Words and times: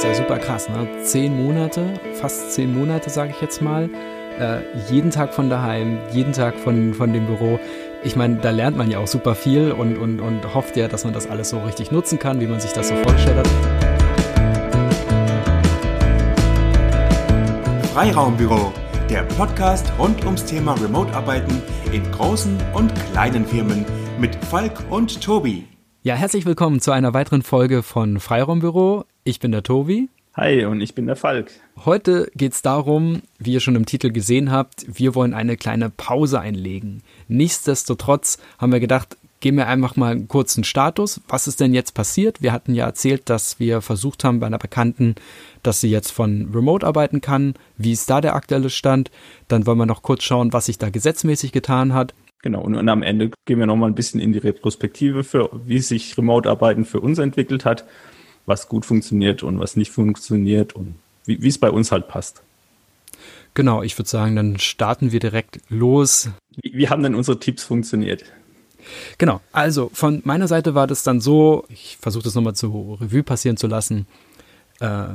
ist 0.00 0.06
ja 0.06 0.14
super 0.14 0.38
krass, 0.38 0.66
ne? 0.70 0.88
Zehn 1.02 1.36
Monate, 1.44 1.84
fast 2.14 2.52
zehn 2.52 2.74
Monate, 2.74 3.10
sage 3.10 3.32
ich 3.36 3.40
jetzt 3.42 3.60
mal. 3.60 3.90
Äh, 4.38 4.60
jeden 4.90 5.10
Tag 5.10 5.34
von 5.34 5.50
daheim, 5.50 5.98
jeden 6.10 6.32
Tag 6.32 6.54
von, 6.54 6.94
von 6.94 7.12
dem 7.12 7.26
Büro. 7.26 7.60
Ich 8.02 8.16
meine, 8.16 8.36
da 8.36 8.48
lernt 8.48 8.78
man 8.78 8.90
ja 8.90 8.98
auch 8.98 9.06
super 9.06 9.34
viel 9.34 9.72
und, 9.72 9.98
und, 9.98 10.20
und 10.20 10.54
hofft 10.54 10.78
ja, 10.78 10.88
dass 10.88 11.04
man 11.04 11.12
das 11.12 11.28
alles 11.28 11.50
so 11.50 11.58
richtig 11.58 11.92
nutzen 11.92 12.18
kann, 12.18 12.40
wie 12.40 12.46
man 12.46 12.60
sich 12.60 12.72
das 12.72 12.88
so 12.88 12.96
vorgestellt 12.96 13.36
hat. 13.36 13.48
Freiraumbüro, 17.92 18.72
der 19.10 19.24
Podcast 19.24 19.92
rund 19.98 20.24
ums 20.24 20.46
Thema 20.46 20.80
Remote-Arbeiten 20.80 21.60
in 21.92 22.10
großen 22.10 22.56
und 22.72 22.90
kleinen 23.12 23.44
Firmen 23.44 23.84
mit 24.18 24.34
Falk 24.46 24.82
und 24.88 25.20
Tobi. 25.20 25.66
Ja, 26.02 26.14
herzlich 26.14 26.46
willkommen 26.46 26.80
zu 26.80 26.92
einer 26.92 27.12
weiteren 27.12 27.42
Folge 27.42 27.82
von 27.82 28.18
Freiraumbüro. 28.18 29.04
Ich 29.22 29.38
bin 29.38 29.52
der 29.52 29.62
Tobi. 29.62 30.08
Hi, 30.34 30.64
und 30.64 30.80
ich 30.80 30.94
bin 30.94 31.06
der 31.06 31.16
Falk. 31.16 31.50
Heute 31.84 32.30
geht 32.34 32.52
es 32.52 32.62
darum, 32.62 33.20
wie 33.38 33.52
ihr 33.52 33.60
schon 33.60 33.76
im 33.76 33.84
Titel 33.84 34.10
gesehen 34.10 34.50
habt, 34.50 34.86
wir 34.86 35.14
wollen 35.14 35.34
eine 35.34 35.56
kleine 35.56 35.90
Pause 35.90 36.40
einlegen. 36.40 37.02
Nichtsdestotrotz 37.28 38.38
haben 38.58 38.72
wir 38.72 38.80
gedacht, 38.80 39.18
geben 39.40 39.58
wir 39.58 39.66
einfach 39.66 39.96
mal 39.96 40.12
einen 40.12 40.28
kurzen 40.28 40.64
Status. 40.64 41.20
Was 41.28 41.46
ist 41.48 41.60
denn 41.60 41.74
jetzt 41.74 41.92
passiert? 41.92 42.40
Wir 42.40 42.52
hatten 42.52 42.74
ja 42.74 42.86
erzählt, 42.86 43.28
dass 43.28 43.58
wir 43.60 43.82
versucht 43.82 44.24
haben 44.24 44.40
bei 44.40 44.46
einer 44.46 44.58
Bekannten, 44.58 45.16
dass 45.62 45.80
sie 45.80 45.90
jetzt 45.90 46.12
von 46.12 46.50
Remote 46.54 46.86
arbeiten 46.86 47.20
kann. 47.20 47.54
Wie 47.76 47.92
ist 47.92 48.08
da 48.08 48.20
der 48.20 48.34
aktuelle 48.34 48.70
Stand? 48.70 49.10
Dann 49.48 49.66
wollen 49.66 49.78
wir 49.78 49.86
noch 49.86 50.02
kurz 50.02 50.22
schauen, 50.22 50.52
was 50.54 50.66
sich 50.66 50.78
da 50.78 50.88
gesetzmäßig 50.88 51.52
getan 51.52 51.92
hat. 51.92 52.14
Genau, 52.42 52.62
und, 52.62 52.74
und 52.74 52.88
am 52.88 53.02
Ende 53.02 53.32
gehen 53.44 53.58
wir 53.58 53.66
nochmal 53.66 53.90
ein 53.90 53.94
bisschen 53.94 54.20
in 54.20 54.32
die 54.32 54.38
Retrospektive 54.38 55.24
für, 55.24 55.50
wie 55.66 55.80
sich 55.80 56.16
Remote-Arbeiten 56.16 56.86
für 56.86 57.00
uns 57.00 57.18
entwickelt 57.18 57.66
hat, 57.66 57.84
was 58.50 58.68
gut 58.68 58.84
funktioniert 58.84 59.42
und 59.42 59.58
was 59.58 59.76
nicht 59.76 59.90
funktioniert 59.90 60.74
und 60.74 60.96
wie 61.24 61.48
es 61.48 61.56
bei 61.56 61.70
uns 61.70 61.92
halt 61.92 62.08
passt. 62.08 62.42
Genau, 63.54 63.82
ich 63.82 63.98
würde 63.98 64.08
sagen, 64.08 64.36
dann 64.36 64.58
starten 64.58 65.12
wir 65.12 65.20
direkt 65.20 65.60
los. 65.68 66.28
Wie, 66.62 66.72
wie 66.74 66.88
haben 66.88 67.02
denn 67.02 67.14
unsere 67.14 67.40
Tipps 67.40 67.64
funktioniert? 67.64 68.24
Genau, 69.18 69.40
also 69.52 69.90
von 69.92 70.20
meiner 70.24 70.48
Seite 70.48 70.74
war 70.74 70.86
das 70.86 71.02
dann 71.02 71.20
so, 71.20 71.64
ich 71.68 71.98
versuche 72.00 72.24
das 72.24 72.34
nochmal 72.34 72.54
zu 72.54 72.98
Revue 73.00 73.22
passieren 73.22 73.56
zu 73.56 73.66
lassen. 73.66 74.06
Äh, 74.80 75.14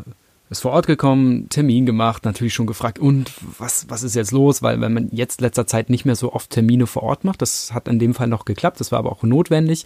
ist 0.50 0.62
vor 0.62 0.72
Ort 0.72 0.86
gekommen, 0.86 1.50
Termin 1.50 1.88
gemacht, 1.88 2.24
natürlich 2.24 2.54
schon 2.54 2.68
gefragt, 2.68 3.00
und 3.00 3.32
was, 3.58 3.90
was 3.90 4.04
ist 4.04 4.16
jetzt 4.16 4.32
los? 4.32 4.62
Weil 4.62 4.80
wenn 4.80 4.94
man 4.94 5.10
jetzt 5.12 5.42
letzter 5.42 5.66
Zeit 5.66 5.90
nicht 5.90 6.06
mehr 6.06 6.16
so 6.16 6.34
oft 6.34 6.52
Termine 6.52 6.86
vor 6.86 7.04
Ort 7.04 7.24
macht, 7.24 7.42
das 7.42 7.74
hat 7.74 7.88
in 7.88 7.98
dem 7.98 8.14
Fall 8.14 8.28
noch 8.28 8.46
geklappt, 8.46 8.80
das 8.80 8.92
war 8.92 9.00
aber 9.00 9.12
auch 9.12 9.24
notwendig. 9.24 9.86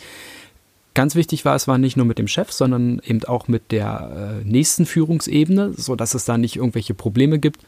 Ganz 0.99 1.15
wichtig 1.15 1.45
war, 1.45 1.55
es 1.55 1.65
war 1.65 1.77
nicht 1.77 1.95
nur 1.95 2.05
mit 2.05 2.17
dem 2.17 2.27
Chef, 2.27 2.51
sondern 2.51 2.99
eben 3.05 3.23
auch 3.23 3.47
mit 3.47 3.71
der 3.71 4.41
äh, 4.43 4.45
nächsten 4.45 4.85
Führungsebene, 4.85 5.71
sodass 5.77 6.13
es 6.13 6.25
da 6.25 6.37
nicht 6.37 6.57
irgendwelche 6.57 6.93
Probleme 6.93 7.39
gibt. 7.39 7.61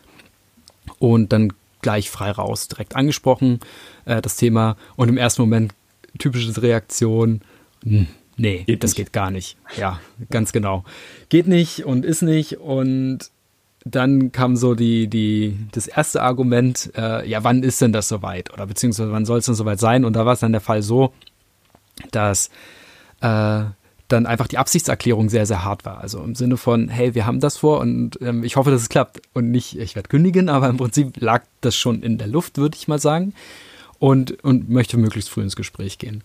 Und 1.00 1.32
dann 1.32 1.54
gleich 1.82 2.12
frei 2.12 2.32
raus, 2.32 2.68
direkt 2.68 2.98
angesprochen, 2.98 3.62
äh, 4.04 4.22
das 4.22 4.36
Thema. 4.36 4.76
Und 4.98 5.08
im 5.08 5.16
ersten 5.16 5.44
Moment 5.44 5.74
typische 6.20 6.62
Reaktion, 6.62 7.40
mh, 7.86 8.00
hm, 8.00 8.08
Nee, 8.36 8.66
geht 8.66 8.84
das 8.84 8.92
nicht. 8.92 8.98
geht 8.98 9.14
gar 9.14 9.32
nicht. 9.32 9.56
Ja, 9.78 10.02
ganz 10.30 10.52
genau. 10.52 10.84
Geht 11.30 11.48
nicht 11.48 11.86
und 11.86 12.04
ist 12.04 12.24
nicht. 12.24 12.60
Und 12.60 13.32
dann 13.86 14.34
kam 14.34 14.58
so 14.58 14.76
die, 14.76 15.08
die, 15.08 15.58
das 15.72 15.88
erste 15.88 16.22
Argument, 16.22 16.92
äh, 16.98 17.26
ja, 17.30 17.46
wann 17.46 17.64
ist 17.64 17.80
denn 17.80 17.94
das 17.94 18.10
soweit? 18.10 18.52
Oder 18.52 18.68
beziehungsweise 18.68 19.14
wann 19.14 19.26
soll 19.26 19.40
es 19.40 19.46
denn 19.46 19.56
soweit 19.56 19.80
sein? 19.80 20.04
Und 20.04 20.18
da 20.18 20.26
war 20.26 20.34
es 20.34 20.42
dann 20.42 20.52
der 20.52 20.60
Fall 20.60 20.82
so, 20.82 21.14
dass 22.12 22.50
äh, 23.22 23.64
dann 24.12 24.26
einfach 24.26 24.48
die 24.48 24.58
Absichtserklärung 24.58 25.30
sehr, 25.30 25.46
sehr 25.46 25.64
hart 25.64 25.86
war. 25.86 26.00
Also 26.00 26.22
im 26.22 26.36
Sinne 26.36 26.58
von, 26.58 26.90
hey, 26.90 27.16
wir 27.16 27.26
haben 27.26 27.40
das 27.40 27.58
vor 27.58 27.80
und 27.80 28.20
ähm, 28.22 28.44
ich 28.44 28.56
hoffe, 28.56 28.72
dass 28.72 28.82
es 28.82 28.90
klappt. 28.90 29.22
Und 29.34 29.52
nicht, 29.52 29.78
ich 29.78 29.96
werde 29.96 30.10
kündigen, 30.10 30.50
aber 30.50 30.70
im 30.70 30.78
Prinzip 30.78 31.20
lag 31.20 31.44
das 31.62 31.76
schon 31.76 32.04
in 32.04 32.18
der 32.18 32.28
Luft, 32.28 32.58
würde 32.58 32.78
ich 32.78 32.88
mal 32.88 33.00
sagen. 33.00 33.34
Und, 34.00 34.44
und 34.44 34.70
möchte 34.70 34.98
möglichst 34.98 35.30
früh 35.30 35.42
ins 35.42 35.56
Gespräch 35.56 35.98
gehen. 35.98 36.24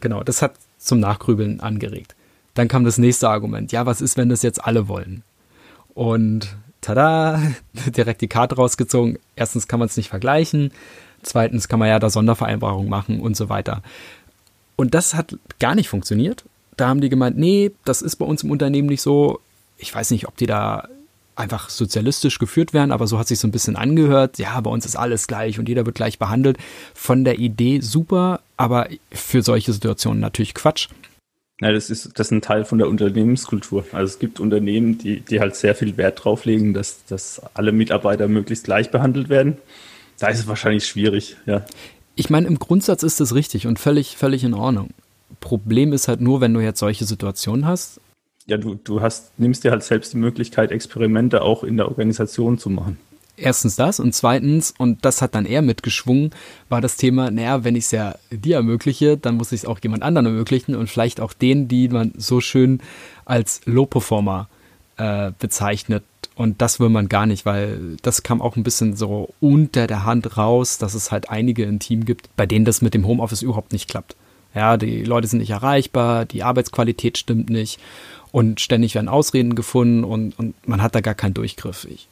Genau, 0.00 0.22
das 0.22 0.42
hat 0.42 0.54
zum 0.78 0.98
Nachgrübeln 0.98 1.60
angeregt. 1.60 2.14
Dann 2.54 2.68
kam 2.68 2.84
das 2.84 2.98
nächste 2.98 3.28
Argument. 3.28 3.70
Ja, 3.70 3.86
was 3.86 4.00
ist, 4.00 4.16
wenn 4.16 4.28
das 4.28 4.42
jetzt 4.42 4.64
alle 4.64 4.88
wollen? 4.88 5.22
Und 5.94 6.56
tada, 6.80 7.40
direkt 7.86 8.22
die 8.22 8.28
Karte 8.28 8.56
rausgezogen. 8.56 9.18
Erstens 9.36 9.68
kann 9.68 9.78
man 9.78 9.86
es 9.86 9.96
nicht 9.96 10.08
vergleichen. 10.08 10.72
Zweitens 11.22 11.68
kann 11.68 11.78
man 11.78 11.88
ja 11.88 11.98
da 11.98 12.10
Sondervereinbarungen 12.10 12.88
machen 12.88 13.20
und 13.20 13.36
so 13.36 13.48
weiter. 13.48 13.82
Und 14.82 14.94
das 14.94 15.14
hat 15.14 15.36
gar 15.60 15.76
nicht 15.76 15.88
funktioniert. 15.88 16.44
Da 16.76 16.88
haben 16.88 17.00
die 17.00 17.08
gemeint, 17.08 17.38
nee, 17.38 17.70
das 17.84 18.02
ist 18.02 18.16
bei 18.16 18.24
uns 18.24 18.42
im 18.42 18.50
Unternehmen 18.50 18.88
nicht 18.88 19.00
so. 19.00 19.38
Ich 19.78 19.94
weiß 19.94 20.10
nicht, 20.10 20.26
ob 20.26 20.36
die 20.36 20.46
da 20.46 20.88
einfach 21.36 21.70
sozialistisch 21.70 22.40
geführt 22.40 22.74
werden, 22.74 22.90
aber 22.90 23.06
so 23.06 23.16
hat 23.16 23.28
sich 23.28 23.38
so 23.38 23.46
ein 23.46 23.52
bisschen 23.52 23.76
angehört. 23.76 24.38
Ja, 24.38 24.60
bei 24.60 24.72
uns 24.72 24.84
ist 24.84 24.96
alles 24.96 25.28
gleich 25.28 25.60
und 25.60 25.68
jeder 25.68 25.86
wird 25.86 25.94
gleich 25.94 26.18
behandelt. 26.18 26.58
Von 26.94 27.22
der 27.22 27.38
Idee 27.38 27.78
super, 27.78 28.40
aber 28.56 28.88
für 29.12 29.42
solche 29.42 29.72
Situationen 29.72 30.18
natürlich 30.18 30.52
Quatsch. 30.52 30.88
Ja, 31.60 31.70
das 31.70 31.88
ist, 31.88 32.18
das 32.18 32.26
ist 32.26 32.32
ein 32.32 32.42
Teil 32.42 32.64
von 32.64 32.78
der 32.78 32.88
Unternehmenskultur. 32.88 33.84
Also 33.92 34.14
es 34.14 34.18
gibt 34.18 34.40
Unternehmen, 34.40 34.98
die, 34.98 35.20
die 35.20 35.38
halt 35.38 35.54
sehr 35.54 35.76
viel 35.76 35.96
Wert 35.96 36.24
drauf 36.24 36.44
legen, 36.44 36.74
dass, 36.74 37.04
dass 37.04 37.40
alle 37.54 37.70
Mitarbeiter 37.70 38.26
möglichst 38.26 38.64
gleich 38.64 38.90
behandelt 38.90 39.28
werden. 39.28 39.58
Da 40.18 40.26
ist 40.26 40.40
es 40.40 40.48
wahrscheinlich 40.48 40.88
schwierig, 40.88 41.36
ja. 41.46 41.64
Ich 42.14 42.30
meine, 42.30 42.46
im 42.46 42.58
Grundsatz 42.58 43.02
ist 43.02 43.20
das 43.20 43.34
richtig 43.34 43.66
und 43.66 43.78
völlig, 43.78 44.16
völlig 44.16 44.44
in 44.44 44.54
Ordnung. 44.54 44.90
Problem 45.40 45.92
ist 45.92 46.08
halt 46.08 46.20
nur, 46.20 46.40
wenn 46.40 46.54
du 46.54 46.60
jetzt 46.60 46.78
solche 46.78 47.04
Situationen 47.04 47.66
hast 47.66 48.00
ja, 48.46 48.56
du, 48.56 48.74
du 48.74 49.00
hast, 49.00 49.38
nimmst 49.38 49.64
dir 49.64 49.70
halt 49.70 49.82
selbst 49.82 50.12
die 50.12 50.18
Möglichkeit, 50.18 50.72
Experimente 50.72 51.42
auch 51.42 51.64
in 51.64 51.76
der 51.76 51.88
Organisation 51.88 52.58
zu 52.58 52.70
machen. 52.70 52.98
Erstens 53.36 53.76
das 53.76 53.98
und 53.98 54.14
zweitens, 54.14 54.74
und 54.76 55.04
das 55.04 55.22
hat 55.22 55.34
dann 55.34 55.46
eher 55.46 55.62
mitgeschwungen, 55.62 56.30
war 56.68 56.80
das 56.80 56.96
Thema, 56.96 57.30
naja, 57.30 57.64
wenn 57.64 57.76
ich 57.76 57.84
es 57.84 57.90
ja 57.90 58.14
dir 58.30 58.56
ermögliche, 58.56 59.16
dann 59.16 59.36
muss 59.36 59.52
ich 59.52 59.62
es 59.62 59.66
auch 59.66 59.78
jemand 59.82 60.02
anderen 60.02 60.26
ermöglichen 60.26 60.74
und 60.74 60.88
vielleicht 60.88 61.20
auch 61.20 61.32
denen, 61.32 61.66
die 61.66 61.88
man 61.88 62.12
so 62.16 62.40
schön 62.40 62.80
als 63.24 63.62
Low-Performer 63.64 64.48
äh, 64.98 65.32
bezeichnet. 65.38 66.04
Und 66.34 66.62
das 66.62 66.80
will 66.80 66.88
man 66.88 67.08
gar 67.08 67.26
nicht, 67.26 67.44
weil 67.44 67.96
das 68.02 68.22
kam 68.22 68.40
auch 68.40 68.56
ein 68.56 68.62
bisschen 68.62 68.96
so 68.96 69.34
unter 69.40 69.86
der 69.86 70.04
Hand 70.04 70.36
raus, 70.36 70.78
dass 70.78 70.94
es 70.94 71.12
halt 71.12 71.30
einige 71.30 71.64
im 71.64 71.78
Team 71.78 72.04
gibt, 72.04 72.34
bei 72.36 72.46
denen 72.46 72.64
das 72.64 72.80
mit 72.80 72.94
dem 72.94 73.06
Homeoffice 73.06 73.42
überhaupt 73.42 73.72
nicht 73.72 73.88
klappt. 73.88 74.16
Ja, 74.54 74.76
die 74.76 75.04
Leute 75.04 75.28
sind 75.28 75.38
nicht 75.38 75.50
erreichbar, 75.50 76.24
die 76.24 76.42
Arbeitsqualität 76.42 77.16
stimmt 77.16 77.48
nicht 77.48 77.78
und 78.32 78.60
ständig 78.60 78.94
werden 78.94 79.08
Ausreden 79.08 79.54
gefunden 79.54 80.04
und, 80.04 80.38
und 80.38 80.54
man 80.66 80.82
hat 80.82 80.94
da 80.94 81.00
gar 81.00 81.14
keinen 81.14 81.34
Durchgriff. 81.34 81.86
Ich, 81.90 82.08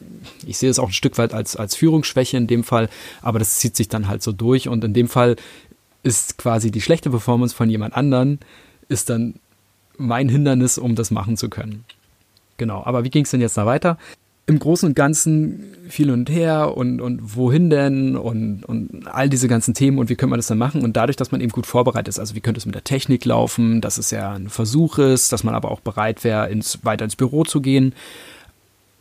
ich 0.47 0.59
sehe 0.59 0.71
es 0.71 0.79
auch 0.79 0.89
ein 0.89 0.95
Stück 0.95 1.19
weit 1.19 1.35
als, 1.35 1.57
als 1.57 1.75
Führungsschwäche 1.75 2.37
in 2.37 2.47
dem 2.47 2.65
Fall, 2.65 2.89
aber 3.23 3.39
das 3.39 3.57
zieht 3.57 3.77
sich 3.77 3.89
dann 3.89 4.09
halt 4.09 4.23
so 4.23 4.33
durch 4.33 4.69
und 4.69 4.85
in 4.85 4.95
dem 4.95 5.09
Fall 5.09 5.37
ist 6.03 6.39
quasi 6.39 6.71
die 6.71 6.81
schlechte 6.81 7.11
Performance 7.11 7.55
von 7.55 7.69
jemand 7.69 7.95
anderen, 7.95 8.39
ist 8.89 9.11
dann 9.11 9.35
mein 9.99 10.29
Hindernis, 10.29 10.79
um 10.79 10.95
das 10.95 11.11
machen 11.11 11.37
zu 11.37 11.51
können. 11.51 11.85
Genau, 12.61 12.85
aber 12.85 13.05
wie 13.05 13.11
ging 13.11 13.25
es 13.25 13.31
denn 13.31 13.41
jetzt 13.41 13.57
da 13.57 13.65
weiter? 13.65 13.97
im 14.51 14.59
Großen 14.59 14.89
und 14.89 14.95
Ganzen 14.95 15.77
viel 15.89 16.11
und 16.11 16.29
her 16.29 16.77
und, 16.77 17.01
und 17.01 17.37
wohin 17.37 17.71
denn 17.71 18.17
und, 18.17 18.65
und 18.65 19.07
all 19.07 19.29
diese 19.29 19.47
ganzen 19.47 19.75
Themen 19.75 19.99
und 19.99 20.09
wie 20.09 20.17
könnte 20.17 20.31
man 20.31 20.41
das 20.41 20.49
dann 20.49 20.59
machen 20.59 20.83
und 20.83 20.97
dadurch, 20.97 21.17
dass 21.17 21.31
man 21.31 21.41
eben 21.41 21.53
gut 21.53 21.67
vorbereitet 21.67 22.09
ist, 22.09 22.19
also 22.19 22.35
wie 22.35 22.41
könnte 22.41 22.59
es 22.59 22.67
mit 22.67 22.75
der 22.75 22.83
Technik 22.83 23.25
laufen, 23.25 23.81
dass 23.81 23.97
es 23.97 24.11
ja 24.11 24.33
ein 24.33 24.49
Versuch 24.49 24.99
ist, 24.99 25.33
dass 25.33 25.45
man 25.45 25.55
aber 25.55 25.71
auch 25.71 25.81
bereit 25.81 26.25
wäre, 26.25 26.51
ins, 26.51 26.85
weiter 26.85 27.05
ins 27.05 27.15
Büro 27.15 27.45
zu 27.45 27.61
gehen, 27.61 27.95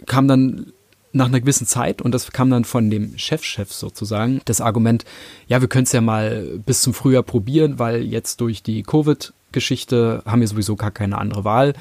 kam 0.06 0.28
dann 0.28 0.68
nach 1.14 1.26
einer 1.26 1.40
gewissen 1.40 1.66
Zeit, 1.66 2.04
und 2.04 2.14
das 2.14 2.32
kam 2.32 2.52
dann 2.52 2.64
von 2.64 2.92
dem 2.92 3.18
Chefchef 3.18 3.72
-Chef 3.72 3.74
sozusagen, 3.74 4.42
das 4.46 4.62
Argument, 4.62 5.04
ja, 5.48 5.62
wir 5.62 5.68
können 5.68 5.86
es 5.86 5.92
ja 5.92 6.02
mal 6.02 6.60
bis 6.64 6.82
zum 6.82 6.94
Frühjahr 6.94 7.24
probieren, 7.24 7.80
weil 7.80 8.04
jetzt 8.04 8.42
durch 8.42 8.62
die 8.62 8.84
Covid-Geschichte 8.84 10.22
haben 10.28 10.42
wir 10.42 10.48
sowieso 10.48 10.76
gar 10.76 10.92
keine 10.92 11.18
andere 11.18 11.44
Wahl. 11.44 11.74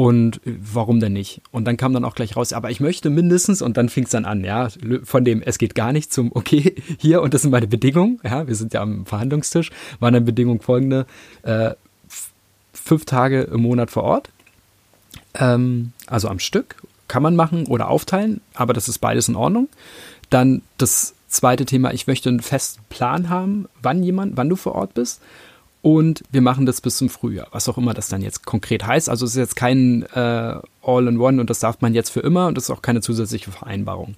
Und 0.00 0.40
warum 0.46 0.98
denn 0.98 1.12
nicht? 1.12 1.42
Und 1.50 1.66
dann 1.66 1.76
kam 1.76 1.92
dann 1.92 2.06
auch 2.06 2.14
gleich 2.14 2.34
raus, 2.34 2.54
aber 2.54 2.70
ich 2.70 2.80
möchte 2.80 3.10
mindestens, 3.10 3.60
und 3.60 3.76
dann 3.76 3.90
fing 3.90 4.04
es 4.04 4.10
dann 4.10 4.24
an, 4.24 4.44
ja, 4.44 4.70
von 5.04 5.26
dem, 5.26 5.42
es 5.42 5.58
geht 5.58 5.74
gar 5.74 5.92
nicht 5.92 6.10
zum, 6.10 6.30
okay, 6.34 6.74
hier, 6.98 7.20
und 7.20 7.34
das 7.34 7.42
sind 7.42 7.50
meine 7.50 7.66
Bedingungen, 7.66 8.18
ja, 8.24 8.48
wir 8.48 8.54
sind 8.54 8.72
ja 8.72 8.80
am 8.80 9.04
Verhandlungstisch, 9.04 9.70
waren 9.98 10.14
dann 10.14 10.24
Bedingungen 10.24 10.60
folgende, 10.60 11.04
äh, 11.42 11.74
fünf 12.72 13.04
Tage 13.04 13.42
im 13.42 13.60
Monat 13.60 13.90
vor 13.90 14.04
Ort, 14.04 14.30
ähm, 15.34 15.92
also 16.06 16.28
am 16.28 16.38
Stück, 16.38 16.76
kann 17.06 17.22
man 17.22 17.36
machen 17.36 17.66
oder 17.66 17.90
aufteilen, 17.90 18.40
aber 18.54 18.72
das 18.72 18.88
ist 18.88 19.00
beides 19.00 19.28
in 19.28 19.36
Ordnung. 19.36 19.68
Dann 20.30 20.62
das 20.78 21.12
zweite 21.28 21.66
Thema, 21.66 21.92
ich 21.92 22.06
möchte 22.06 22.30
einen 22.30 22.40
festen 22.40 22.80
Plan 22.88 23.28
haben, 23.28 23.68
wann 23.82 24.02
jemand, 24.02 24.38
wann 24.38 24.48
du 24.48 24.56
vor 24.56 24.76
Ort 24.76 24.94
bist 24.94 25.20
und 25.82 26.22
wir 26.30 26.42
machen 26.42 26.66
das 26.66 26.80
bis 26.80 26.96
zum 26.96 27.08
Frühjahr, 27.08 27.48
was 27.52 27.68
auch 27.68 27.78
immer 27.78 27.94
das 27.94 28.08
dann 28.08 28.22
jetzt 28.22 28.44
konkret 28.44 28.86
heißt. 28.86 29.08
Also 29.08 29.24
es 29.24 29.32
ist 29.32 29.38
jetzt 29.38 29.56
kein 29.56 30.02
äh, 30.14 30.58
All-in-One 30.82 31.40
und 31.40 31.48
das 31.48 31.60
darf 31.60 31.80
man 31.80 31.94
jetzt 31.94 32.10
für 32.10 32.20
immer 32.20 32.48
und 32.48 32.56
das 32.56 32.64
ist 32.64 32.70
auch 32.70 32.82
keine 32.82 33.00
zusätzliche 33.00 33.50
Vereinbarung. 33.50 34.16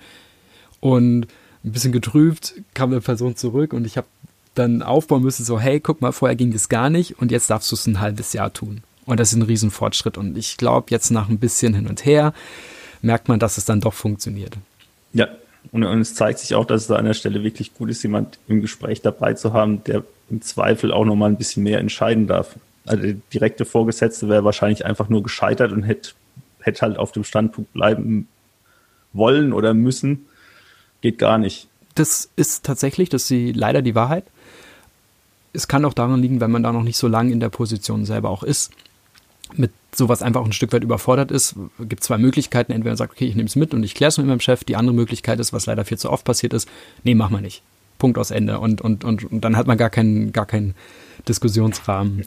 Und 0.81 1.27
ein 1.65 1.73
bisschen 1.73 1.93
getrübt 1.93 2.55
kam 2.75 2.91
eine 2.91 3.01
Person 3.01 3.37
zurück 3.37 3.73
und 3.73 3.87
ich 3.87 3.97
habe 3.97 4.09
dann 4.55 4.83
aufbauen 4.83 5.23
müssen, 5.23 5.45
so, 5.45 5.61
hey, 5.61 5.81
guck 5.81 6.01
mal, 6.01 6.13
vorher 6.13 6.37
ging 6.37 6.53
das 6.53 6.69
gar 6.69 6.91
nicht 6.91 7.19
und 7.21 7.31
jetzt 7.31 7.49
darfst 7.49 7.71
du 7.71 7.77
es 7.77 7.87
ein 7.87 8.01
halbes 8.01 8.33
Jahr 8.33 8.53
tun. 8.53 8.83
Und 9.07 9.19
das 9.19 9.33
ist 9.33 9.39
ein 9.39 9.43
Riesenfortschritt. 9.43 10.19
Und 10.19 10.37
ich 10.37 10.57
glaube, 10.57 10.87
jetzt 10.91 11.11
nach 11.11 11.29
ein 11.29 11.39
bisschen 11.39 11.75
hin 11.75 11.87
und 11.87 12.05
her 12.05 12.35
merkt 13.01 13.29
man, 13.29 13.39
dass 13.39 13.59
es 13.59 13.65
dann 13.65 13.81
doch 13.81 13.95
funktioniert. 13.95 14.57
Ja, 15.13 15.29
und, 15.71 15.85
und 15.85 16.01
es 16.01 16.15
zeigt 16.15 16.41
sich 16.41 16.55
auch, 16.55 16.65
dass 16.65 16.85
es 16.85 16.91
an 16.91 17.05
der 17.05 17.15
Stelle 17.15 17.43
wirklich 17.43 17.75
gut 17.75 17.91
ist, 17.91 18.03
jemand 18.03 18.39
im 18.49 18.61
Gespräch 18.61 19.01
dabei 19.01 19.35
zu 19.35 19.53
haben, 19.53 19.83
der 19.85 20.03
im 20.33 20.41
Zweifel 20.41 20.93
auch 20.93 21.05
nochmal 21.05 21.31
ein 21.31 21.37
bisschen 21.37 21.63
mehr 21.63 21.79
entscheiden 21.79 22.27
darf. 22.27 22.57
Also 22.87 23.03
der 23.03 23.15
direkte 23.33 23.65
Vorgesetzte 23.65 24.29
wäre 24.29 24.45
wahrscheinlich 24.45 24.85
einfach 24.85 25.09
nur 25.09 25.23
gescheitert 25.23 25.71
und 25.73 25.85
hätte, 25.85 26.11
hätte 26.61 26.81
halt 26.81 26.99
auf 26.99 27.13
dem 27.13 27.23
Standpunkt 27.23 27.73
bleiben 27.73 28.27
wollen 29.13 29.53
oder 29.53 29.75
müssen. 29.75 30.27
Geht 31.03 31.19
gar 31.19 31.39
nicht. 31.39 31.69
Das 31.95 32.31
ist 32.35 32.65
tatsächlich, 32.65 33.11
das 33.11 33.31
ist 33.31 33.55
leider 33.55 33.83
die 33.83 33.95
Wahrheit. 33.95 34.25
Es 35.53 35.69
kann 35.69 35.85
auch 35.85 35.93
daran 35.93 36.23
liegen, 36.23 36.41
wenn 36.41 36.51
man 36.51 36.63
da 36.63 36.73
noch 36.73 36.83
nicht 36.83 36.97
so 36.97 37.09
lange 37.09 37.31
in 37.31 37.41
der 37.41 37.51
Position 37.51 38.07
selber 38.07 38.31
auch 38.31 38.43
ist, 38.43 38.73
mit 39.55 39.71
sowas 39.95 40.23
einfach 40.23 40.43
ein 40.43 40.55
Stück 40.55 40.73
weit 40.73 40.83
überfordert 40.83 41.31
ist, 41.31 41.57
gibt 41.79 42.03
zwei 42.03 42.17
Möglichkeiten. 42.17 42.73
Entweder 42.73 42.93
man 42.93 42.97
sagt, 42.97 43.13
okay, 43.13 43.27
ich 43.27 43.37
nehme 43.37 43.49
es 43.49 43.57
mit 43.57 43.75
und 43.75 43.83
ich 43.83 43.95
kläre 43.95 44.09
es 44.09 44.17
mit 44.17 44.27
meinem 44.27 44.41
Chef. 44.41 44.65
Die 44.65 44.77
andere 44.77 44.95
Möglichkeit 44.95 45.39
ist, 45.41 45.53
was 45.53 45.67
leider 45.67 45.85
viel 45.85 45.99
zu 45.99 46.11
oft 46.11 46.25
passiert 46.25 46.55
ist, 46.55 46.67
nee, 47.05 47.15
mach 47.15 47.29
mal 47.29 47.43
nicht. 47.43 47.63
Punkt 48.03 48.19
aus 48.19 48.33
Ende. 48.33 48.59
Und, 48.59 48.81
und, 48.81 49.05
und, 49.05 49.31
und 49.31 49.45
dann 49.45 49.57
hat 49.57 49.69
man 49.69 49.79
gar 49.79 49.89
keinen, 49.89 50.33
gar 50.33 50.45
keinen 50.45 50.75
Diskussionsrahmen. 51.29 52.25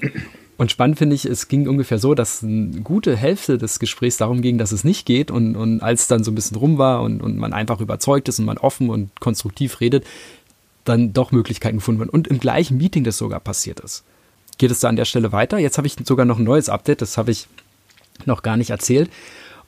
Und 0.55 0.71
spannend 0.71 0.97
finde 0.97 1.17
ich, 1.17 1.25
es 1.25 1.49
ging 1.49 1.67
ungefähr 1.67 1.99
so, 1.99 2.15
dass 2.15 2.41
eine 2.41 2.79
gute 2.79 3.17
Hälfte 3.17 3.57
des 3.57 3.79
Gesprächs 3.79 4.15
darum 4.15 4.41
ging, 4.41 4.57
dass 4.57 4.71
es 4.71 4.85
nicht 4.85 5.05
geht. 5.05 5.31
Und, 5.31 5.57
und 5.57 5.81
als 5.81 6.07
dann 6.07 6.23
so 6.23 6.31
ein 6.31 6.35
bisschen 6.35 6.55
rum 6.55 6.77
war 6.77 7.01
und, 7.01 7.21
und 7.21 7.35
man 7.35 7.51
einfach 7.51 7.81
überzeugt 7.81 8.29
ist 8.29 8.39
und 8.39 8.45
man 8.45 8.57
offen 8.57 8.89
und 8.89 9.19
konstruktiv 9.19 9.81
redet, 9.81 10.05
dann 10.85 11.11
doch 11.11 11.33
Möglichkeiten 11.33 11.79
gefunden 11.79 11.99
werden. 11.99 12.09
Und 12.09 12.29
im 12.29 12.39
gleichen 12.39 12.77
Meeting 12.77 13.03
das 13.03 13.17
sogar 13.17 13.41
passiert 13.41 13.81
ist. 13.81 14.05
Geht 14.57 14.71
es 14.71 14.79
da 14.79 14.87
an 14.87 14.95
der 14.95 15.03
Stelle 15.03 15.33
weiter? 15.33 15.57
Jetzt 15.57 15.77
habe 15.77 15.87
ich 15.87 15.97
sogar 16.05 16.25
noch 16.25 16.39
ein 16.39 16.45
neues 16.45 16.69
Update, 16.69 17.01
das 17.01 17.17
habe 17.17 17.31
ich 17.31 17.49
noch 18.25 18.43
gar 18.43 18.55
nicht 18.55 18.69
erzählt. 18.69 19.09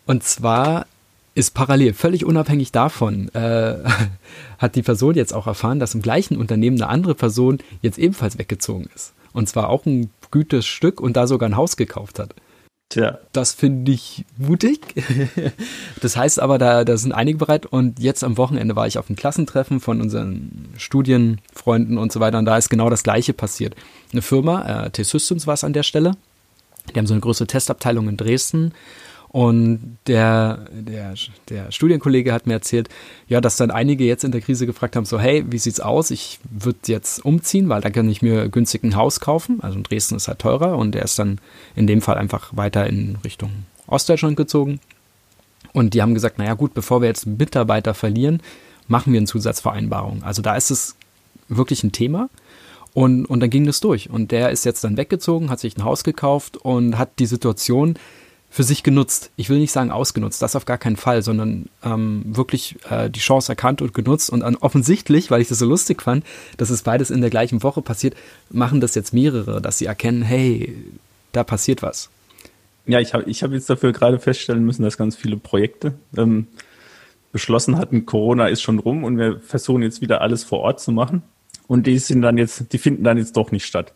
Und 0.06 0.24
zwar 0.24 0.86
ist 1.38 1.54
parallel, 1.54 1.94
völlig 1.94 2.26
unabhängig 2.26 2.72
davon, 2.72 3.30
äh, 3.36 3.76
hat 4.58 4.76
die 4.76 4.82
Person 4.82 5.14
jetzt 5.14 5.34
auch 5.34 5.46
erfahren, 5.46 5.80
dass 5.80 5.94
im 5.94 6.02
gleichen 6.02 6.36
Unternehmen 6.36 6.82
eine 6.82 6.90
andere 6.90 7.14
Person 7.14 7.60
jetzt 7.84 8.00
ebenfalls 8.00 8.40
weggezogen 8.40 8.90
ist. 8.96 9.14
Und 9.34 9.48
zwar 9.48 9.70
auch 9.70 9.86
ein 9.86 10.10
gutes 10.32 10.66
Stück 10.66 11.00
und 11.00 11.16
da 11.16 11.28
sogar 11.28 11.48
ein 11.48 11.56
Haus 11.56 11.78
gekauft 11.78 12.18
hat. 12.18 12.34
Tja. 12.90 13.20
Das 13.34 13.54
finde 13.54 13.92
ich 13.92 14.26
mutig. 14.38 14.96
das 16.02 16.18
heißt 16.18 16.40
aber, 16.40 16.58
da, 16.58 16.84
da 16.84 16.98
sind 16.98 17.12
einige 17.12 17.38
bereit. 17.38 17.68
Und 17.68 18.00
jetzt 18.00 18.24
am 18.24 18.38
Wochenende 18.38 18.76
war 18.76 18.88
ich 18.88 18.98
auf 18.98 19.08
einem 19.08 19.18
Klassentreffen 19.18 19.80
von 19.80 20.02
unseren 20.02 20.70
Studienfreunden 20.78 22.00
und 22.00 22.12
so 22.12 22.20
weiter. 22.20 22.40
Und 22.40 22.46
da 22.46 22.58
ist 22.58 22.70
genau 22.70 22.90
das 22.90 23.04
Gleiche 23.04 23.34
passiert. 23.34 23.76
Eine 24.12 24.24
Firma, 24.24 24.86
äh, 24.86 24.90
T-Systems 24.90 25.46
war 25.46 25.54
es 25.54 25.64
an 25.64 25.74
der 25.74 25.84
Stelle. 25.84 26.14
Die 26.90 26.98
haben 26.98 27.08
so 27.08 27.14
eine 27.14 27.22
größere 27.22 27.46
Testabteilung 27.46 28.08
in 28.08 28.18
Dresden 28.18 28.74
und 29.30 29.98
der, 30.08 30.68
der, 30.72 31.14
der 31.50 31.72
Studienkollege 31.72 32.32
hat 32.32 32.48
mir 32.48 32.54
erzählt, 32.54 32.90
ja, 33.28 33.42
dass 33.42 33.58
dann 33.58 33.72
einige 33.72 34.06
jetzt 34.06 34.24
in 34.24 34.32
der 34.32 34.42
Krise 34.42 34.66
gefragt 34.66 34.96
haben, 34.96 35.06
so, 35.06 35.20
hey, 35.20 35.44
wie 35.50 35.58
sieht's 35.58 35.80
aus? 35.80 36.12
Ich 36.12 36.40
würde 36.50 36.80
jetzt 36.86 37.24
umziehen, 37.26 37.68
weil 37.70 37.82
da 37.82 37.90
kann 37.90 38.10
ich 38.10 38.22
mir 38.22 38.48
günstig 38.50 38.84
ein 38.84 38.96
Haus 38.96 39.20
kaufen. 39.20 39.60
Also 39.62 39.78
in 39.78 39.84
Dresden 39.84 40.16
ist 40.16 40.28
halt 40.28 40.40
teurer 40.40 40.78
und 40.78 40.96
er 40.96 41.04
ist 41.04 41.20
dann 41.20 41.40
in 41.76 41.88
dem 41.88 42.02
Fall 42.02 42.18
einfach 42.18 42.56
weiter 42.56 42.88
in 42.88 43.18
Richtung 43.24 43.52
Ostdeutschland 43.88 44.38
gezogen. 44.38 44.80
Und 45.74 45.94
die 45.94 46.02
haben 46.02 46.14
gesagt, 46.14 46.38
naja 46.38 46.54
gut, 46.54 46.74
bevor 46.74 47.02
wir 47.02 47.08
jetzt 47.08 47.28
Mitarbeiter 47.28 47.94
verlieren, 47.94 48.42
machen 48.88 49.12
wir 49.12 49.20
eine 49.20 49.28
Zusatzvereinbarung. 49.28 50.24
Also 50.24 50.42
da 50.42 50.56
ist 50.56 50.72
es 50.72 50.96
wirklich 51.50 51.84
ein 51.84 51.92
Thema. 51.92 52.30
Und, 52.94 53.26
und 53.26 53.42
dann 53.42 53.50
ging 53.50 53.66
das 53.66 53.82
durch. 53.82 54.10
Und 54.10 54.32
der 54.32 54.50
ist 54.50 54.66
jetzt 54.66 54.84
dann 54.84 54.98
weggezogen, 54.98 55.50
hat 55.50 55.60
sich 55.60 55.78
ein 55.78 55.84
Haus 55.84 56.04
gekauft 56.04 56.58
und 56.58 56.98
hat 56.98 57.20
die 57.20 57.28
Situation 57.28 58.00
für 58.58 58.64
sich 58.64 58.82
genutzt. 58.82 59.30
Ich 59.36 59.52
will 59.52 59.60
nicht 59.60 59.72
sagen 59.72 59.92
ausgenutzt, 59.92 60.42
das 60.42 60.56
auf 60.56 60.66
gar 60.66 60.80
keinen 60.80 60.98
Fall, 60.98 61.22
sondern 61.22 61.70
ähm, 61.84 62.24
wirklich 62.26 62.76
äh, 62.90 63.08
die 63.08 63.20
Chance 63.20 63.52
erkannt 63.52 63.84
und 63.84 63.94
genutzt. 63.94 64.32
Und 64.32 64.42
an, 64.42 64.56
offensichtlich, 64.56 65.30
weil 65.30 65.42
ich 65.42 65.48
das 65.48 65.60
so 65.60 65.68
lustig 65.68 66.02
fand, 66.02 66.26
dass 66.58 66.72
es 66.72 66.82
beides 66.82 67.12
in 67.12 67.22
der 67.22 67.30
gleichen 67.30 67.62
Woche 67.62 67.84
passiert, 67.84 68.16
machen 68.50 68.82
das 68.82 68.96
jetzt 68.96 69.14
mehrere, 69.14 69.62
dass 69.62 69.78
sie 69.78 69.86
erkennen, 69.86 70.24
hey, 70.24 70.76
da 71.34 71.44
passiert 71.44 71.84
was. 71.84 72.10
Ja, 72.88 73.00
ich 73.00 73.14
habe 73.14 73.30
ich 73.30 73.44
hab 73.44 73.52
jetzt 73.52 73.70
dafür 73.70 73.92
gerade 73.92 74.18
feststellen 74.18 74.66
müssen, 74.66 74.82
dass 74.82 74.98
ganz 74.98 75.16
viele 75.16 75.38
Projekte 75.38 75.94
ähm, 76.18 76.48
beschlossen 77.32 77.78
hatten, 77.78 78.08
Corona 78.08 78.48
ist 78.48 78.64
schon 78.64 78.80
rum 78.80 79.04
und 79.04 79.20
wir 79.20 79.40
versuchen 79.40 79.84
jetzt 79.84 80.02
wieder 80.02 80.22
alles 80.22 80.44
vor 80.44 80.62
Ort 80.62 80.80
zu 80.80 80.92
machen. 80.92 81.22
Und 81.68 81.86
die 81.86 82.00
sind 82.00 82.24
dann 82.24 82.40
jetzt, 82.40 82.74
die 82.74 82.80
finden 82.80 83.04
dann 83.04 83.20
jetzt 83.20 83.38
doch 83.38 83.52
nicht 83.52 83.68
statt. 83.68 83.94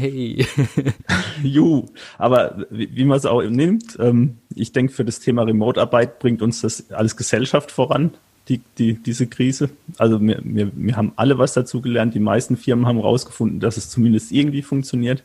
Hey. 0.00 0.46
Juhu. 1.42 1.86
Aber 2.18 2.66
wie, 2.70 2.94
wie 2.94 3.04
man 3.04 3.18
es 3.18 3.26
auch 3.26 3.42
nimmt, 3.42 3.96
ähm, 4.00 4.38
ich 4.54 4.72
denke, 4.72 4.92
für 4.92 5.04
das 5.04 5.20
Thema 5.20 5.42
Remote-Arbeit 5.42 6.18
bringt 6.18 6.42
uns 6.42 6.60
das 6.60 6.90
als 6.90 7.16
Gesellschaft 7.16 7.70
voran, 7.70 8.12
die, 8.48 8.60
die, 8.78 8.94
diese 8.94 9.26
Krise. 9.26 9.70
Also 9.98 10.20
wir, 10.20 10.40
wir, 10.42 10.70
wir 10.74 10.96
haben 10.96 11.12
alle 11.16 11.38
was 11.38 11.54
dazu 11.54 11.80
gelernt. 11.80 12.14
Die 12.14 12.20
meisten 12.20 12.56
Firmen 12.56 12.86
haben 12.86 12.98
herausgefunden, 12.98 13.60
dass 13.60 13.76
es 13.76 13.90
zumindest 13.90 14.32
irgendwie 14.32 14.62
funktioniert. 14.62 15.22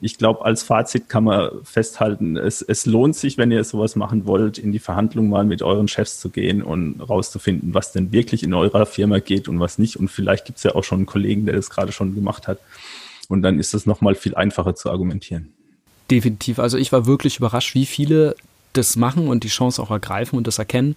Ich 0.00 0.18
glaube, 0.18 0.44
als 0.44 0.62
Fazit 0.62 1.08
kann 1.08 1.24
man 1.24 1.50
festhalten, 1.62 2.36
es, 2.36 2.60
es 2.60 2.84
lohnt 2.84 3.16
sich, 3.16 3.38
wenn 3.38 3.50
ihr 3.50 3.64
sowas 3.64 3.96
machen 3.96 4.26
wollt, 4.26 4.58
in 4.58 4.70
die 4.70 4.78
Verhandlung 4.78 5.30
mal 5.30 5.44
mit 5.44 5.62
euren 5.62 5.88
Chefs 5.88 6.18
zu 6.18 6.28
gehen 6.28 6.62
und 6.62 7.00
rauszufinden, 7.00 7.72
was 7.72 7.92
denn 7.92 8.12
wirklich 8.12 8.42
in 8.42 8.52
eurer 8.52 8.84
Firma 8.84 9.20
geht 9.20 9.48
und 9.48 9.60
was 9.60 9.78
nicht. 9.78 9.96
Und 9.96 10.08
vielleicht 10.08 10.44
gibt 10.44 10.58
es 10.58 10.64
ja 10.64 10.74
auch 10.74 10.84
schon 10.84 10.98
einen 10.98 11.06
Kollegen, 11.06 11.46
der 11.46 11.54
das 11.54 11.70
gerade 11.70 11.92
schon 11.92 12.14
gemacht 12.14 12.48
hat. 12.48 12.58
Und 13.30 13.42
dann 13.42 13.58
ist 13.58 13.74
es 13.74 13.86
nochmal 13.86 14.14
viel 14.14 14.34
einfacher 14.34 14.74
zu 14.74 14.90
argumentieren. 14.90 15.52
Definitiv. 16.10 16.58
Also 16.58 16.76
ich 16.76 16.92
war 16.92 17.06
wirklich 17.06 17.38
überrascht, 17.38 17.74
wie 17.74 17.86
viele 17.86 18.36
das 18.72 18.96
machen 18.96 19.28
und 19.28 19.44
die 19.44 19.48
Chance 19.48 19.82
auch 19.82 19.90
ergreifen 19.90 20.36
und 20.36 20.46
das 20.46 20.58
erkennen. 20.58 20.96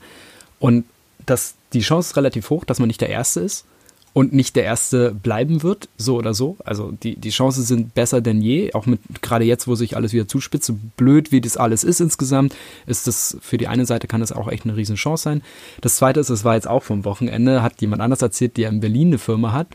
Und 0.59 0.85
dass 1.25 1.55
die 1.73 1.81
Chance 1.81 2.11
ist 2.11 2.17
relativ 2.17 2.49
hoch, 2.49 2.65
dass 2.65 2.79
man 2.79 2.87
nicht 2.87 3.01
der 3.01 3.09
Erste 3.09 3.41
ist 3.41 3.65
und 4.13 4.33
nicht 4.33 4.55
der 4.55 4.63
Erste 4.63 5.13
bleiben 5.13 5.61
wird, 5.61 5.89
so 5.97 6.15
oder 6.17 6.33
so. 6.33 6.57
Also 6.65 6.91
die, 6.91 7.15
die 7.15 7.29
Chancen 7.29 7.63
sind 7.63 7.93
besser 7.93 8.19
denn 8.19 8.41
je, 8.41 8.73
auch 8.73 8.85
mit 8.85 8.99
gerade 9.21 9.45
jetzt, 9.45 9.67
wo 9.67 9.75
sich 9.75 9.95
alles 9.95 10.11
wieder 10.11 10.27
zuspitzt, 10.27 10.65
so 10.65 10.77
blöd 10.97 11.31
wie 11.31 11.39
das 11.39 11.55
alles 11.55 11.83
ist 11.83 12.01
insgesamt, 12.01 12.55
ist 12.87 13.05
das 13.05 13.37
für 13.41 13.57
die 13.57 13.67
eine 13.67 13.85
Seite 13.85 14.07
kann 14.07 14.21
das 14.21 14.31
auch 14.31 14.47
echt 14.47 14.65
eine 14.65 14.75
riesen 14.75 14.95
Chance 14.95 15.23
sein. 15.23 15.43
Das 15.81 15.97
zweite 15.97 16.19
ist, 16.19 16.29
es 16.29 16.43
war 16.43 16.55
jetzt 16.55 16.67
auch 16.67 16.83
vom 16.83 17.05
Wochenende, 17.05 17.61
hat 17.61 17.79
jemand 17.79 18.01
anders 18.01 18.21
erzählt, 18.21 18.57
der 18.57 18.69
in 18.69 18.79
Berlin 18.79 19.09
eine 19.09 19.19
Firma 19.19 19.53
hat 19.53 19.67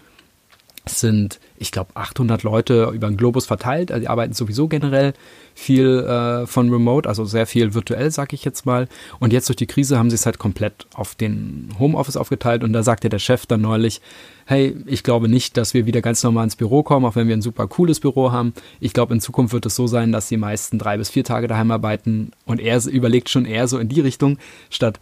sind, 0.87 1.39
ich 1.57 1.71
glaube, 1.71 1.91
800 1.95 2.43
Leute 2.43 2.91
über 2.93 3.07
den 3.07 3.17
Globus 3.17 3.47
verteilt. 3.47 3.93
Also 3.93 4.01
die 4.01 4.09
arbeiten 4.09 4.33
sowieso 4.33 4.67
generell 4.67 5.15
viel 5.55 6.01
äh, 6.01 6.47
von 6.47 6.71
Remote, 6.71 7.09
also 7.09 7.25
sehr 7.25 7.47
viel 7.47 7.75
virtuell, 7.75 8.11
sag 8.11 8.33
ich 8.33 8.45
jetzt 8.45 8.67
mal. 8.67 8.89
Und 9.21 9.33
jetzt 9.33 9.49
durch 9.49 9.57
die 9.57 9.67
Krise 9.67 9.97
haben 9.97 10.11
sie 10.11 10.17
es 10.17 10.27
halt 10.27 10.39
komplett 10.39 10.87
auf 10.95 11.15
den 11.15 11.69
Homeoffice 11.79 12.17
aufgeteilt. 12.17 12.65
Und 12.65 12.73
da 12.73 12.83
sagte 12.83 13.09
der 13.09 13.21
Chef 13.21 13.47
dann 13.47 13.61
neulich, 13.61 14.01
hey, 14.47 14.77
ich 14.87 15.05
glaube 15.05 15.29
nicht, 15.29 15.57
dass 15.57 15.73
wir 15.73 15.87
wieder 15.87 16.03
ganz 16.03 16.23
normal 16.25 16.45
ins 16.45 16.57
Büro 16.57 16.83
kommen, 16.83 17.07
auch 17.07 17.15
wenn 17.15 17.29
wir 17.29 17.37
ein 17.37 17.43
super 17.43 17.69
cooles 17.69 18.01
Büro 18.01 18.33
haben. 18.33 18.53
Ich 18.81 18.93
glaube, 18.93 19.15
in 19.15 19.21
Zukunft 19.21 19.55
wird 19.55 19.67
es 19.67 19.77
so 19.77 19.87
sein, 19.87 20.11
dass 20.11 20.29
die 20.29 20.37
meisten 20.37 20.79
drei 20.81 20.97
bis 20.97 21.11
vier 21.11 21.23
Tage 21.23 21.47
daheim 21.47 21.71
arbeiten. 21.71 22.33
Und 22.45 22.61
er 22.61 22.85
überlegt 22.87 23.29
schon 23.29 23.45
eher 23.45 23.69
so 23.69 23.79
in 23.79 23.89
die 23.89 24.01
Richtung, 24.01 24.39
statt 24.69 24.99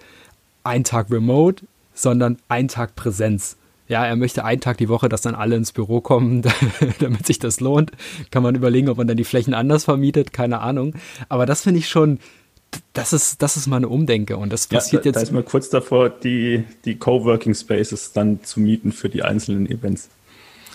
ein 0.63 0.85
Tag 0.85 1.11
Remote, 1.11 1.65
sondern 1.95 2.37
ein 2.49 2.69
Tag 2.69 2.97
Präsenz 2.97 3.57
ja, 3.91 4.07
er 4.07 4.15
möchte 4.15 4.45
einen 4.45 4.61
Tag 4.61 4.79
die 4.79 4.89
Woche, 4.89 5.09
dass 5.09 5.21
dann 5.21 5.35
alle 5.35 5.57
ins 5.57 5.73
Büro 5.73 6.01
kommen, 6.01 6.43
damit 7.01 7.27
sich 7.27 7.41
das 7.41 7.59
lohnt. 7.59 7.91
Kann 8.31 8.45
man 8.45 8.55
überlegen, 8.55 8.89
ob 8.89 8.99
man 8.99 9.09
dann 9.09 9.17
die 9.17 9.25
Flächen 9.25 9.53
anders 9.53 9.85
vermietet, 9.85 10.33
keine 10.33 10.61
Ahnung. 10.61 10.95
Aber 11.29 11.45
das 11.45 11.63
finde 11.63 11.81
ich 11.81 11.89
schon, 11.89 12.21
das 12.93 13.13
ist, 13.13 13.43
das 13.43 13.57
ist 13.57 13.67
mal 13.67 13.79
eine 13.79 13.89
Umdenke 13.89 14.37
und 14.37 14.53
das 14.53 14.69
passiert 14.69 15.05
ja, 15.05 15.11
da, 15.11 15.19
jetzt. 15.19 15.23
Da 15.23 15.23
ist 15.23 15.33
mal 15.33 15.43
kurz 15.43 15.71
davor, 15.71 16.09
die, 16.09 16.63
die 16.85 16.99
Coworking 16.99 17.53
Spaces 17.53 18.13
dann 18.13 18.45
zu 18.45 18.61
mieten 18.61 18.93
für 18.93 19.09
die 19.09 19.25
einzelnen 19.25 19.69
Events. 19.69 20.09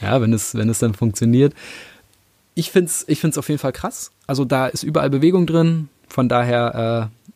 Ja, 0.02 0.20
wenn 0.20 0.34
es, 0.34 0.54
wenn 0.56 0.68
es 0.68 0.80
dann 0.80 0.94
funktioniert. 0.94 1.54
Ich 2.54 2.72
finde 2.72 2.90
es 2.90 3.06
ich 3.08 3.22
find's 3.22 3.38
auf 3.38 3.48
jeden 3.48 3.60
Fall 3.60 3.72
krass. 3.72 4.12
Also 4.28 4.44
da 4.44 4.68
ist 4.68 4.84
überall 4.84 5.10
Bewegung 5.10 5.48
drin. 5.48 5.88
Von 6.10 6.28
daher, 6.28 7.10
äh, 7.14 7.30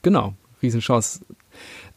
genau, 0.00 0.32
Riesenchance. 0.62 1.20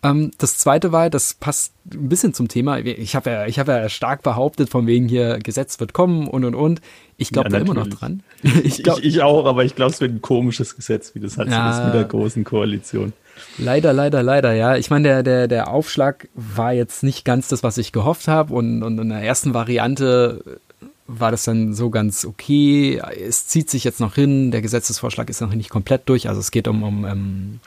Ähm, 0.03 0.31
das 0.37 0.57
zweite 0.57 0.91
war, 0.91 1.09
das 1.09 1.35
passt 1.35 1.73
ein 1.93 2.09
bisschen 2.09 2.33
zum 2.33 2.47
Thema. 2.47 2.79
Ich 2.79 3.15
habe 3.15 3.29
ja, 3.29 3.45
ich 3.45 3.59
hab 3.59 3.67
ja 3.67 3.87
stark 3.89 4.23
behauptet, 4.23 4.69
von 4.69 4.87
wegen 4.87 5.07
hier 5.07 5.39
Gesetz 5.39 5.79
wird 5.79 5.93
kommen 5.93 6.27
und 6.27 6.43
und 6.43 6.55
und. 6.55 6.81
Ich 7.17 7.29
glaube 7.29 7.49
ja, 7.51 7.59
da 7.59 7.65
immer 7.65 7.75
noch 7.75 7.87
dran. 7.87 8.23
ich, 8.63 8.81
glaub, 8.81 8.99
ich, 8.99 9.05
ich, 9.05 9.21
auch, 9.21 9.45
aber 9.45 9.63
ich 9.63 9.75
glaube, 9.75 9.91
es 9.91 10.01
wird 10.01 10.11
ein 10.11 10.21
komisches 10.21 10.75
Gesetz, 10.75 11.13
wie 11.13 11.19
das 11.19 11.37
halt 11.37 11.49
ja, 11.49 11.69
ist 11.69 11.85
mit 11.85 11.93
der 11.93 12.05
großen 12.05 12.43
Koalition. 12.43 13.13
Leider, 13.57 13.93
leider, 13.93 14.23
leider, 14.23 14.53
ja. 14.53 14.75
Ich 14.75 14.89
meine, 14.89 15.07
der, 15.07 15.23
der, 15.23 15.47
der 15.47 15.67
Aufschlag 15.69 16.27
war 16.33 16.73
jetzt 16.73 17.03
nicht 17.03 17.23
ganz 17.23 17.47
das, 17.47 17.63
was 17.63 17.77
ich 17.77 17.91
gehofft 17.91 18.27
habe. 18.27 18.53
Und, 18.53 18.81
und 18.83 18.97
in 18.99 19.09
der 19.09 19.21
ersten 19.21 19.53
Variante 19.53 20.59
war 21.07 21.31
das 21.31 21.43
dann 21.43 21.73
so 21.73 21.89
ganz 21.89 22.25
okay. 22.25 23.01
Es 23.27 23.47
zieht 23.47 23.69
sich 23.69 23.83
jetzt 23.83 23.99
noch 23.99 24.15
hin. 24.15 24.51
Der 24.51 24.61
Gesetzesvorschlag 24.61 25.29
ist 25.29 25.41
noch 25.41 25.53
nicht 25.53 25.69
komplett 25.69 26.09
durch. 26.09 26.27
Also 26.27 26.39
es 26.39 26.51
geht 26.51 26.67
um, 26.67 26.83
um, 26.83 27.03
um 27.03 27.05
ähm, 27.05 27.59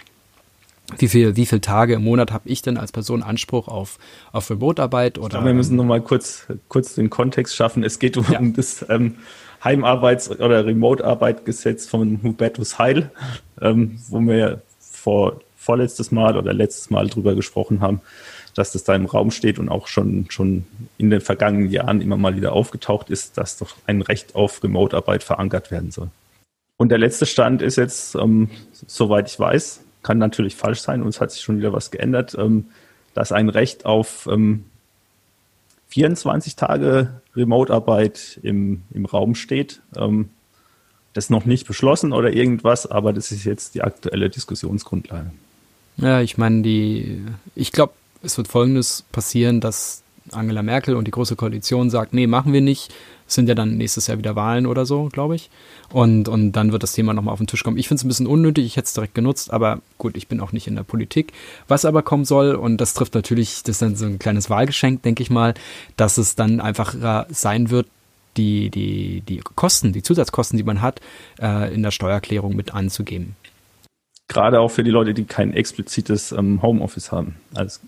wie 0.98 1.08
viel, 1.08 1.36
wie 1.36 1.46
viele 1.46 1.60
Tage 1.60 1.94
im 1.94 2.04
Monat 2.04 2.32
habe 2.32 2.48
ich 2.48 2.62
denn 2.62 2.76
als 2.76 2.92
Person 2.92 3.22
Anspruch 3.22 3.68
auf, 3.68 3.98
auf 4.32 4.50
Remote-Arbeit? 4.50 5.18
Oder, 5.18 5.30
glaube, 5.30 5.46
wir 5.46 5.54
müssen 5.54 5.76
nochmal 5.76 6.02
kurz, 6.02 6.46
kurz 6.68 6.94
den 6.94 7.10
Kontext 7.10 7.56
schaffen. 7.56 7.82
Es 7.82 7.98
geht 7.98 8.16
um, 8.16 8.26
ja. 8.30 8.40
das 8.42 8.84
ähm, 8.88 9.16
Heimarbeits- 9.62 10.30
oder 10.30 10.66
Remote-Arbeit-Gesetz 10.66 11.86
von 11.86 12.20
Hubertus 12.22 12.78
Heil, 12.78 13.10
ähm, 13.60 13.98
wo 14.08 14.20
wir 14.20 14.62
vor 14.78 15.40
vorletztes 15.56 16.12
Mal 16.12 16.36
oder 16.36 16.52
letztes 16.52 16.90
Mal 16.90 17.08
drüber 17.08 17.34
gesprochen 17.34 17.80
haben, 17.80 18.02
dass 18.54 18.72
das 18.72 18.84
da 18.84 18.94
im 18.94 19.06
Raum 19.06 19.30
steht 19.30 19.58
und 19.58 19.70
auch 19.70 19.86
schon, 19.86 20.26
schon 20.28 20.66
in 20.98 21.08
den 21.08 21.22
vergangenen 21.22 21.70
Jahren 21.70 22.02
immer 22.02 22.18
mal 22.18 22.36
wieder 22.36 22.52
aufgetaucht 22.52 23.08
ist, 23.08 23.38
dass 23.38 23.56
doch 23.56 23.74
ein 23.86 24.02
Recht 24.02 24.34
auf 24.34 24.62
Remote-Arbeit 24.62 25.24
verankert 25.24 25.70
werden 25.70 25.90
soll. 25.90 26.10
Und 26.76 26.90
der 26.90 26.98
letzte 26.98 27.24
Stand 27.24 27.62
ist 27.62 27.76
jetzt, 27.76 28.14
ähm, 28.16 28.50
soweit 28.72 29.30
ich 29.30 29.38
weiß, 29.38 29.83
kann 30.04 30.18
natürlich 30.18 30.54
falsch 30.54 30.80
sein, 30.80 31.02
uns 31.02 31.20
hat 31.20 31.32
sich 31.32 31.42
schon 31.42 31.58
wieder 31.58 31.72
was 31.72 31.90
geändert, 31.90 32.36
ähm, 32.38 32.66
dass 33.14 33.32
ein 33.32 33.48
Recht 33.48 33.84
auf 33.86 34.28
ähm, 34.30 34.66
24 35.88 36.54
Tage 36.54 37.20
Remote-Arbeit 37.34 38.38
im, 38.42 38.82
im 38.92 39.06
Raum 39.06 39.34
steht. 39.34 39.80
Ähm, 39.96 40.28
das 41.14 41.26
ist 41.26 41.30
noch 41.30 41.44
nicht 41.44 41.66
beschlossen 41.66 42.12
oder 42.12 42.32
irgendwas, 42.32 42.86
aber 42.86 43.12
das 43.12 43.32
ist 43.32 43.44
jetzt 43.44 43.74
die 43.74 43.82
aktuelle 43.82 44.30
Diskussionsgrundlage. 44.30 45.32
Ja, 45.96 46.20
ich 46.20 46.38
meine, 46.38 46.62
die, 46.62 47.24
ich 47.54 47.72
glaube, 47.72 47.94
es 48.22 48.36
wird 48.36 48.48
Folgendes 48.48 49.04
passieren, 49.10 49.60
dass 49.60 50.03
Angela 50.32 50.62
Merkel 50.62 50.96
und 50.96 51.06
die 51.06 51.10
Große 51.10 51.36
Koalition 51.36 51.90
sagt, 51.90 52.14
nee, 52.14 52.26
machen 52.26 52.52
wir 52.52 52.60
nicht. 52.60 52.92
Es 53.26 53.34
sind 53.34 53.48
ja 53.48 53.54
dann 53.54 53.76
nächstes 53.76 54.06
Jahr 54.06 54.18
wieder 54.18 54.36
Wahlen 54.36 54.66
oder 54.66 54.86
so, 54.86 55.08
glaube 55.10 55.34
ich. 55.34 55.50
Und, 55.90 56.28
und 56.28 56.52
dann 56.52 56.72
wird 56.72 56.82
das 56.82 56.92
Thema 56.92 57.14
nochmal 57.14 57.32
auf 57.32 57.38
den 57.38 57.46
Tisch 57.46 57.64
kommen. 57.64 57.78
Ich 57.78 57.88
finde 57.88 58.00
es 58.00 58.04
ein 58.04 58.08
bisschen 58.08 58.26
unnötig, 58.26 58.66
ich 58.66 58.76
hätte 58.76 58.86
es 58.86 58.92
direkt 58.92 59.14
genutzt, 59.14 59.52
aber 59.52 59.80
gut, 59.98 60.16
ich 60.16 60.28
bin 60.28 60.40
auch 60.40 60.52
nicht 60.52 60.66
in 60.66 60.76
der 60.76 60.82
Politik. 60.82 61.32
Was 61.68 61.84
aber 61.84 62.02
kommen 62.02 62.24
soll, 62.24 62.54
und 62.54 62.78
das 62.78 62.94
trifft 62.94 63.14
natürlich, 63.14 63.62
das 63.62 63.76
ist 63.76 63.82
dann 63.82 63.96
so 63.96 64.06
ein 64.06 64.18
kleines 64.18 64.50
Wahlgeschenk, 64.50 65.02
denke 65.02 65.22
ich 65.22 65.30
mal, 65.30 65.54
dass 65.96 66.18
es 66.18 66.34
dann 66.34 66.60
einfach 66.60 66.94
sein 67.30 67.70
wird, 67.70 67.86
die, 68.36 68.70
die, 68.70 69.22
die 69.22 69.38
Kosten, 69.54 69.92
die 69.92 70.02
Zusatzkosten, 70.02 70.56
die 70.56 70.64
man 70.64 70.82
hat, 70.82 71.00
äh, 71.40 71.72
in 71.72 71.82
der 71.82 71.92
Steuererklärung 71.92 72.56
mit 72.56 72.74
anzugeben. 72.74 73.36
Gerade 74.28 74.60
auch 74.60 74.70
für 74.70 74.82
die 74.82 74.90
Leute, 74.90 75.14
die 75.14 75.24
kein 75.24 75.52
explizites 75.52 76.32
ähm, 76.32 76.62
Homeoffice 76.62 77.12
haben. 77.12 77.36
Also 77.54 77.80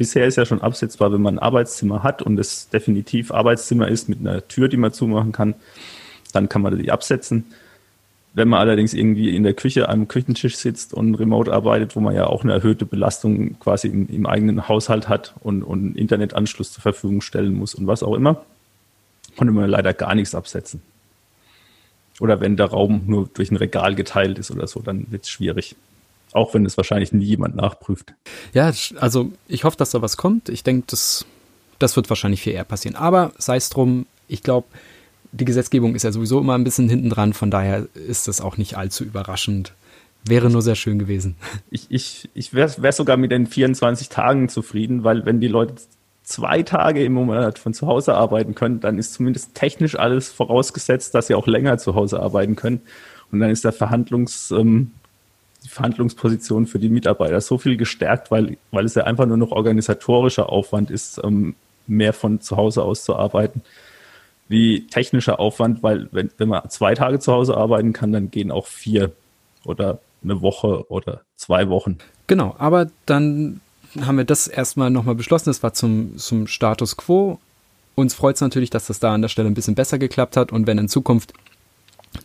bisher 0.00 0.24
ist 0.24 0.36
ja 0.36 0.46
schon 0.46 0.62
absetzbar, 0.62 1.12
wenn 1.12 1.20
man 1.20 1.34
ein 1.34 1.42
Arbeitszimmer 1.42 2.02
hat 2.02 2.22
und 2.22 2.40
es 2.40 2.70
definitiv 2.70 3.30
Arbeitszimmer 3.30 3.86
ist 3.86 4.08
mit 4.08 4.20
einer 4.20 4.48
Tür, 4.48 4.68
die 4.68 4.78
man 4.78 4.94
zumachen 4.94 5.30
kann, 5.30 5.54
dann 6.32 6.48
kann 6.48 6.62
man 6.62 6.78
die 6.78 6.90
absetzen. 6.90 7.44
Wenn 8.32 8.48
man 8.48 8.60
allerdings 8.60 8.94
irgendwie 8.94 9.36
in 9.36 9.42
der 9.42 9.52
Küche 9.52 9.90
am 9.90 10.08
Küchentisch 10.08 10.56
sitzt 10.56 10.94
und 10.94 11.16
remote 11.16 11.52
arbeitet, 11.52 11.96
wo 11.96 12.00
man 12.00 12.14
ja 12.14 12.28
auch 12.28 12.44
eine 12.44 12.54
erhöhte 12.54 12.86
Belastung 12.86 13.60
quasi 13.60 13.88
im, 13.88 14.08
im 14.08 14.24
eigenen 14.24 14.68
Haushalt 14.68 15.10
hat 15.10 15.34
und, 15.40 15.62
und 15.62 15.80
einen 15.80 15.96
Internetanschluss 15.96 16.72
zur 16.72 16.80
Verfügung 16.80 17.20
stellen 17.20 17.52
muss 17.52 17.74
und 17.74 17.86
was 17.86 18.02
auch 18.02 18.14
immer, 18.14 18.42
konnte 19.36 19.52
man 19.52 19.68
leider 19.68 19.92
gar 19.92 20.14
nichts 20.14 20.34
absetzen. 20.34 20.80
Oder 22.20 22.40
wenn 22.40 22.56
der 22.56 22.70
Raum 22.70 23.02
nur 23.04 23.28
durch 23.34 23.50
ein 23.50 23.56
Regal 23.56 23.94
geteilt 23.94 24.38
ist 24.38 24.50
oder 24.50 24.66
so, 24.66 24.80
dann 24.80 25.12
wird 25.12 25.24
es 25.24 25.28
schwierig. 25.28 25.76
Auch 26.32 26.54
wenn 26.54 26.64
es 26.64 26.76
wahrscheinlich 26.76 27.12
nie 27.12 27.24
jemand 27.24 27.56
nachprüft. 27.56 28.14
Ja, 28.52 28.72
also 28.96 29.32
ich 29.48 29.64
hoffe, 29.64 29.76
dass 29.76 29.90
da 29.90 30.02
was 30.02 30.16
kommt. 30.16 30.48
Ich 30.48 30.62
denke, 30.62 30.84
das, 30.88 31.26
das 31.78 31.96
wird 31.96 32.08
wahrscheinlich 32.08 32.42
viel 32.42 32.52
eher 32.52 32.64
passieren. 32.64 32.96
Aber 32.96 33.32
sei 33.38 33.56
es 33.56 33.68
drum, 33.68 34.06
ich 34.28 34.42
glaube, 34.42 34.68
die 35.32 35.44
Gesetzgebung 35.44 35.94
ist 35.94 36.04
ja 36.04 36.12
sowieso 36.12 36.40
immer 36.40 36.54
ein 36.54 36.64
bisschen 36.64 36.88
hinten 36.88 37.10
dran, 37.10 37.32
von 37.32 37.50
daher 37.50 37.86
ist 37.94 38.28
das 38.28 38.40
auch 38.40 38.56
nicht 38.56 38.76
allzu 38.76 39.04
überraschend. 39.04 39.74
Wäre 40.24 40.50
nur 40.50 40.62
sehr 40.62 40.74
schön 40.74 40.98
gewesen. 40.98 41.36
Ich, 41.70 41.86
ich, 41.88 42.28
ich 42.34 42.52
wäre 42.52 42.70
wär 42.82 42.92
sogar 42.92 43.16
mit 43.16 43.30
den 43.30 43.46
24 43.46 44.08
Tagen 44.08 44.48
zufrieden, 44.48 45.04
weil 45.04 45.24
wenn 45.24 45.40
die 45.40 45.48
Leute 45.48 45.74
zwei 46.24 46.62
Tage 46.62 47.04
im 47.04 47.14
Monat 47.14 47.58
von 47.58 47.74
zu 47.74 47.86
Hause 47.86 48.14
arbeiten 48.14 48.54
können, 48.54 48.80
dann 48.80 48.98
ist 48.98 49.14
zumindest 49.14 49.54
technisch 49.54 49.98
alles 49.98 50.30
vorausgesetzt, 50.30 51.14
dass 51.14 51.28
sie 51.28 51.34
auch 51.34 51.46
länger 51.46 51.78
zu 51.78 51.94
Hause 51.94 52.20
arbeiten 52.20 52.56
können. 52.56 52.80
Und 53.32 53.40
dann 53.40 53.50
ist 53.50 53.64
der 53.64 53.72
Verhandlungs, 53.72 54.50
ähm, 54.50 54.92
die 55.64 55.68
Verhandlungsposition 55.68 56.66
für 56.66 56.78
die 56.78 56.88
Mitarbeiter 56.88 57.40
so 57.40 57.58
viel 57.58 57.76
gestärkt, 57.76 58.30
weil, 58.30 58.56
weil 58.70 58.84
es 58.84 58.94
ja 58.94 59.04
einfach 59.04 59.26
nur 59.26 59.36
noch 59.36 59.50
organisatorischer 59.50 60.48
Aufwand 60.48 60.90
ist, 60.90 61.20
ähm, 61.22 61.54
mehr 61.86 62.12
von 62.12 62.40
zu 62.40 62.56
Hause 62.56 62.82
aus 62.82 63.04
zu 63.04 63.16
arbeiten, 63.16 63.62
wie 64.48 64.86
technischer 64.86 65.38
Aufwand, 65.38 65.82
weil 65.82 66.08
wenn, 66.12 66.30
wenn 66.38 66.48
man 66.48 66.68
zwei 66.70 66.94
Tage 66.94 67.18
zu 67.18 67.32
Hause 67.32 67.56
arbeiten 67.56 67.92
kann, 67.92 68.12
dann 68.12 68.30
gehen 68.30 68.50
auch 68.50 68.66
vier 68.66 69.12
oder 69.64 70.00
eine 70.22 70.40
Woche 70.42 70.90
oder 70.90 71.22
zwei 71.36 71.68
Wochen. 71.68 71.98
Genau, 72.26 72.54
aber 72.58 72.90
dann 73.06 73.60
haben 74.00 74.18
wir 74.18 74.24
das 74.24 74.46
erstmal 74.46 74.90
nochmal 74.90 75.14
beschlossen. 75.14 75.50
Das 75.50 75.62
war 75.62 75.74
zum, 75.74 76.16
zum 76.16 76.46
Status 76.46 76.96
quo. 76.96 77.38
Uns 77.94 78.14
freut 78.14 78.36
es 78.36 78.40
natürlich, 78.40 78.70
dass 78.70 78.86
das 78.86 79.00
da 79.00 79.14
an 79.14 79.22
der 79.22 79.28
Stelle 79.28 79.48
ein 79.48 79.54
bisschen 79.54 79.74
besser 79.74 79.98
geklappt 79.98 80.36
hat 80.36 80.52
und 80.52 80.66
wenn 80.66 80.78
in 80.78 80.88
Zukunft 80.88 81.32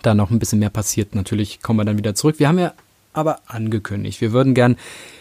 da 0.02 0.14
noch 0.14 0.32
ein 0.32 0.40
bisschen 0.40 0.60
mehr 0.60 0.70
passiert, 0.70 1.16
natürlich 1.16 1.62
kommen 1.62 1.80
wir 1.80 1.86
dann 1.86 1.98
wieder 1.98 2.16
zurück. 2.16 2.40
Wir 2.40 2.48
haben 2.48 2.60
ja 2.60 2.74
aber 3.16 3.40
angekündigt. 3.48 4.22
Wir 4.22 4.32
würden 4.32 4.54
gern 4.54 4.78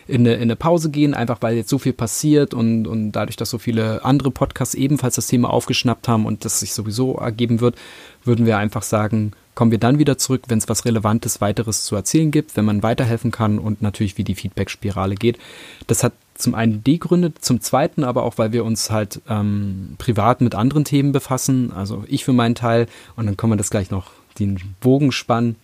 in 0.06 0.22
eine, 0.22 0.34
in 0.34 0.42
eine 0.42 0.56
Pause 0.56 0.90
gehen, 0.90 1.14
einfach 1.14 1.38
weil 1.40 1.56
jetzt 1.56 1.70
so 1.70 1.78
viel 1.78 1.92
passiert 1.92 2.54
und, 2.54 2.86
und 2.86 3.12
dadurch, 3.12 3.36
dass 3.36 3.50
so 3.50 3.58
viele 3.58 4.04
andere 4.04 4.30
Podcasts 4.30 4.74
ebenfalls 4.74 5.14
das 5.14 5.26
Thema 5.26 5.50
aufgeschnappt 5.50 6.08
haben 6.08 6.26
und 6.26 6.44
das 6.44 6.60
sich 6.60 6.74
sowieso 6.74 7.14
ergeben 7.14 7.60
wird, 7.60 7.76
würden 8.24 8.46
wir 8.46 8.58
einfach 8.58 8.82
sagen, 8.82 9.32
kommen 9.54 9.70
wir 9.70 9.78
dann 9.78 9.98
wieder 9.98 10.18
zurück, 10.18 10.42
wenn 10.48 10.58
es 10.58 10.68
was 10.68 10.84
Relevantes 10.84 11.40
weiteres 11.40 11.84
zu 11.84 11.94
erzählen 11.94 12.30
gibt, 12.30 12.56
wenn 12.56 12.64
man 12.64 12.82
weiterhelfen 12.82 13.30
kann 13.30 13.58
und 13.58 13.82
natürlich 13.82 14.18
wie 14.18 14.24
die 14.24 14.34
Feedback-Spirale 14.34 15.14
geht. 15.14 15.38
Das 15.86 16.02
hat 16.02 16.12
zum 16.34 16.54
einen 16.54 16.82
die 16.82 16.98
Gründe, 16.98 17.32
zum 17.40 17.60
zweiten 17.60 18.02
aber 18.02 18.24
auch, 18.24 18.38
weil 18.38 18.52
wir 18.52 18.64
uns 18.64 18.90
halt 18.90 19.20
ähm, 19.28 19.94
privat 19.98 20.40
mit 20.40 20.54
anderen 20.54 20.84
Themen 20.84 21.12
befassen. 21.12 21.72
Also 21.72 22.04
ich 22.08 22.24
für 22.24 22.32
meinen 22.32 22.56
Teil 22.56 22.88
und 23.16 23.26
dann 23.26 23.36
kann 23.36 23.48
man 23.48 23.58
das 23.58 23.70
gleich 23.70 23.90
noch 23.90 24.10
den 24.38 24.58
Bogen 24.80 25.12
spannen 25.12 25.56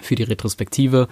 für 0.00 0.14
die 0.14 0.22
Retrospektive. 0.22 1.08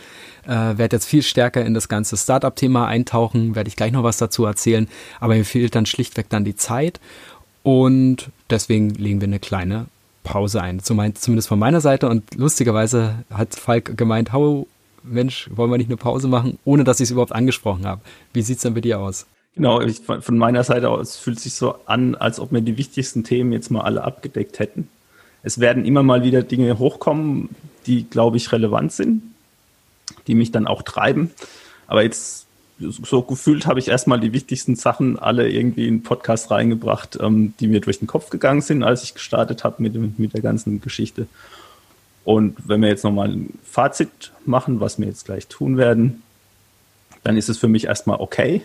Äh, 0.47 0.79
werde 0.79 0.97
jetzt 0.97 1.07
viel 1.07 1.23
stärker 1.23 1.65
in 1.65 1.75
das 1.75 1.89
ganze 1.89 2.17
Startup-Thema 2.17 2.87
eintauchen, 2.87 3.55
werde 3.55 3.69
ich 3.69 3.77
gleich 3.77 3.93
noch 3.93 4.05
was 4.05 4.19
dazu 4.19 4.45
erzählen, 4.45 4.89
aber 5.21 5.35
mir 5.35 5.45
fehlt 5.45 5.75
dann 5.75 5.87
schlichtweg 5.87 6.29
dann 6.29 6.45
die 6.45 6.57
Zeit 6.57 7.01
und 7.63 8.31
deswegen 8.51 8.91
legen 8.91 9.21
wir 9.21 9.29
eine 9.29 9.41
kleine 9.41 9.87
Pause 10.23 10.63
ein. 10.63 10.81
Zumindest 10.81 11.49
von 11.49 11.59
meiner 11.59 11.81
Seite 11.81 12.09
und 12.09 12.35
lustigerweise 12.35 13.25
hat 13.33 13.55
Falk 13.55 13.97
gemeint, 13.97 14.33
hau, 14.33 14.67
Mensch, 15.03 15.49
wollen 15.55 15.71
wir 15.71 15.79
nicht 15.79 15.89
eine 15.89 15.97
Pause 15.97 16.29
machen, 16.29 16.59
ohne 16.65 16.85
dass 16.85 17.01
ich 17.01 17.05
es 17.05 17.11
überhaupt 17.11 17.33
angesprochen 17.33 17.87
habe. 17.87 18.03
Wie 18.33 18.43
sieht 18.43 18.57
es 18.57 18.63
denn 18.63 18.75
bei 18.75 18.81
dir 18.81 19.01
aus? 19.01 19.27
Genau, 19.55 19.81
ich, 19.81 20.01
von 20.03 20.39
meiner 20.39 20.63
Seite 20.63 20.89
aus 20.89 21.17
fühlt 21.17 21.39
es 21.39 21.45
sich 21.45 21.55
so 21.55 21.75
an, 21.87 22.15
als 22.15 22.39
ob 22.39 22.53
wir 22.53 22.61
die 22.61 22.79
wichtigsten 22.79 23.25
Themen 23.25 23.53
jetzt 23.53 23.71
mal 23.71 23.81
alle 23.81 24.05
abgedeckt 24.05 24.61
hätten. 24.61 24.89
Es 25.43 25.61
werden 25.61 25.85
immer 25.85 26.03
mal 26.03 26.23
wieder 26.23 26.43
Dinge 26.43 26.79
hochkommen, 26.79 27.51
die, 27.87 28.05
glaube 28.05 28.37
ich, 28.37 28.53
relevant 28.53 28.93
sind, 28.93 29.23
die 30.27 30.35
mich 30.35 30.53
dann 30.53 30.67
auch 30.67 30.83
treiben. 30.83 31.31
Aber 31.87 32.03
jetzt 32.03 32.47
so 32.79 33.23
gefühlt 33.23 33.67
habe 33.67 33.81
ich 33.81 33.89
erstmal 33.89 34.21
die 34.21 34.33
wichtigsten 34.33 34.77
Sachen 34.77 35.19
alle 35.19 35.49
irgendwie 35.49 35.89
in 35.89 35.99
den 35.99 36.03
Podcast 36.03 36.51
reingebracht, 36.51 37.19
ähm, 37.21 37.55
die 37.59 37.67
mir 37.67 37.81
durch 37.81 37.99
den 37.99 38.07
Kopf 38.07 38.31
gegangen 38.31 38.61
sind, 38.61 38.83
als 38.83 39.03
ich 39.03 39.15
gestartet 39.15 39.65
habe 39.65 39.83
mit, 39.83 40.19
mit 40.19 40.35
der 40.35 40.43
ganzen 40.43 40.81
Geschichte. 40.81 41.27
Und 42.25 42.57
wenn 42.69 42.83
wir 42.83 42.89
jetzt 42.89 43.05
nochmal 43.05 43.31
ein 43.31 43.59
Fazit 43.65 44.33
machen, 44.45 44.81
was 44.81 44.99
wir 44.99 45.07
jetzt 45.07 45.25
gleich 45.25 45.47
tun 45.47 45.77
werden, 45.77 46.23
dann 47.25 47.37
ist 47.37 47.49
es 47.49 47.59
für 47.59 47.69
mich 47.69 47.87
erstmal 47.87 48.21
okay. 48.21 48.63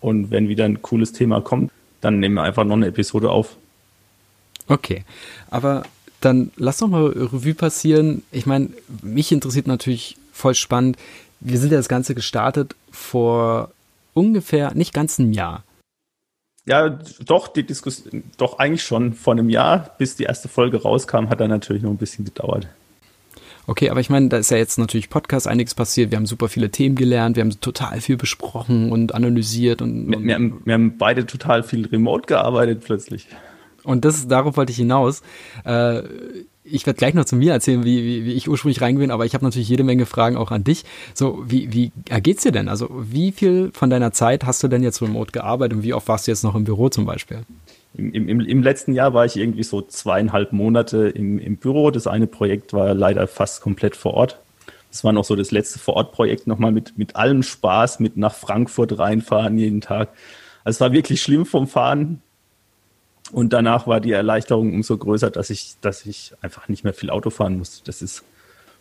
Und 0.00 0.30
wenn 0.30 0.48
wieder 0.48 0.64
ein 0.64 0.82
cooles 0.82 1.12
Thema 1.12 1.40
kommt, 1.40 1.70
dann 2.00 2.20
nehmen 2.20 2.36
wir 2.36 2.42
einfach 2.42 2.64
noch 2.64 2.76
eine 2.76 2.86
Episode 2.86 3.30
auf. 3.30 3.56
Okay, 4.68 5.04
aber 5.50 5.82
dann 6.24 6.50
lass 6.56 6.78
doch 6.78 6.88
mal 6.88 7.06
Revue 7.06 7.54
passieren. 7.54 8.22
Ich 8.30 8.46
meine, 8.46 8.70
mich 9.02 9.32
interessiert 9.32 9.66
natürlich 9.66 10.16
voll 10.32 10.54
spannend. 10.54 10.96
Wir 11.40 11.58
sind 11.58 11.72
ja 11.72 11.78
das 11.78 11.88
Ganze 11.88 12.14
gestartet 12.14 12.74
vor 12.90 13.70
ungefähr 14.14 14.74
nicht 14.74 14.94
ganz 14.94 15.18
einem 15.18 15.32
Jahr. 15.32 15.64
Ja, 16.64 16.96
doch, 17.24 17.48
die 17.48 17.64
Diskussion, 17.64 18.22
doch 18.36 18.58
eigentlich 18.58 18.84
schon 18.84 19.14
vor 19.14 19.32
einem 19.32 19.50
Jahr, 19.50 19.94
bis 19.98 20.14
die 20.14 20.24
erste 20.24 20.48
Folge 20.48 20.80
rauskam, 20.82 21.28
hat 21.28 21.40
dann 21.40 21.50
natürlich 21.50 21.82
noch 21.82 21.90
ein 21.90 21.96
bisschen 21.96 22.24
gedauert. 22.24 22.68
Okay, 23.66 23.90
aber 23.90 24.00
ich 24.00 24.10
meine, 24.10 24.28
da 24.28 24.38
ist 24.38 24.50
ja 24.50 24.56
jetzt 24.56 24.78
natürlich 24.78 25.08
Podcast 25.08 25.46
einiges 25.46 25.74
passiert. 25.74 26.10
Wir 26.10 26.16
haben 26.18 26.26
super 26.26 26.48
viele 26.48 26.70
Themen 26.70 26.94
gelernt, 26.94 27.36
wir 27.36 27.42
haben 27.42 27.60
total 27.60 28.00
viel 28.00 28.16
besprochen 28.16 28.90
und 28.92 29.14
analysiert 29.14 29.82
und. 29.82 30.08
Wir, 30.08 30.20
wir, 30.20 30.34
haben, 30.34 30.62
wir 30.64 30.74
haben 30.74 30.98
beide 30.98 31.26
total 31.26 31.62
viel 31.62 31.86
remote 31.86 32.26
gearbeitet 32.26 32.82
plötzlich. 32.84 33.26
Und 33.84 34.04
das, 34.04 34.28
darauf 34.28 34.56
wollte 34.56 34.72
ich 34.72 34.78
hinaus. 34.78 35.22
Äh, 35.64 36.02
ich 36.64 36.86
werde 36.86 36.98
gleich 36.98 37.14
noch 37.14 37.24
zu 37.24 37.36
mir 37.36 37.52
erzählen, 37.52 37.84
wie, 37.84 38.04
wie, 38.04 38.24
wie 38.24 38.32
ich 38.32 38.48
ursprünglich 38.48 38.80
reingehe, 38.80 39.12
aber 39.12 39.26
ich 39.26 39.34
habe 39.34 39.44
natürlich 39.44 39.68
jede 39.68 39.82
Menge 39.82 40.06
Fragen 40.06 40.36
auch 40.36 40.52
an 40.52 40.62
dich. 40.62 40.84
So, 41.14 41.42
wie, 41.44 41.72
wie 41.72 41.90
ergeht's 42.08 42.44
dir 42.44 42.52
denn? 42.52 42.68
Also, 42.68 42.88
wie 42.92 43.32
viel 43.32 43.70
von 43.74 43.90
deiner 43.90 44.12
Zeit 44.12 44.44
hast 44.44 44.62
du 44.62 44.68
denn 44.68 44.82
jetzt 44.82 45.02
remote 45.02 45.32
gearbeitet 45.32 45.78
und 45.78 45.82
wie 45.82 45.94
oft 45.94 46.06
warst 46.08 46.26
du 46.26 46.30
jetzt 46.30 46.44
noch 46.44 46.54
im 46.54 46.64
Büro 46.64 46.88
zum 46.88 47.04
Beispiel? 47.04 47.40
Im, 47.94 48.28
im, 48.28 48.40
Im 48.40 48.62
letzten 48.62 48.94
Jahr 48.94 49.12
war 49.12 49.26
ich 49.26 49.36
irgendwie 49.36 49.64
so 49.64 49.82
zweieinhalb 49.82 50.52
Monate 50.52 51.08
im, 51.08 51.38
im 51.38 51.56
Büro. 51.56 51.90
Das 51.90 52.06
eine 52.06 52.26
Projekt 52.26 52.72
war 52.72 52.94
leider 52.94 53.26
fast 53.26 53.60
komplett 53.60 53.96
vor 53.96 54.14
Ort. 54.14 54.38
Das 54.90 55.04
war 55.04 55.12
noch 55.12 55.24
so 55.24 55.36
das 55.36 55.50
letzte 55.50 55.78
Vor-Ort-Projekt 55.78 56.46
nochmal 56.46 56.70
mit, 56.70 56.96
mit 56.98 57.16
allem 57.16 57.42
Spaß, 57.42 57.98
mit 57.98 58.16
nach 58.16 58.34
Frankfurt 58.34 58.98
reinfahren 58.98 59.58
jeden 59.58 59.80
Tag. 59.80 60.10
Also 60.64 60.76
es 60.76 60.80
war 60.80 60.92
wirklich 60.92 61.22
schlimm 61.22 61.44
vom 61.44 61.66
Fahren 61.66 62.22
Und 63.32 63.54
danach 63.54 63.86
war 63.86 64.00
die 64.00 64.12
Erleichterung 64.12 64.74
umso 64.74 64.96
größer, 64.98 65.30
dass 65.30 65.50
ich, 65.50 65.76
dass 65.80 66.04
ich 66.04 66.32
einfach 66.42 66.68
nicht 66.68 66.84
mehr 66.84 66.92
viel 66.92 67.10
Auto 67.10 67.30
fahren 67.30 67.56
musste. 67.56 67.82
Das 67.84 68.02
ist 68.02 68.22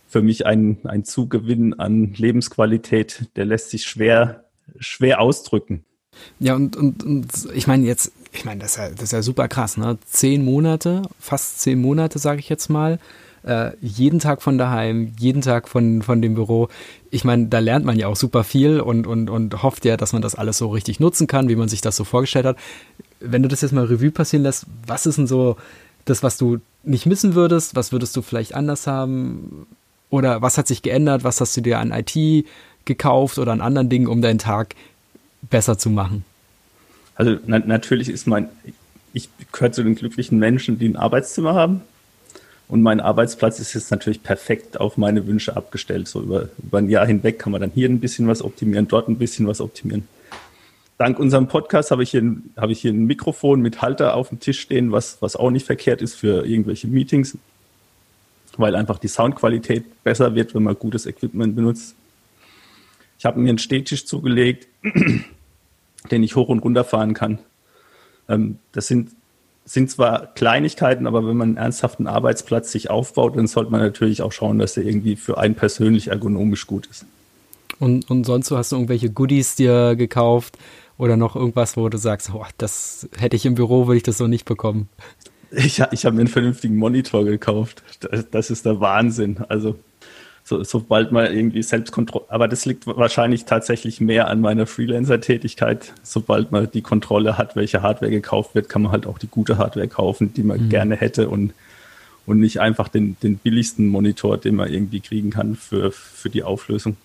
für 0.08 0.22
mich 0.22 0.46
ein, 0.46 0.77
ein 0.84 1.05
Zugewinn 1.05 1.79
an 1.79 2.13
Lebensqualität, 2.13 3.29
der 3.38 3.46
lässt 3.46 3.70
sich 3.70 3.84
schwer, 3.84 4.43
schwer 4.77 5.22
ausdrücken. 5.22 5.86
Ja, 6.39 6.55
und, 6.55 6.75
und, 6.75 7.03
und 7.03 7.27
ich 7.53 7.67
meine 7.67 7.86
jetzt, 7.86 8.12
ich 8.34 8.43
meine, 8.43 8.60
das, 8.60 8.72
ist 8.72 8.77
ja, 8.77 8.89
das 8.89 9.03
ist 9.03 9.12
ja 9.13 9.22
super 9.22 9.48
krass, 9.48 9.77
ne? 9.77 9.98
Zehn 10.05 10.43
Monate, 10.43 11.03
fast 11.17 11.62
zehn 11.62 11.79
Monate, 11.79 12.20
sage 12.20 12.41
ich 12.41 12.50
jetzt 12.50 12.70
mal. 12.70 13.00
Äh, 13.43 13.71
jeden 13.81 14.19
Tag 14.19 14.41
von 14.41 14.57
daheim, 14.57 15.13
jeden 15.17 15.41
Tag 15.41 15.67
von, 15.67 16.01
von 16.03 16.21
dem 16.21 16.36
Büro. 16.36 16.69
Ich 17.10 17.24
meine, 17.24 17.48
da 17.48 17.60
lernt 17.60 17.86
man 17.86 17.98
ja 17.98 18.07
auch 18.07 18.15
super 18.15 18.43
viel 18.43 18.79
und, 18.79 19.07
und, 19.07 19.29
und 19.29 19.63
hofft 19.63 19.83
ja, 19.86 19.98
dass 19.98 20.13
man 20.13 20.21
das 20.21 20.36
alles 20.36 20.60
so 20.60 20.69
richtig 20.69 21.00
nutzen 21.00 21.27
kann, 21.27 21.50
wie 21.50 21.55
man 21.55 21.67
sich 21.67 21.81
das 21.81 21.95
so 21.95 22.03
vorgestellt 22.03 22.45
hat. 22.45 22.57
Wenn 23.19 23.41
du 23.41 23.50
das 23.50 23.62
jetzt 23.62 23.71
mal 23.71 23.86
Revue 23.86 24.12
passieren 24.12 24.43
lässt, 24.43 24.65
was 24.86 25.05
ist 25.05 25.17
denn 25.17 25.27
so 25.27 25.57
das, 26.05 26.24
was 26.24 26.38
du 26.38 26.60
nicht 26.83 27.05
missen 27.05 27.36
würdest? 27.36 27.75
Was 27.75 27.91
würdest 27.91 28.15
du 28.15 28.21
vielleicht 28.21 28.53
anders 28.53 28.86
haben? 28.88 29.65
Oder 30.10 30.41
was 30.41 30.57
hat 30.57 30.67
sich 30.67 30.81
geändert? 30.81 31.24
Was 31.24 31.41
hast 31.41 31.55
du 31.57 31.62
dir 31.62 31.79
an 31.79 31.91
IT 31.91 32.45
gekauft 32.86 33.38
oder 33.38 33.51
an 33.51 33.62
anderen 33.62 33.89
Dingen, 33.89 34.07
um 34.07 34.21
deinen 34.21 34.39
Tag 34.39 34.75
besser 35.50 35.77
zu 35.77 35.89
machen? 35.89 36.25
Also 37.15 37.38
na 37.45 37.60
natürlich 37.60 38.10
ist 38.10 38.27
mein, 38.27 38.50
ich 39.13 39.29
gehöre 39.51 39.71
zu 39.71 39.83
den 39.83 39.95
glücklichen 39.95 40.39
Menschen, 40.39 40.79
die 40.79 40.88
ein 40.88 40.95
Arbeitszimmer 40.95 41.53
haben. 41.53 41.81
Und 42.71 42.81
mein 42.81 42.99
Arbeitsplatz 42.99 43.59
ist 43.59 43.75
jetzt 43.75 43.91
natürlich 43.91 44.23
perfekt 44.23 44.79
auf 44.79 44.97
meine 44.97 45.27
Wünsche 45.27 45.55
abgestellt. 45.55 46.07
So 46.07 46.21
über, 46.21 46.49
über 46.57 46.79
ein 46.79 46.89
Jahr 46.89 47.05
hinweg 47.05 47.37
kann 47.37 47.51
man 47.51 47.61
dann 47.61 47.71
hier 47.71 47.87
ein 47.87 47.99
bisschen 47.99 48.27
was 48.27 48.41
optimieren, 48.41 48.87
dort 48.87 49.09
ein 49.09 49.17
bisschen 49.17 49.45
was 49.45 49.61
optimieren. 49.61 50.07
Dank 50.97 51.19
unserem 51.19 51.47
Podcast 51.47 51.91
habe 51.91 52.01
ich 52.01 52.11
hier, 52.11 52.23
habe 52.57 52.71
ich 52.71 52.81
hier 52.81 52.93
ein 52.93 53.05
Mikrofon 53.05 53.61
mit 53.61 53.83
Halter 53.83 54.15
auf 54.15 54.29
dem 54.29 54.39
Tisch 54.39 54.59
stehen, 54.59 54.91
was, 54.91 55.21
was 55.21 55.35
auch 55.35 55.51
nicht 55.51 55.65
verkehrt 55.65 56.01
ist 56.01 56.15
für 56.15 56.45
irgendwelche 56.45 56.87
Meetings 56.87 57.37
weil 58.57 58.75
einfach 58.75 58.99
die 58.99 59.07
Soundqualität 59.07 60.03
besser 60.03 60.35
wird, 60.35 60.53
wenn 60.53 60.63
man 60.63 60.77
gutes 60.77 61.05
Equipment 61.05 61.55
benutzt. 61.55 61.95
Ich 63.17 63.25
habe 63.25 63.39
mir 63.39 63.49
einen 63.49 63.57
Stehtisch 63.57 64.05
zugelegt, 64.05 64.67
den 66.11 66.23
ich 66.23 66.35
hoch 66.35 66.49
und 66.49 66.59
runter 66.59 66.83
fahren 66.83 67.13
kann. 67.13 67.39
Ähm, 68.27 68.59
das 68.71 68.87
sind, 68.87 69.11
sind 69.71 69.89
zwar 69.89 70.27
Kleinigkeiten, 70.33 71.07
aber 71.07 71.25
wenn 71.25 71.37
man 71.37 71.49
einen 71.49 71.57
ernsthaften 71.57 72.05
Arbeitsplatz 72.05 72.73
sich 72.73 72.89
aufbaut, 72.89 73.37
dann 73.37 73.47
sollte 73.47 73.71
man 73.71 73.79
natürlich 73.79 74.21
auch 74.21 74.33
schauen, 74.33 74.59
dass 74.59 74.73
der 74.73 74.85
irgendwie 74.85 75.15
für 75.15 75.37
einen 75.37 75.55
persönlich 75.55 76.09
ergonomisch 76.09 76.67
gut 76.67 76.87
ist. 76.87 77.05
Und, 77.79 78.11
und 78.11 78.25
sonst 78.25 78.51
hast 78.51 78.73
du 78.73 78.75
irgendwelche 78.75 79.09
Goodies 79.09 79.55
dir 79.55 79.95
gekauft 79.95 80.57
oder 80.97 81.15
noch 81.15 81.37
irgendwas, 81.37 81.77
wo 81.77 81.87
du 81.87 81.97
sagst, 81.97 82.31
oh, 82.33 82.45
das 82.57 83.07
hätte 83.17 83.37
ich 83.37 83.45
im 83.45 83.55
Büro, 83.55 83.87
würde 83.87 83.95
ich 83.95 84.03
das 84.03 84.17
so 84.17 84.27
nicht 84.27 84.43
bekommen? 84.43 84.89
Ich, 85.51 85.81
ich 85.91 86.05
habe 86.05 86.15
mir 86.15 86.21
einen 86.21 86.27
vernünftigen 86.27 86.75
Monitor 86.75 87.23
gekauft. 87.23 87.81
Das, 88.01 88.29
das 88.29 88.51
ist 88.51 88.65
der 88.65 88.81
Wahnsinn. 88.81 89.37
Also 89.47 89.77
so, 90.51 90.63
sobald 90.65 91.13
man 91.13 91.34
irgendwie 91.34 91.63
Selbstkontrolle, 91.63 92.25
aber 92.27 92.50
das 92.50 92.65
liegt 92.65 92.86
wahrscheinlich 92.86 93.46
tatsächlich 93.46 94.01
mehr 94.01 94.27
an 94.27 94.41
meiner 94.41 94.67
Freelancer-Tätigkeit. 94.67 95.93
Sobald 96.03 96.51
man 96.51 96.70
die 96.70 96.81
Kontrolle 96.81 97.38
hat, 97.38 97.55
welche 97.55 97.81
Hardware 97.81 98.12
gekauft 98.12 98.53
wird, 98.53 98.67
kann 98.67 98.81
man 98.81 98.91
halt 98.91 99.08
auch 99.08 99.17
die 99.17 99.27
gute 99.27 99.58
Hardware 99.58 99.88
kaufen, 99.88 100.34
die 100.34 100.43
man 100.43 100.65
mhm. 100.65 100.70
gerne 100.70 100.98
hätte 100.98 101.29
und, 101.29 101.53
und 102.25 102.41
nicht 102.41 102.60
einfach 102.60 102.89
den, 102.89 103.15
den 103.24 103.38
billigsten 103.38 103.88
Monitor, 103.88 104.38
den 104.38 104.55
man 104.55 104.72
irgendwie 104.72 105.00
kriegen 105.00 105.29
kann 105.29 105.55
für, 105.55 105.93
für 105.93 106.29
die 106.29 106.43
Auflösung. 106.43 106.98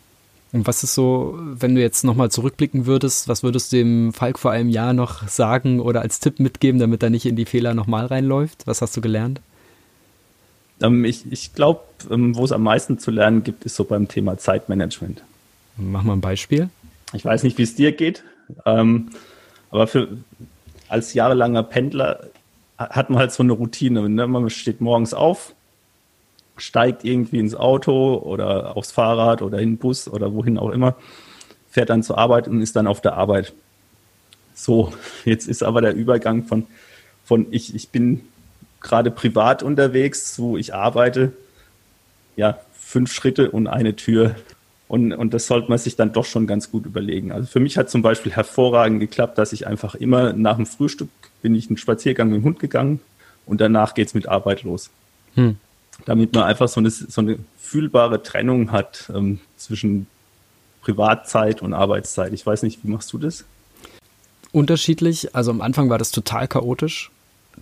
Und 0.52 0.66
was 0.66 0.82
ist 0.82 0.94
so, 0.94 1.38
wenn 1.38 1.76
du 1.76 1.80
jetzt 1.80 2.02
nochmal 2.02 2.32
zurückblicken 2.32 2.86
würdest, 2.86 3.28
was 3.28 3.44
würdest 3.44 3.72
du 3.72 3.76
dem 3.76 4.12
Falk 4.12 4.40
vor 4.40 4.50
einem 4.50 4.70
Jahr 4.70 4.92
noch 4.92 5.28
sagen 5.28 5.78
oder 5.78 6.00
als 6.00 6.18
Tipp 6.18 6.40
mitgeben, 6.40 6.80
damit 6.80 7.02
er 7.04 7.10
nicht 7.10 7.26
in 7.26 7.36
die 7.36 7.44
Fehler 7.44 7.74
nochmal 7.74 8.06
reinläuft? 8.06 8.66
Was 8.66 8.82
hast 8.82 8.96
du 8.96 9.00
gelernt? 9.00 9.40
Ähm, 10.82 11.04
ich 11.04 11.30
ich 11.30 11.54
glaube, 11.54 11.80
ähm, 12.10 12.36
wo 12.36 12.44
es 12.44 12.52
am 12.52 12.62
meisten 12.62 12.98
zu 12.98 13.10
lernen 13.10 13.42
gibt, 13.44 13.64
ist 13.64 13.76
so 13.76 13.84
beim 13.84 14.08
Thema 14.08 14.38
Zeitmanagement. 14.38 15.22
Mach 15.76 16.02
mal 16.02 16.14
ein 16.14 16.20
Beispiel. 16.20 16.70
Ich 17.12 17.24
weiß 17.24 17.42
nicht, 17.42 17.58
wie 17.58 17.62
es 17.62 17.74
dir 17.74 17.92
geht, 17.92 18.24
ähm, 18.64 19.10
aber 19.70 19.86
für, 19.86 20.08
als 20.88 21.14
jahrelanger 21.14 21.62
Pendler 21.62 22.30
hat 22.78 23.10
man 23.10 23.18
halt 23.18 23.32
so 23.32 23.42
eine 23.42 23.52
Routine. 23.52 24.08
Ne? 24.08 24.26
Man 24.26 24.50
steht 24.50 24.80
morgens 24.80 25.14
auf, 25.14 25.54
steigt 26.56 27.04
irgendwie 27.04 27.38
ins 27.38 27.54
Auto 27.54 28.16
oder 28.16 28.76
aufs 28.76 28.92
Fahrrad 28.92 29.42
oder 29.42 29.58
in 29.58 29.72
den 29.72 29.78
Bus 29.78 30.08
oder 30.08 30.34
wohin 30.34 30.58
auch 30.58 30.70
immer, 30.70 30.96
fährt 31.70 31.90
dann 31.90 32.02
zur 32.02 32.18
Arbeit 32.18 32.48
und 32.48 32.60
ist 32.60 32.76
dann 32.76 32.86
auf 32.86 33.00
der 33.00 33.14
Arbeit. 33.14 33.52
So, 34.54 34.92
jetzt 35.24 35.48
ist 35.48 35.62
aber 35.62 35.80
der 35.80 35.94
Übergang 35.94 36.44
von, 36.44 36.66
von 37.24 37.46
ich, 37.50 37.74
ich 37.74 37.90
bin 37.90 38.22
gerade 38.80 39.10
privat 39.10 39.62
unterwegs 39.62 40.34
zu 40.34 40.56
ich 40.56 40.74
arbeite, 40.74 41.32
ja, 42.36 42.58
fünf 42.78 43.12
Schritte 43.12 43.50
und 43.50 43.66
eine 43.66 43.96
Tür. 43.96 44.36
Und, 44.88 45.12
und 45.12 45.34
das 45.34 45.48
sollte 45.48 45.68
man 45.68 45.78
sich 45.78 45.96
dann 45.96 46.12
doch 46.12 46.24
schon 46.24 46.46
ganz 46.46 46.70
gut 46.70 46.86
überlegen. 46.86 47.32
Also 47.32 47.48
für 47.48 47.58
mich 47.58 47.76
hat 47.76 47.90
zum 47.90 48.02
Beispiel 48.02 48.32
hervorragend 48.32 49.00
geklappt, 49.00 49.36
dass 49.36 49.52
ich 49.52 49.66
einfach 49.66 49.96
immer 49.96 50.32
nach 50.32 50.56
dem 50.56 50.66
Frühstück 50.66 51.08
bin 51.42 51.54
ich 51.54 51.68
einen 51.68 51.76
Spaziergang 51.76 52.28
mit 52.28 52.40
dem 52.40 52.44
Hund 52.44 52.60
gegangen 52.60 53.00
und 53.46 53.60
danach 53.60 53.94
geht's 53.94 54.14
mit 54.14 54.28
Arbeit 54.28 54.62
los. 54.62 54.90
Hm 55.34 55.56
damit 56.04 56.34
man 56.34 56.44
einfach 56.44 56.68
so 56.68 56.80
eine, 56.80 56.90
so 56.90 57.20
eine 57.20 57.38
fühlbare 57.58 58.22
Trennung 58.22 58.72
hat 58.72 59.10
ähm, 59.14 59.40
zwischen 59.56 60.06
Privatzeit 60.82 61.62
und 61.62 61.72
Arbeitszeit. 61.72 62.32
Ich 62.32 62.44
weiß 62.44 62.62
nicht, 62.62 62.84
wie 62.84 62.88
machst 62.88 63.12
du 63.12 63.18
das? 63.18 63.44
Unterschiedlich. 64.52 65.34
Also 65.34 65.50
am 65.50 65.60
Anfang 65.60 65.88
war 65.88 65.98
das 65.98 66.10
total 66.10 66.48
chaotisch. 66.48 67.10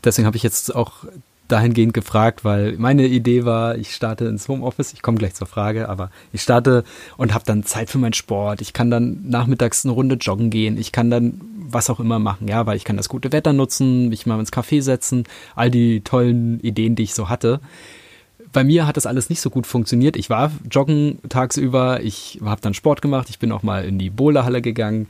Deswegen 0.03 0.27
habe 0.27 0.37
ich 0.37 0.43
jetzt 0.43 0.75
auch 0.75 1.05
dahingehend 1.49 1.93
gefragt, 1.93 2.45
weil 2.45 2.77
meine 2.79 3.07
Idee 3.07 3.45
war, 3.45 3.77
ich 3.77 3.95
starte 3.95 4.25
ins 4.25 4.49
Homeoffice, 4.49 4.93
ich 4.93 5.03
komme 5.03 5.19
gleich 5.19 5.35
zur 5.35 5.47
Frage, 5.47 5.89
aber 5.89 6.11
ich 6.33 6.43
starte 6.43 6.85
und 7.17 7.35
habe 7.35 7.45
dann 7.45 7.65
Zeit 7.65 7.91
für 7.91 7.99
meinen 7.99 8.15
Sport, 8.15 8.61
ich 8.63 8.73
kann 8.73 8.91
dann 8.91 9.29
nachmittags 9.29 9.85
eine 9.85 9.93
Runde 9.93 10.17
joggen 10.17 10.51
gehen, 10.51 10.79
ich 10.79 10.91
kann 10.91 11.11
dann 11.11 11.41
was 11.59 11.91
auch 11.91 12.01
immer 12.01 12.19
machen, 12.19 12.49
ja, 12.49 12.67
weil 12.67 12.77
ich 12.77 12.85
kann 12.85 12.97
das 12.97 13.09
gute 13.09 13.33
Wetter 13.33 13.53
nutzen, 13.53 14.09
mich 14.09 14.27
mal 14.27 14.41
ins 14.41 14.53
Café 14.53 14.81
setzen, 14.81 15.25
all 15.55 15.71
die 15.71 16.01
tollen 16.01 16.61
Ideen, 16.61 16.95
die 16.95 17.03
ich 17.03 17.15
so 17.15 17.29
hatte. 17.29 17.61
Bei 18.53 18.65
mir 18.65 18.87
hat 18.87 18.97
das 18.97 19.07
alles 19.07 19.29
nicht 19.31 19.41
so 19.41 19.51
gut 19.51 19.67
funktioniert. 19.67 20.17
Ich 20.17 20.31
war 20.31 20.53
joggen 20.71 21.19
tagsüber, 21.29 22.03
ich 22.03 22.39
habe 22.45 22.61
dann 22.61 22.73
Sport 22.73 23.03
gemacht, 23.03 23.29
ich 23.29 23.39
bin 23.39 23.53
auch 23.53 23.65
mal 23.65 23.85
in 23.85 23.99
die 23.99 24.11
Boulderhalle 24.11 24.63
gegangen, 24.63 25.09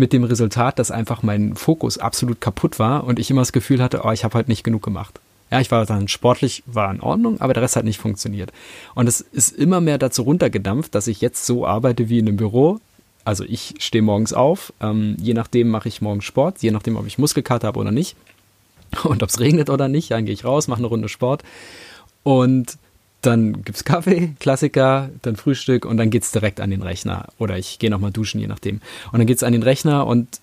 mit 0.00 0.12
dem 0.12 0.24
Resultat, 0.24 0.78
dass 0.78 0.90
einfach 0.90 1.22
mein 1.22 1.54
Fokus 1.54 1.98
absolut 1.98 2.40
kaputt 2.40 2.78
war 2.78 3.04
und 3.04 3.18
ich 3.18 3.30
immer 3.30 3.42
das 3.42 3.52
Gefühl 3.52 3.82
hatte, 3.82 4.00
oh, 4.04 4.10
ich 4.10 4.24
habe 4.24 4.34
halt 4.34 4.48
nicht 4.48 4.64
genug 4.64 4.82
gemacht. 4.82 5.20
Ja, 5.52 5.60
ich 5.60 5.70
war 5.70 5.84
dann 5.84 6.08
sportlich, 6.08 6.62
war 6.66 6.92
in 6.92 7.00
Ordnung, 7.00 7.40
aber 7.40 7.54
der 7.54 7.62
Rest 7.62 7.76
hat 7.76 7.84
nicht 7.84 8.00
funktioniert. 8.00 8.52
Und 8.94 9.08
es 9.08 9.20
ist 9.20 9.54
immer 9.56 9.80
mehr 9.80 9.98
dazu 9.98 10.22
runtergedampft, 10.22 10.94
dass 10.94 11.06
ich 11.06 11.20
jetzt 11.20 11.44
so 11.44 11.66
arbeite 11.66 12.08
wie 12.08 12.18
in 12.18 12.28
einem 12.28 12.36
Büro. 12.36 12.80
Also 13.24 13.44
ich 13.44 13.74
stehe 13.78 14.02
morgens 14.02 14.32
auf, 14.32 14.72
ähm, 14.80 15.16
je 15.20 15.34
nachdem 15.34 15.68
mache 15.68 15.88
ich 15.88 16.00
morgens 16.00 16.24
Sport, 16.24 16.62
je 16.62 16.70
nachdem, 16.70 16.96
ob 16.96 17.06
ich 17.06 17.18
Muskelkater 17.18 17.68
habe 17.68 17.78
oder 17.78 17.92
nicht. 17.92 18.16
Und 19.04 19.22
ob 19.22 19.28
es 19.28 19.38
regnet 19.38 19.70
oder 19.70 19.88
nicht, 19.88 20.10
dann 20.10 20.24
gehe 20.24 20.34
ich 20.34 20.44
raus, 20.44 20.66
mache 20.66 20.78
eine 20.78 20.88
Runde 20.88 21.08
Sport. 21.08 21.42
Und 22.22 22.78
dann 23.22 23.62
gibt's 23.64 23.84
Kaffee, 23.84 24.34
Klassiker, 24.40 25.10
dann 25.22 25.36
Frühstück 25.36 25.84
und 25.84 25.96
dann 25.96 26.10
geht's 26.10 26.32
direkt 26.32 26.60
an 26.60 26.70
den 26.70 26.82
Rechner. 26.82 27.28
Oder 27.38 27.58
ich 27.58 27.78
gehe 27.78 27.90
nochmal 27.90 28.12
duschen, 28.12 28.40
je 28.40 28.46
nachdem. 28.46 28.80
Und 29.12 29.18
dann 29.18 29.26
geht's 29.26 29.42
an 29.42 29.52
den 29.52 29.62
Rechner 29.62 30.06
und 30.06 30.40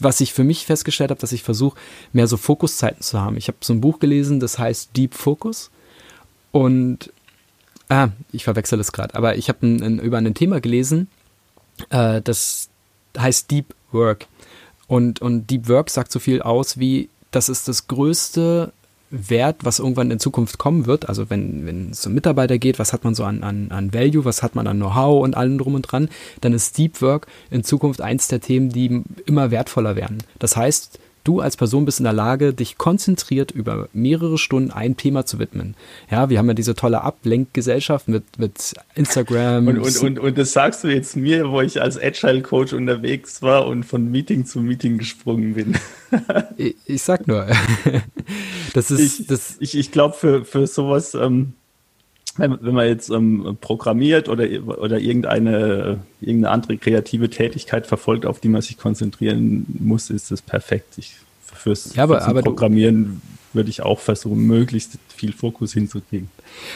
was 0.00 0.20
ich 0.20 0.32
für 0.32 0.44
mich 0.44 0.66
festgestellt 0.66 1.10
habe, 1.10 1.20
dass 1.20 1.32
ich 1.32 1.42
versuche, 1.42 1.78
mehr 2.12 2.26
so 2.26 2.36
Fokuszeiten 2.36 3.02
zu 3.02 3.20
haben. 3.20 3.36
Ich 3.36 3.48
habe 3.48 3.58
so 3.60 3.72
ein 3.72 3.80
Buch 3.80 3.98
gelesen, 3.98 4.40
das 4.40 4.58
heißt 4.58 4.96
Deep 4.96 5.14
Focus. 5.14 5.70
Und 6.52 7.12
ah, 7.88 8.08
ich 8.32 8.44
verwechsel 8.44 8.80
es 8.80 8.92
gerade, 8.92 9.14
aber 9.14 9.36
ich 9.36 9.48
habe 9.48 9.66
über 9.66 10.18
ein 10.18 10.34
Thema 10.34 10.60
gelesen, 10.60 11.08
äh, 11.90 12.22
das 12.22 12.70
heißt 13.16 13.50
Deep 13.50 13.74
Work. 13.92 14.26
Und, 14.86 15.20
und 15.20 15.48
Deep 15.48 15.68
Work 15.68 15.90
sagt 15.90 16.10
so 16.10 16.18
viel 16.18 16.42
aus 16.42 16.78
wie, 16.78 17.08
das 17.30 17.48
ist 17.48 17.68
das 17.68 17.86
größte 17.86 18.72
Wert, 19.10 19.64
was 19.64 19.80
irgendwann 19.80 20.10
in 20.10 20.20
Zukunft 20.20 20.58
kommen 20.58 20.86
wird. 20.86 21.08
Also 21.08 21.30
wenn, 21.30 21.66
wenn 21.66 21.90
es 21.90 22.06
um 22.06 22.14
Mitarbeiter 22.14 22.58
geht, 22.58 22.78
was 22.78 22.92
hat 22.92 23.04
man 23.04 23.14
so 23.14 23.24
an, 23.24 23.42
an, 23.42 23.70
an 23.70 23.92
Value, 23.92 24.24
was 24.24 24.42
hat 24.42 24.54
man 24.54 24.66
an 24.66 24.78
Know-how 24.78 25.22
und 25.22 25.36
allem 25.36 25.58
drum 25.58 25.74
und 25.74 25.82
dran, 25.82 26.08
dann 26.40 26.52
ist 26.52 26.78
Deep 26.78 27.02
Work 27.02 27.26
in 27.50 27.64
Zukunft 27.64 28.00
eins 28.00 28.28
der 28.28 28.40
Themen, 28.40 28.70
die 28.70 29.02
immer 29.26 29.50
wertvoller 29.50 29.96
werden. 29.96 30.18
Das 30.38 30.56
heißt, 30.56 30.98
du 31.24 31.40
als 31.40 31.56
Person 31.56 31.84
bist 31.84 32.00
in 32.00 32.04
der 32.04 32.12
Lage, 32.12 32.54
dich 32.54 32.78
konzentriert 32.78 33.50
über 33.50 33.88
mehrere 33.92 34.38
Stunden 34.38 34.70
ein 34.70 34.96
Thema 34.96 35.26
zu 35.26 35.38
widmen. 35.38 35.74
Ja, 36.10 36.30
wir 36.30 36.38
haben 36.38 36.48
ja 36.48 36.54
diese 36.54 36.74
tolle 36.74 37.02
Ablenkgesellschaft 37.02 38.08
mit, 38.08 38.24
mit 38.38 38.74
Instagram. 38.94 39.68
Und, 39.68 39.78
und, 39.78 39.96
und, 39.98 40.18
und 40.18 40.38
das 40.38 40.52
sagst 40.52 40.84
du 40.84 40.88
jetzt 40.88 41.16
mir, 41.16 41.50
wo 41.50 41.60
ich 41.60 41.80
als 41.80 42.00
Agile 42.00 42.42
Coach 42.42 42.72
unterwegs 42.72 43.42
war 43.42 43.66
und 43.66 43.84
von 43.84 44.10
Meeting 44.10 44.46
zu 44.46 44.60
Meeting 44.60 44.98
gesprungen 44.98 45.54
bin. 45.54 45.76
ich, 46.56 46.76
ich 46.86 47.02
sag 47.02 47.26
nur. 47.26 47.46
das 48.74 48.90
ist, 48.90 49.20
ich, 49.20 49.26
das 49.26 49.56
ich, 49.60 49.76
ich 49.76 49.92
glaube, 49.92 50.14
für, 50.16 50.44
für 50.44 50.66
sowas, 50.66 51.14
ähm, 51.14 51.54
wenn, 52.36 52.58
wenn 52.60 52.74
man 52.74 52.86
jetzt 52.86 53.10
ähm, 53.10 53.58
programmiert 53.60 54.28
oder, 54.28 54.44
oder 54.66 54.98
irgendeine, 54.98 56.00
irgendeine 56.20 56.50
andere 56.52 56.78
kreative 56.78 57.28
Tätigkeit 57.28 57.86
verfolgt, 57.86 58.26
auf 58.26 58.40
die 58.40 58.48
man 58.48 58.62
sich 58.62 58.78
konzentrieren 58.78 59.66
muss, 59.78 60.10
ist 60.10 60.30
das 60.30 60.42
perfekt. 60.42 60.98
Ich 60.98 61.16
fürs, 61.60 61.94
ja, 61.94 62.04
aber, 62.04 62.22
aber 62.26 62.42
Programmieren 62.42 63.20
würde 63.52 63.70
ich 63.70 63.82
auch 63.82 63.98
versuchen, 63.98 64.46
möglichst 64.46 64.98
viel 65.08 65.32
Fokus 65.32 65.72
hinzukriegen. 65.72 66.30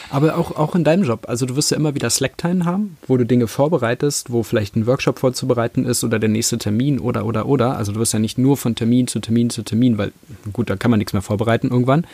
Aber 0.09 0.37
auch, 0.37 0.57
auch 0.57 0.75
in 0.75 0.83
deinem 0.83 1.03
Job, 1.03 1.25
also 1.27 1.45
du 1.45 1.55
wirst 1.55 1.71
ja 1.71 1.77
immer 1.77 1.95
wieder 1.95 2.09
Slacktime 2.09 2.65
haben, 2.65 2.97
wo 3.07 3.15
du 3.15 3.25
Dinge 3.25 3.47
vorbereitest, 3.47 4.31
wo 4.31 4.43
vielleicht 4.43 4.75
ein 4.75 4.85
Workshop 4.85 5.19
vorzubereiten 5.19 5.85
ist 5.85 6.03
oder 6.03 6.19
der 6.19 6.29
nächste 6.29 6.57
Termin 6.57 6.99
oder, 6.99 7.25
oder, 7.25 7.45
oder. 7.45 7.77
Also 7.77 7.93
du 7.93 7.99
wirst 7.99 8.13
ja 8.13 8.19
nicht 8.19 8.37
nur 8.37 8.57
von 8.57 8.75
Termin 8.75 9.07
zu 9.07 9.19
Termin 9.19 9.49
zu 9.49 9.63
Termin, 9.63 9.97
weil 9.97 10.11
gut, 10.51 10.69
da 10.69 10.75
kann 10.75 10.91
man 10.91 10.97
nichts 10.97 11.13
mehr 11.13 11.21
vorbereiten 11.21 11.69
irgendwann. 11.69 12.05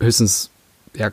Höchstens 0.00 0.50
ja, 0.96 1.10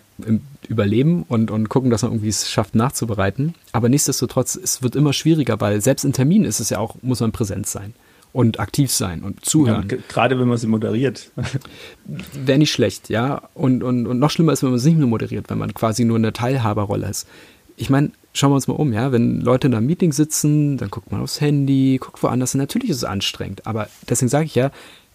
überleben 0.68 1.24
und, 1.28 1.52
und 1.52 1.70
gucken, 1.70 1.90
dass 1.90 2.04
man 2.04 2.12
irgendwie 2.12 2.30
es 2.30 2.50
schafft 2.50 2.76
nachzubereiten. 2.76 3.56
Aber 3.72 3.90
nichtsdestotrotz, 3.90 4.56
es 4.56 4.84
wird 4.84 4.96
immer 4.96 5.14
schwieriger, 5.14 5.60
weil 5.60 5.82
selbst 5.82 6.06
in 6.06 6.14
Terminen 6.14 6.46
ist 6.46 6.60
es 6.60 6.70
ja 6.70 6.80
auch, 6.80 6.96
muss 7.02 7.20
man 7.20 7.32
präsent 7.32 7.68
sein 7.68 7.94
und 8.34 8.60
aktiv 8.60 8.92
sein 8.92 9.24
und 9.24 9.44
zuhören. 9.44 9.88
Ja, 9.90 9.98
gerade 10.08 10.40
wenn 10.40 10.48
man 10.48 10.58
sie 10.58 10.68
moderiert. 10.68 11.32
Wäre 12.06 12.60
nicht 12.60 12.72
schlecht, 12.72 13.10
ja. 13.10 13.42
Und, 13.54 13.84
und, 13.84 14.08
und 14.08 14.20
noch 14.20 14.30
schlimmer 14.30 14.54
ist, 14.54 14.64
wenn 14.64 14.70
man 14.70 14.78
es 14.78 14.86
nicht 14.86 14.98
nur 14.98 15.08
moderiert, 15.08 15.50
wenn 15.50 15.58
man 15.58 15.74
quasi 15.74 16.06
nur 16.06 16.18
eine 16.18 16.32
Teilhaberrolle 16.32 17.10
ist. 17.10 17.28
Ich 17.76 17.90
meine, 17.90 18.12
schauen 18.34 18.52
wir 18.52 18.56
uns 18.56 18.68
mal 18.68 18.76
um, 18.76 18.94
ja. 18.94 19.12
Wenn 19.12 19.42
Leute 19.42 19.68
in 19.68 19.74
einem 19.74 19.88
Meeting 19.88 20.14
sitzen, 20.14 20.78
dann 20.78 20.92
guckt 20.92 21.12
man 21.12 21.22
aufs 21.22 21.42
Handy, 21.42 21.98
guckt 22.00 22.22
woanders. 22.24 22.54
Und 22.54 22.60
natürlich 22.60 22.92
ist 22.92 22.98
es 22.98 23.04
anstrengend. 23.04 23.66
Aber 23.66 23.90
deswegen 24.08 24.30
sage 24.30 24.46
ich 24.46 24.56
ja, 24.56 24.72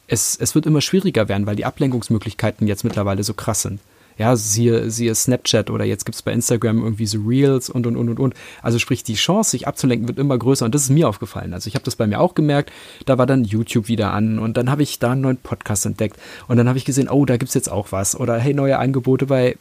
es, 0.09 0.37
es 0.37 0.55
wird 0.55 0.67
immer 0.67 0.81
schwieriger 0.81 1.29
werden, 1.29 1.47
weil 1.47 1.57
die 1.57 1.65
Ablenkungsmöglichkeiten 1.65 2.67
jetzt 2.67 2.85
mittlerweile 2.85 3.25
so 3.25 3.33
krass 3.33 3.63
sind 3.63 3.81
ja, 4.19 4.35
siehe, 4.37 4.91
siehe 4.91 5.15
Snapchat 5.15 5.71
oder 5.71 5.85
jetzt 5.85 6.05
gibt 6.05 6.17
es 6.17 6.23
bei 6.23 6.33
Instagram 6.33 6.83
irgendwie 6.83 7.07
so 7.07 7.19
Reels 7.19 7.69
und 7.69 7.87
und 7.87 7.97
und 7.97 8.09
und 8.09 8.19
und. 8.19 8.35
Also 8.63 8.79
sprich, 8.79 9.05
die 9.05 9.15
Chance, 9.15 9.51
sich 9.51 9.69
abzulenken, 9.69 10.09
wird 10.09 10.19
immer 10.19 10.39
größer 10.39 10.65
und 10.65 10.75
das 10.75 10.83
ist 10.83 10.91
mir 10.91 11.09
aufgefallen. 11.09 11.53
Also 11.53 11.69
ich 11.69 11.75
habe 11.75 11.85
das 11.85 11.97
bei 11.97 12.07
mir 12.07 12.21
auch 12.21 12.35
gemerkt, 12.35 12.73
da 13.05 13.19
war 13.19 13.27
dann 13.27 13.45
YouTube 13.45 13.89
wieder 13.89 14.13
an 14.13 14.39
und 14.39 14.57
dann 14.57 14.71
habe 14.71 14.83
ich 14.83 14.99
da 14.99 15.13
einen 15.13 15.21
neuen 15.21 15.37
Podcast 15.37 15.87
entdeckt 15.87 16.19
und 16.49 16.57
dann 16.57 16.69
habe 16.69 16.79
ich 16.79 16.85
gesehen, 16.85 17.09
oh, 17.09 17.25
da 17.25 17.37
gibt 17.37 17.51
es 17.51 17.55
jetzt 17.55 17.71
auch 17.71 17.93
was 17.93 18.19
oder 18.19 18.39
hey, 18.39 18.55
neue 18.55 18.79
Angebote 18.79 19.27
bei 19.27 19.57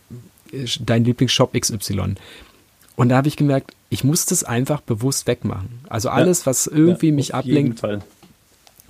äh, 0.51 0.65
dein 0.79 1.03
Lieblingsshop 1.03 1.53
XY. 1.59 2.15
Und 2.95 3.09
da 3.09 3.17
habe 3.17 3.27
ich 3.27 3.35
gemerkt, 3.35 3.73
ich 3.89 4.03
muss 4.03 4.25
das 4.25 4.43
einfach 4.43 4.81
bewusst 4.81 5.27
wegmachen. 5.27 5.79
Also 5.89 6.09
alles, 6.09 6.45
was 6.45 6.65
irgendwie 6.65 7.09
ja, 7.09 7.13
mich 7.13 7.35
ablenkt. 7.35 7.81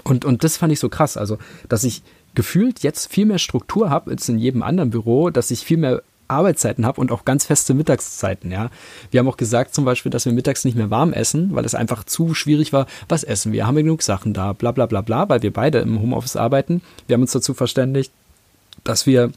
Und, 0.03 0.25
und 0.25 0.43
das 0.43 0.57
fand 0.57 0.71
ich 0.71 0.79
so 0.79 0.89
krass. 0.89 1.17
Also, 1.17 1.39
dass 1.69 1.83
ich 1.83 2.03
gefühlt 2.35 2.83
jetzt 2.83 3.11
viel 3.11 3.25
mehr 3.25 3.39
Struktur 3.39 3.89
habe 3.89 4.11
als 4.11 4.29
in 4.29 4.37
jedem 4.37 4.63
anderen 4.63 4.89
Büro, 4.89 5.29
dass 5.29 5.51
ich 5.51 5.61
viel 5.61 5.77
mehr 5.77 6.01
Arbeitszeiten 6.27 6.85
habe 6.85 6.99
und 7.01 7.11
auch 7.11 7.25
ganz 7.25 7.45
feste 7.45 7.73
Mittagszeiten, 7.73 8.51
ja. 8.51 8.69
Wir 9.11 9.19
haben 9.19 9.27
auch 9.27 9.37
gesagt 9.37 9.75
zum 9.75 9.85
Beispiel, 9.85 10.09
dass 10.09 10.25
wir 10.25 10.33
mittags 10.33 10.65
nicht 10.65 10.75
mehr 10.75 10.89
warm 10.89 11.13
essen, 11.13 11.53
weil 11.53 11.65
es 11.65 11.75
einfach 11.75 12.03
zu 12.03 12.33
schwierig 12.33 12.73
war. 12.73 12.87
Was 13.07 13.23
essen 13.23 13.51
wir? 13.51 13.67
Haben 13.67 13.75
wir 13.75 13.83
genug 13.83 14.01
Sachen 14.01 14.33
da? 14.33 14.53
Bla 14.53 14.71
bla 14.71 14.87
bla 14.87 15.01
bla, 15.01 15.29
weil 15.29 15.43
wir 15.43 15.53
beide 15.53 15.79
im 15.79 16.01
Homeoffice 16.01 16.35
arbeiten. 16.35 16.81
Wir 17.07 17.13
haben 17.13 17.21
uns 17.21 17.31
dazu 17.31 17.53
verständigt, 17.53 18.11
dass 18.83 19.05
wir 19.05 19.31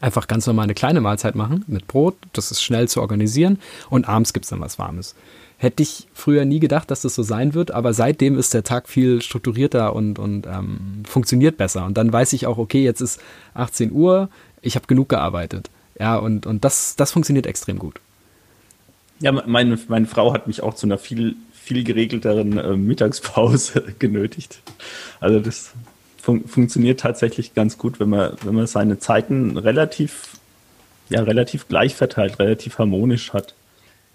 einfach 0.00 0.26
ganz 0.26 0.46
normal 0.46 0.64
eine 0.64 0.74
kleine 0.74 1.00
Mahlzeit 1.00 1.34
machen 1.34 1.64
mit 1.66 1.86
Brot. 1.86 2.16
Das 2.32 2.50
ist 2.50 2.62
schnell 2.62 2.88
zu 2.88 3.00
organisieren 3.00 3.58
und 3.90 4.08
abends 4.08 4.32
gibt 4.32 4.44
es 4.44 4.50
dann 4.50 4.60
was 4.60 4.78
Warmes. 4.78 5.14
Hätte 5.64 5.82
ich 5.82 6.06
früher 6.12 6.44
nie 6.44 6.60
gedacht, 6.60 6.90
dass 6.90 7.00
das 7.00 7.14
so 7.14 7.22
sein 7.22 7.54
wird, 7.54 7.70
aber 7.70 7.94
seitdem 7.94 8.36
ist 8.38 8.52
der 8.52 8.64
Tag 8.64 8.86
viel 8.86 9.22
strukturierter 9.22 9.96
und, 9.96 10.18
und 10.18 10.46
ähm, 10.46 11.04
funktioniert 11.08 11.56
besser. 11.56 11.86
Und 11.86 11.96
dann 11.96 12.12
weiß 12.12 12.34
ich 12.34 12.46
auch, 12.46 12.58
okay, 12.58 12.84
jetzt 12.84 13.00
ist 13.00 13.18
18 13.54 13.90
Uhr, 13.90 14.28
ich 14.60 14.76
habe 14.76 14.86
genug 14.86 15.08
gearbeitet. 15.08 15.70
Ja, 15.98 16.16
und, 16.16 16.44
und 16.44 16.66
das, 16.66 16.96
das 16.96 17.12
funktioniert 17.12 17.46
extrem 17.46 17.78
gut. 17.78 17.98
Ja, 19.20 19.32
meine, 19.32 19.78
meine 19.88 20.06
Frau 20.06 20.34
hat 20.34 20.46
mich 20.48 20.62
auch 20.62 20.74
zu 20.74 20.86
einer 20.86 20.98
viel, 20.98 21.34
viel 21.54 21.82
geregelteren 21.82 22.58
äh, 22.58 22.76
Mittagspause 22.76 23.84
genötigt. 23.98 24.60
Also 25.18 25.40
das 25.40 25.72
fun 26.20 26.46
funktioniert 26.46 27.00
tatsächlich 27.00 27.54
ganz 27.54 27.78
gut, 27.78 28.00
wenn 28.00 28.10
man, 28.10 28.36
wenn 28.42 28.54
man 28.54 28.66
seine 28.66 28.98
Zeiten 28.98 29.56
relativ, 29.56 30.36
ja, 31.08 31.22
relativ 31.22 31.68
gleich 31.68 31.94
verteilt, 31.94 32.38
relativ 32.38 32.78
harmonisch 32.78 33.32
hat 33.32 33.54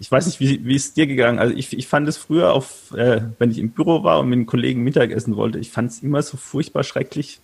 ich 0.00 0.10
weiß 0.10 0.26
nicht, 0.26 0.40
wie, 0.40 0.64
wie 0.64 0.74
ist 0.74 0.96
dir 0.96 1.06
gegangen? 1.06 1.38
Also 1.38 1.54
ich, 1.54 1.76
ich 1.76 1.86
fand 1.86 2.08
es 2.08 2.16
früher 2.16 2.54
auf, 2.54 2.92
äh, 2.96 3.20
wenn 3.38 3.50
ich 3.50 3.58
im 3.58 3.70
Büro 3.70 4.02
war 4.02 4.20
und 4.20 4.30
mit 4.30 4.38
einem 4.38 4.46
Kollegen 4.46 4.82
Mittagessen 4.82 5.36
wollte, 5.36 5.58
ich 5.58 5.70
fand 5.70 5.90
es 5.90 6.02
immer 6.02 6.22
so 6.22 6.38
furchtbar 6.38 6.84
schrecklich, 6.84 7.38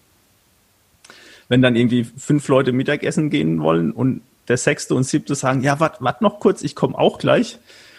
wenn 1.48 1.60
dann 1.60 1.76
irgendwie 1.76 2.04
fünf 2.04 2.48
Leute 2.48 2.72
Mittagessen 2.72 3.28
gehen 3.28 3.60
wollen 3.60 3.92
und 3.92 4.22
der 4.48 4.56
sechste 4.56 4.94
und 4.94 5.04
siebte 5.04 5.34
sagen, 5.34 5.62
ja, 5.62 5.80
warte 5.80 6.02
wart 6.02 6.22
noch 6.22 6.40
kurz, 6.40 6.62
ich 6.62 6.74
komme 6.74 6.98
auch 6.98 7.18
gleich. 7.18 7.58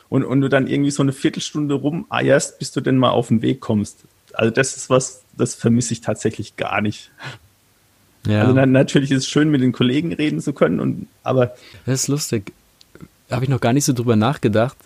Und, 0.10 0.24
und 0.24 0.42
du 0.42 0.48
dann 0.48 0.68
irgendwie 0.68 0.92
so 0.92 1.04
eine 1.04 1.12
Viertelstunde 1.12 1.76
rumeierst, 1.76 2.58
bis 2.60 2.72
du 2.72 2.82
denn 2.82 2.98
mal 2.98 3.10
auf 3.10 3.28
den 3.28 3.42
Weg 3.42 3.60
kommst. 3.60 4.06
Also 4.34 4.52
das 4.52 4.76
ist 4.76 4.90
was, 4.90 5.22
das 5.38 5.54
vermisse 5.54 5.94
ich 5.94 6.02
tatsächlich 6.02 6.56
gar 6.56 6.82
nicht. 6.82 7.12
Ja. 8.26 8.46
Also 8.46 8.54
natürlich 8.54 9.12
ist 9.12 9.24
es 9.24 9.28
schön, 9.28 9.52
mit 9.52 9.62
den 9.62 9.74
Kollegen 9.74 10.14
reden 10.14 10.40
zu 10.40 10.54
können, 10.54 10.80
und, 10.80 11.08
aber. 11.24 11.56
Das 11.86 12.04
ist 12.04 12.08
lustig 12.08 12.54
habe 13.36 13.46
ich 13.46 13.50
noch 13.50 13.62
gar 13.62 13.74
nicht 13.74 13.86
so 13.86 13.94
drüber 13.94 14.16
nachgedacht. 14.16 14.78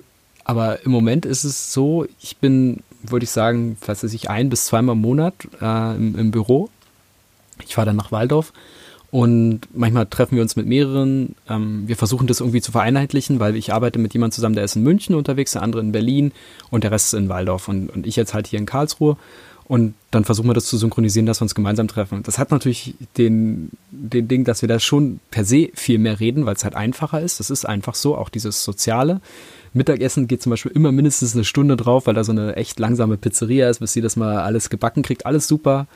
Aber 0.43 0.83
im 0.85 0.91
Moment 0.91 1.25
ist 1.25 1.43
es 1.43 1.71
so, 1.71 2.05
ich 2.21 2.37
bin, 2.37 2.81
würde 3.03 3.23
ich 3.23 3.29
sagen, 3.29 3.77
was 3.85 4.03
weiß 4.03 4.13
ich, 4.13 4.29
ein 4.29 4.49
bis 4.49 4.65
zweimal 4.65 4.95
im 4.95 5.01
Monat 5.01 5.35
äh, 5.61 5.95
im, 5.95 6.17
im, 6.17 6.31
Büro. 6.31 6.69
Ich 7.63 7.75
fahre 7.75 7.85
dann 7.85 7.95
nach 7.95 8.11
Waldorf 8.11 8.51
und 9.11 9.61
manchmal 9.73 10.07
treffen 10.07 10.35
wir 10.35 10.41
uns 10.41 10.55
mit 10.55 10.65
mehreren. 10.65 11.35
Ähm, 11.47 11.87
wir 11.87 11.95
versuchen 11.95 12.25
das 12.25 12.39
irgendwie 12.39 12.61
zu 12.61 12.71
vereinheitlichen, 12.71 13.39
weil 13.39 13.55
ich 13.55 13.71
arbeite 13.71 13.99
mit 13.99 14.13
jemandem 14.13 14.35
zusammen, 14.35 14.55
der 14.55 14.63
ist 14.63 14.75
in 14.75 14.83
München 14.83 15.15
unterwegs, 15.15 15.51
der 15.51 15.61
andere 15.61 15.81
in 15.81 15.91
Berlin 15.91 16.31
und 16.71 16.83
der 16.83 16.91
Rest 16.91 17.13
ist 17.13 17.19
in 17.19 17.29
Waldorf 17.29 17.67
und, 17.67 17.89
und 17.89 18.07
ich 18.07 18.15
jetzt 18.15 18.33
halt 18.33 18.47
hier 18.47 18.57
in 18.57 18.65
Karlsruhe. 18.65 19.17
Und 19.71 19.93
dann 20.11 20.25
versuchen 20.25 20.49
wir 20.49 20.53
das 20.53 20.65
zu 20.65 20.75
synchronisieren, 20.75 21.25
dass 21.25 21.39
wir 21.39 21.43
uns 21.43 21.55
gemeinsam 21.55 21.87
treffen. 21.87 22.23
Das 22.23 22.37
hat 22.37 22.51
natürlich 22.51 22.93
den, 23.17 23.69
den 23.89 24.27
Ding, 24.27 24.43
dass 24.43 24.61
wir 24.61 24.67
da 24.67 24.81
schon 24.81 25.21
per 25.31 25.45
se 25.45 25.69
viel 25.75 25.97
mehr 25.97 26.19
reden, 26.19 26.45
weil 26.45 26.55
es 26.55 26.65
halt 26.65 26.75
einfacher 26.75 27.21
ist. 27.21 27.39
Das 27.39 27.49
ist 27.49 27.63
einfach 27.63 27.95
so, 27.95 28.17
auch 28.17 28.27
dieses 28.27 28.65
Soziale. 28.65 29.21
Mittagessen 29.71 30.27
geht 30.27 30.41
zum 30.41 30.49
Beispiel 30.49 30.73
immer 30.73 30.91
mindestens 30.91 31.35
eine 31.35 31.45
Stunde 31.45 31.77
drauf, 31.77 32.05
weil 32.05 32.15
da 32.15 32.25
so 32.25 32.33
eine 32.33 32.57
echt 32.57 32.81
langsame 32.81 33.15
Pizzeria 33.15 33.69
ist, 33.69 33.79
bis 33.79 33.93
sie 33.93 34.01
das 34.01 34.17
mal 34.17 34.39
alles 34.39 34.69
gebacken 34.69 35.03
kriegt. 35.03 35.25
Alles 35.25 35.47
super. 35.47 35.87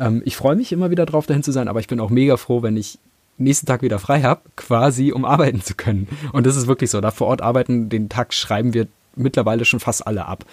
Ähm, 0.00 0.22
ich 0.24 0.36
freue 0.36 0.56
mich 0.56 0.72
immer 0.72 0.90
wieder 0.90 1.06
drauf, 1.06 1.26
dahin 1.26 1.44
zu 1.44 1.52
sein, 1.52 1.68
aber 1.68 1.78
ich 1.78 1.86
bin 1.86 2.00
auch 2.00 2.10
mega 2.10 2.36
froh, 2.36 2.64
wenn 2.64 2.76
ich 2.76 2.98
nächsten 3.38 3.64
Tag 3.64 3.82
wieder 3.82 4.00
frei 4.00 4.22
habe, 4.22 4.40
quasi 4.56 5.12
um 5.12 5.24
arbeiten 5.24 5.62
zu 5.62 5.76
können. 5.76 6.08
Und 6.32 6.48
das 6.48 6.56
ist 6.56 6.66
wirklich 6.66 6.90
so. 6.90 7.00
Da 7.00 7.12
vor 7.12 7.28
Ort 7.28 7.42
arbeiten, 7.42 7.90
den 7.90 8.08
Tag 8.08 8.34
schreiben 8.34 8.74
wir 8.74 8.88
mittlerweile 9.14 9.64
schon 9.64 9.78
fast 9.78 10.04
alle 10.04 10.26
ab 10.26 10.44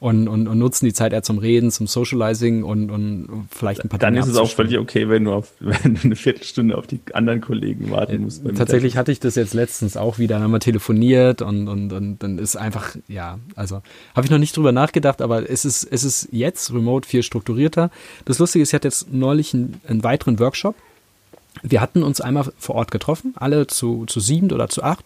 und, 0.00 0.28
und, 0.28 0.46
und 0.46 0.58
nutzen 0.58 0.84
die 0.84 0.92
Zeit 0.92 1.12
eher 1.12 1.24
zum 1.24 1.38
Reden, 1.38 1.72
zum 1.72 1.88
Socializing 1.88 2.62
und, 2.62 2.90
und 2.90 3.48
vielleicht 3.50 3.82
ein 3.82 3.88
paar 3.88 3.98
Dann 3.98 4.14
Dinge 4.14 4.24
ist 4.24 4.30
es 4.30 4.36
auch 4.36 4.50
völlig 4.50 4.78
okay, 4.78 5.08
wenn 5.08 5.24
du, 5.24 5.32
auf, 5.32 5.52
wenn 5.60 5.94
du 5.94 6.00
eine 6.04 6.16
Viertelstunde 6.16 6.78
auf 6.78 6.86
die 6.86 7.00
anderen 7.14 7.40
Kollegen 7.40 7.90
warten 7.90 8.22
musst. 8.22 8.42
Tatsächlich 8.56 8.96
hatte 8.96 9.10
ich 9.10 9.18
das 9.18 9.34
jetzt 9.34 9.54
letztens 9.54 9.96
auch 9.96 10.18
wieder, 10.18 10.36
dann 10.36 10.44
haben 10.44 10.52
wir 10.52 10.60
telefoniert 10.60 11.42
und, 11.42 11.66
und, 11.66 11.92
und 11.92 12.22
dann 12.22 12.38
ist 12.38 12.56
einfach, 12.56 12.94
ja, 13.08 13.38
also 13.56 13.82
habe 14.14 14.24
ich 14.24 14.30
noch 14.30 14.38
nicht 14.38 14.56
drüber 14.56 14.70
nachgedacht, 14.70 15.20
aber 15.20 15.50
es 15.50 15.64
ist, 15.64 15.82
es 15.84 16.04
ist 16.04 16.28
jetzt 16.30 16.72
remote 16.72 17.08
viel 17.08 17.24
strukturierter. 17.24 17.90
Das 18.24 18.38
Lustige 18.38 18.62
ist, 18.62 18.70
ich 18.70 18.74
hatte 18.74 18.86
jetzt 18.86 19.12
neulich 19.12 19.52
einen, 19.52 19.80
einen 19.88 20.04
weiteren 20.04 20.38
Workshop. 20.38 20.76
Wir 21.62 21.80
hatten 21.80 22.04
uns 22.04 22.20
einmal 22.20 22.52
vor 22.56 22.76
Ort 22.76 22.92
getroffen, 22.92 23.34
alle 23.36 23.66
zu, 23.66 24.04
zu 24.06 24.20
sieben 24.20 24.52
oder 24.52 24.68
zu 24.68 24.84
acht 24.84 25.04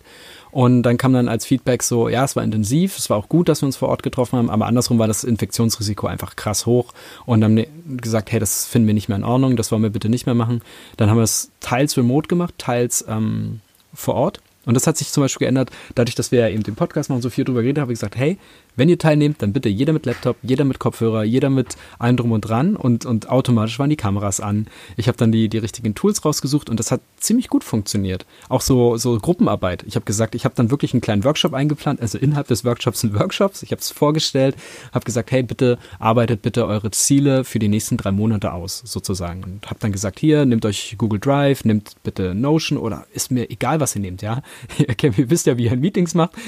und 0.53 0.83
dann 0.83 0.99
kam 0.99 1.15
dann 1.15 1.29
als 1.29 1.47
Feedback 1.47 1.83
so, 1.83 2.11
ja, 2.11 2.25
es 2.25 2.37
war 2.37 2.45
intensiv, 2.45 2.99
es 2.99 3.09
war 3.09 3.17
auch 3.17 3.31
gut, 3.31 3.49
dass 3.49 3.63
wir 3.63 3.67
uns 3.67 3.79
vor 3.79 3.89
Ort 3.89 4.03
getroffen 4.03 4.37
haben, 4.39 4.51
aber 4.51 4.67
andersrum 4.67 4.99
war 4.99 5.09
das 5.09 5.25
Infektionsrisiko 5.25 6.07
einfach 6.07 6.37
krass 6.37 6.67
hoch 6.67 6.93
und 7.25 7.43
haben 7.43 7.65
gesagt, 7.97 8.31
hey, 8.31 8.39
das 8.39 8.67
finden 8.67 8.87
wir 8.87 8.95
nicht 8.95 9.09
mehr 9.09 9.17
in 9.17 9.25
Ordnung, 9.25 9.57
das 9.57 9.73
wollen 9.73 9.83
wir 9.83 9.89
bitte 9.89 10.11
nicht 10.11 10.27
mehr 10.27 10.35
machen. 10.35 10.61
Dann 10.99 11.09
haben 11.09 11.17
wir 11.17 11.23
es 11.23 11.51
teils 11.61 11.97
remote 11.97 12.29
gemacht, 12.29 12.55
teils 12.59 13.03
ähm, 13.09 13.61
vor 13.95 14.15
Ort. 14.15 14.41
Und 14.67 14.75
das 14.75 14.87
hat 14.87 14.99
sich 14.99 15.11
zum 15.11 15.23
Beispiel 15.23 15.47
geändert, 15.47 15.71
dadurch, 15.95 16.15
dass 16.15 16.31
wir 16.31 16.41
ja 16.41 16.49
eben 16.49 16.63
den 16.63 16.77
Podcast 16.77 17.09
machen 17.09 17.23
so 17.23 17.31
viel 17.31 17.45
drüber 17.45 17.63
geredet 17.63 17.79
haben, 17.79 17.85
habe 17.85 17.95
ich 17.95 17.99
gesagt, 17.99 18.17
hey, 18.17 18.39
wenn 18.77 18.89
ihr 18.89 18.99
teilnehmt, 18.99 19.43
dann 19.43 19.53
bitte 19.53 19.69
jeder 19.69 19.93
mit 19.93 20.07
Laptop, 20.07 20.37
jeder 20.43 20.65
mit 20.65 20.79
Kopfhörer, 20.79 21.25
jeder 21.25 21.51
mit 21.51 21.77
allem 21.99 22.17
drum 22.17 22.33
und 22.33 22.43
dran 22.43 22.77
und, 22.77 23.05
und 23.05 23.29
automatisch 23.29 23.79
waren 23.79 23.91
die 23.91 23.97
Kameras 23.97 24.41
an. 24.41 24.67
Ich 24.97 25.09
habe 25.09 25.19
dann 25.19 25.33
die, 25.33 25.49
die 25.49 25.59
richtigen 25.59 25.95
Tools 25.95 26.25
rausgesucht 26.25 26.71
und 26.71 26.79
das 26.79 26.91
hat 26.91 27.01
ziemlich 27.19 27.49
gut 27.49 27.65
funktioniert. 27.65 28.27
Auch 28.49 28.61
so, 28.61 28.97
so 28.97 29.19
Gruppenarbeit. 29.19 29.85
Ich 29.87 29.95
habe 29.95 30.05
gesagt, 30.05 30.35
ich 30.35 30.45
habe 30.45 30.55
dann 30.55 30.71
wirklich 30.71 30.95
einen 30.95 31.01
kleinen 31.01 31.25
Workshop 31.25 31.55
eingeplant, 31.55 32.01
also 32.01 32.19
innerhalb 32.19 32.49
des 32.49 32.65
Workshops 32.65 33.01
sind 33.01 33.19
Workshops. 33.19 33.63
Ich 33.63 33.71
habe 33.73 33.81
es 33.81 33.91
vorgestellt, 33.91 34.57
habe 34.93 35.05
gesagt, 35.05 35.31
hey, 35.31 35.43
bitte 35.43 35.79
arbeitet 35.99 36.43
bitte 36.43 36.67
eure 36.67 36.91
Ziele 36.91 37.45
für 37.45 37.59
die 37.59 37.69
nächsten 37.69 37.97
drei 37.97 38.13
Monate 38.13 38.53
aus, 38.53 38.83
sozusagen. 38.85 39.45
Und 39.45 39.67
habe 39.67 39.81
dann 39.81 39.93
gesagt, 39.93 40.19
hier, 40.19 40.45
nehmt 40.45 40.65
euch 40.65 40.97
Google 40.99 41.21
Drive, 41.21 41.65
nehmt 41.65 41.97
bitte 42.03 42.35
Notion 42.35 42.79
oder 42.79 43.07
ist 43.13 43.31
mir 43.31 43.51
egal, 43.51 43.81
was 43.81 43.95
ihr 43.95 44.01
nehmt, 44.01 44.23
ja. 44.23 44.43
ihr 44.79 45.31
wisst 45.31 45.47
ja, 45.47 45.57
wie 45.57 45.65
ihr 45.65 45.77
Meetings 45.77 46.15
macht. 46.15 46.33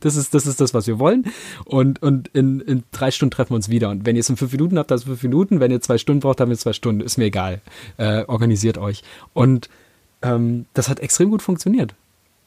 Das 0.00 0.16
ist, 0.16 0.34
das 0.34 0.46
ist 0.46 0.60
das, 0.60 0.74
was 0.74 0.86
wir 0.86 0.98
wollen. 0.98 1.24
Und, 1.66 2.00
und 2.00 2.28
in, 2.28 2.60
in 2.60 2.84
drei 2.92 3.10
Stunden 3.10 3.32
treffen 3.32 3.50
wir 3.50 3.56
uns 3.56 3.68
wieder. 3.68 3.90
Und 3.90 4.06
wenn 4.06 4.14
ihr 4.14 4.20
es 4.20 4.30
in 4.30 4.36
fünf 4.36 4.52
Minuten 4.52 4.78
habt, 4.78 4.90
dann 4.90 5.00
fünf 5.00 5.22
Minuten. 5.22 5.58
Wenn 5.58 5.72
ihr 5.72 5.80
zwei 5.80 5.98
Stunden 5.98 6.20
braucht, 6.20 6.38
dann 6.38 6.48
wir 6.48 6.56
zwei 6.56 6.72
Stunden. 6.72 7.00
Ist 7.00 7.18
mir 7.18 7.24
egal. 7.24 7.60
Äh, 7.96 8.24
organisiert 8.26 8.78
euch. 8.78 9.02
Und 9.34 9.68
ähm, 10.22 10.66
das 10.74 10.88
hat 10.88 11.00
extrem 11.00 11.30
gut 11.30 11.42
funktioniert. 11.42 11.94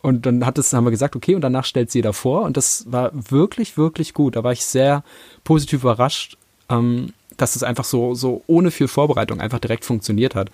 Und 0.02 0.26
dann 0.26 0.46
hat 0.46 0.58
es, 0.58 0.72
haben 0.72 0.86
wir 0.86 0.92
gesagt, 0.92 1.18
okay, 1.18 1.36
und 1.36 1.42
danach 1.42 1.66
stellt 1.66 1.92
sie 1.92 1.98
jeder 2.00 2.14
vor. 2.14 2.44
Und 2.44 2.56
das 2.56 2.86
war 2.90 3.12
wirklich, 3.14 3.78
wirklich 3.78 4.14
gut. 4.14 4.38
Da 4.38 4.44
war 4.44 4.54
ich 4.54 4.66
sehr 4.66 5.04
positiv 5.44 5.82
überrascht, 5.82 6.38
ähm, 6.70 7.12
dass 7.36 7.58
es 7.58 7.64
einfach 7.64 7.84
so, 7.84 8.16
so 8.16 8.42
ohne 8.48 8.72
viel 8.72 8.88
Vorbereitung 8.88 9.42
einfach 9.42 9.60
direkt 9.60 9.84
funktioniert 9.84 10.36
hat. 10.36 10.50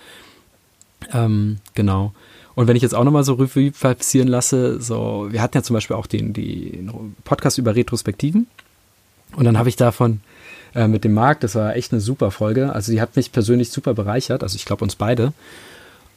Ähm, 1.13 1.59
genau. 1.75 2.13
Und 2.55 2.67
wenn 2.67 2.75
ich 2.75 2.81
jetzt 2.81 2.95
auch 2.95 3.03
nochmal 3.03 3.23
so 3.23 3.33
Revue 3.33 3.71
passieren 3.71 4.29
lasse, 4.29 4.81
so, 4.81 5.27
wir 5.29 5.41
hatten 5.41 5.57
ja 5.57 5.63
zum 5.63 5.73
Beispiel 5.73 5.95
auch 5.95 6.07
den, 6.07 6.33
den 6.33 6.91
Podcast 7.25 7.57
über 7.57 7.75
Retrospektiven. 7.75 8.47
Und 9.35 9.43
dann 9.43 9.57
habe 9.57 9.67
ich 9.67 9.75
davon 9.75 10.21
äh, 10.73 10.87
mit 10.87 11.03
dem 11.03 11.13
Marc, 11.13 11.41
das 11.41 11.55
war 11.55 11.75
echt 11.75 11.91
eine 11.91 12.01
super 12.01 12.31
Folge. 12.31 12.73
Also 12.73 12.91
die 12.91 13.01
hat 13.01 13.15
mich 13.17 13.31
persönlich 13.31 13.71
super 13.71 13.93
bereichert, 13.93 14.43
also 14.43 14.55
ich 14.55 14.65
glaube 14.65 14.83
uns 14.83 14.95
beide. 14.95 15.33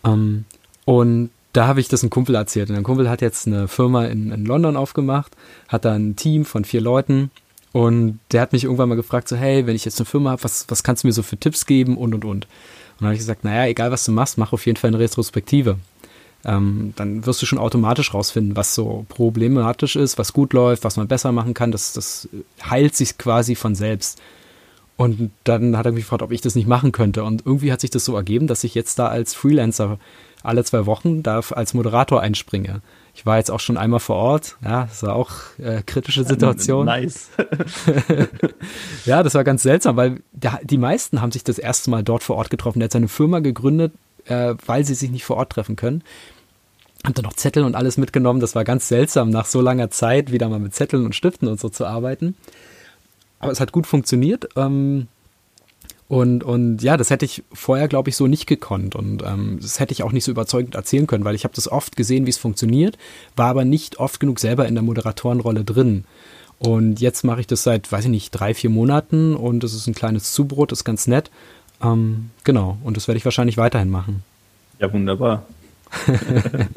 Ähm, 0.05 0.45
und 0.85 1.31
da 1.53 1.67
habe 1.67 1.81
ich 1.81 1.89
das 1.89 2.03
einem 2.03 2.11
Kumpel 2.11 2.37
erzählt. 2.37 2.71
Und 2.71 2.77
ein 2.77 2.85
Kumpel 2.85 3.11
hat 3.11 3.21
jetzt 3.21 3.47
eine 3.47 3.67
Firma 3.67 4.07
in, 4.07 4.31
in 4.31 4.45
London 4.45 4.77
aufgemacht, 4.77 5.33
hat 5.67 5.85
da 5.85 5.95
ein 5.95 6.15
Team 6.15 6.45
von 6.45 6.65
vier 6.65 6.81
Leuten. 6.81 7.31
Und 7.73 8.21
der 8.33 8.41
hat 8.41 8.53
mich 8.53 8.65
irgendwann 8.65 8.89
mal 8.89 8.95
gefragt, 8.95 9.29
so, 9.29 9.37
hey, 9.37 9.67
wenn 9.67 9.77
ich 9.77 9.85
jetzt 9.85 9.99
eine 9.99 10.07
Firma 10.07 10.31
habe, 10.31 10.45
was, 10.45 10.67
was 10.69 10.83
kannst 10.83 11.03
du 11.03 11.09
mir 11.09 11.13
so 11.13 11.23
für 11.23 11.37
Tipps 11.37 11.67
geben 11.67 11.97
und 11.97 12.15
und 12.15 12.25
und. 12.25 12.45
Und 12.45 12.49
dann 13.01 13.09
habe 13.09 13.15
ich 13.15 13.21
gesagt, 13.21 13.45
naja, 13.45 13.67
egal 13.67 13.91
was 13.91 14.05
du 14.05 14.13
machst, 14.13 14.39
mach 14.39 14.53
auf 14.53 14.67
jeden 14.67 14.77
Fall 14.77 14.89
eine 14.89 14.99
Retrospektive. 14.99 15.79
Ähm, 16.45 16.93
dann 16.97 17.27
wirst 17.27 17.43
du 17.43 17.47
schon 17.47 17.59
automatisch 17.59 18.15
rausfinden, 18.15 18.57
was 18.57 18.75
so 18.75 19.05
problematisch 19.09 19.97
ist, 19.97 20.19
was 20.19 20.33
gut 20.33 20.53
läuft, 20.53 20.85
was 20.85 20.97
man 20.97 21.09
besser 21.09 21.33
machen 21.33 21.55
kann. 21.55 21.73
Das, 21.73 21.93
das 21.93 22.29
heilt 22.63 22.95
sich 22.95 23.19
quasi 23.19 23.55
von 23.55 23.75
selbst. 23.75 24.21
Und 24.97 25.31
dann 25.45 25.77
hat 25.77 25.87
er 25.87 25.93
mich 25.93 26.05
gefragt, 26.05 26.23
ob 26.23 26.33
ich 26.33 26.41
das 26.41 26.55
nicht 26.55 26.67
machen 26.67 26.93
könnte. 26.93 27.23
Und 27.25 27.47
irgendwie 27.47 27.73
hat 27.73 27.81
sich 27.81 27.91
das 27.91 28.05
so 28.05 28.17
ergeben, 28.17 28.47
dass 28.47 28.65
ich 28.65 28.75
jetzt 28.75 28.99
da 28.99 29.09
als 29.09 29.35
Freelancer 29.35 29.99
alle 30.43 30.65
zwei 30.65 30.87
Wochen 30.87 31.23
da 31.23 31.41
als 31.51 31.75
Moderator 31.75 32.21
einspringe. 32.21 32.81
Ich 33.15 33.27
war 33.27 33.39
jetzt 33.39 33.51
auch 33.51 33.61
schon 33.61 33.77
einmal 33.77 34.01
vor 34.01 34.17
Ort. 34.17 34.57
Ja, 34.65 34.87
das 34.87 35.03
war 35.03 35.15
auch 35.15 35.33
äh, 35.59 35.83
kritische 35.85 36.25
Situation. 36.25 36.87
Nice. 36.87 37.31
ja, 39.05 39.23
das 39.23 39.35
war 39.35 39.45
ganz 39.45 39.63
seltsam, 39.63 39.97
weil 39.97 40.21
der, 40.33 40.61
die 40.63 40.79
meisten 40.79 41.21
haben 41.21 41.33
sich 41.33 41.43
das 41.43 41.59
erste 41.59 41.91
Mal 41.91 42.05
dort 42.05 42.23
vor 42.23 42.37
Ort 42.37 42.51
getroffen. 42.51 42.79
Der 42.79 42.85
hat 42.85 42.93
seine 42.93 43.09
Firma 43.09 43.41
gegründet, 43.41 43.93
äh, 44.29 44.55
weil 44.67 44.85
sie 44.85 44.95
sich 44.95 45.11
nicht 45.11 45.25
vor 45.25 45.37
Ort 45.37 45.51
treffen 45.51 45.77
können. 45.77 46.03
Haben 47.05 47.15
dann 47.15 47.25
noch 47.25 47.35
Zettel 47.35 47.65
und 47.65 47.75
alles 47.75 47.97
mitgenommen. 47.97 48.41
Das 48.41 48.55
war 48.55 48.65
ganz 48.65 48.89
seltsam, 48.89 49.31
nach 49.31 49.47
so 49.47 49.61
langer 49.61 49.91
Zeit 49.91 50.33
wieder 50.33 50.49
mal 50.49 50.59
mit 50.59 50.75
Zetteln 50.75 51.05
und 51.05 51.15
Stiften 51.15 51.49
und 51.49 51.61
so 51.61 51.69
zu 51.69 51.87
arbeiten. 51.87 52.37
Aber 53.39 53.53
es 53.53 53.61
hat 53.61 53.73
gut 53.73 53.87
funktioniert. 53.87 54.49
Ähm, 54.57 55.07
und, 56.09 56.43
und 56.43 56.83
ja, 56.83 56.97
das 56.97 57.11
hätte 57.11 57.27
ich 57.27 57.45
vorher, 57.53 57.87
glaube 57.87 58.09
ich, 58.09 58.17
so 58.17 58.27
nicht 58.27 58.47
gekonnt. 58.47 58.97
Und 58.97 59.23
ähm, 59.23 59.59
das 59.61 59.79
hätte 59.79 59.93
ich 59.93 60.03
auch 60.03 60.13
nicht 60.13 60.25
so 60.25 60.31
überzeugend 60.31 60.75
erzählen 60.75 61.07
können, 61.07 61.25
weil 61.25 61.35
ich 61.35 61.45
habe 61.45 61.55
das 61.55 61.71
oft 61.71 61.97
gesehen, 61.97 62.27
wie 62.27 62.31
es 62.31 62.39
funktioniert, 62.39 62.97
war 63.37 63.49
aber 63.49 63.65
nicht 63.65 63.99
oft 63.99 64.19
genug 64.19 64.41
selber 64.41 64.67
in 64.67 64.75
der 64.75 64.83
Moderatorenrolle 64.83 65.65
drin. 65.65 66.05
Und 66.59 67.01
jetzt 67.01 67.25
mache 67.25 67.41
ich 67.41 67.47
das 67.47 67.63
seit, 67.63 67.93
weiß 67.93 68.07
ich 68.07 68.11
nicht, 68.11 68.31
drei, 68.31 68.55
vier 68.55 68.71
Monaten 68.71 69.37
und 69.37 69.63
es 69.63 69.75
ist 69.75 69.87
ein 69.87 69.95
kleines 69.95 70.33
Zubrot, 70.33 70.73
ist 70.73 70.85
ganz 70.85 71.07
nett. 71.07 71.31
Ähm, 71.83 72.31
genau, 72.45 72.79
und 72.83 72.97
das 72.97 73.09
werde 73.09 73.19
ich 73.19 73.25
wahrscheinlich 73.25 73.57
weiterhin 73.57 73.91
machen. 73.91 74.23
Ja, 74.79 74.93
wunderbar. 74.93 75.45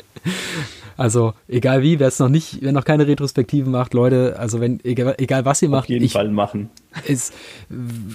Also 1.01 1.33
egal 1.47 1.81
wie, 1.81 1.99
wer 1.99 2.09
es 2.09 2.19
noch 2.19 2.29
nicht, 2.29 2.59
wer 2.61 2.71
noch 2.71 2.85
keine 2.85 3.07
Retrospektiven 3.07 3.71
macht, 3.71 3.95
Leute, 3.95 4.35
also 4.37 4.59
wenn 4.59 4.79
egal, 4.83 5.15
egal 5.17 5.45
was 5.45 5.59
ihr 5.63 5.69
macht, 5.69 5.85
auf 5.85 5.89
jeden 5.89 6.09
Fall 6.09 6.29
machen. 6.29 6.69
Ist 7.07 7.33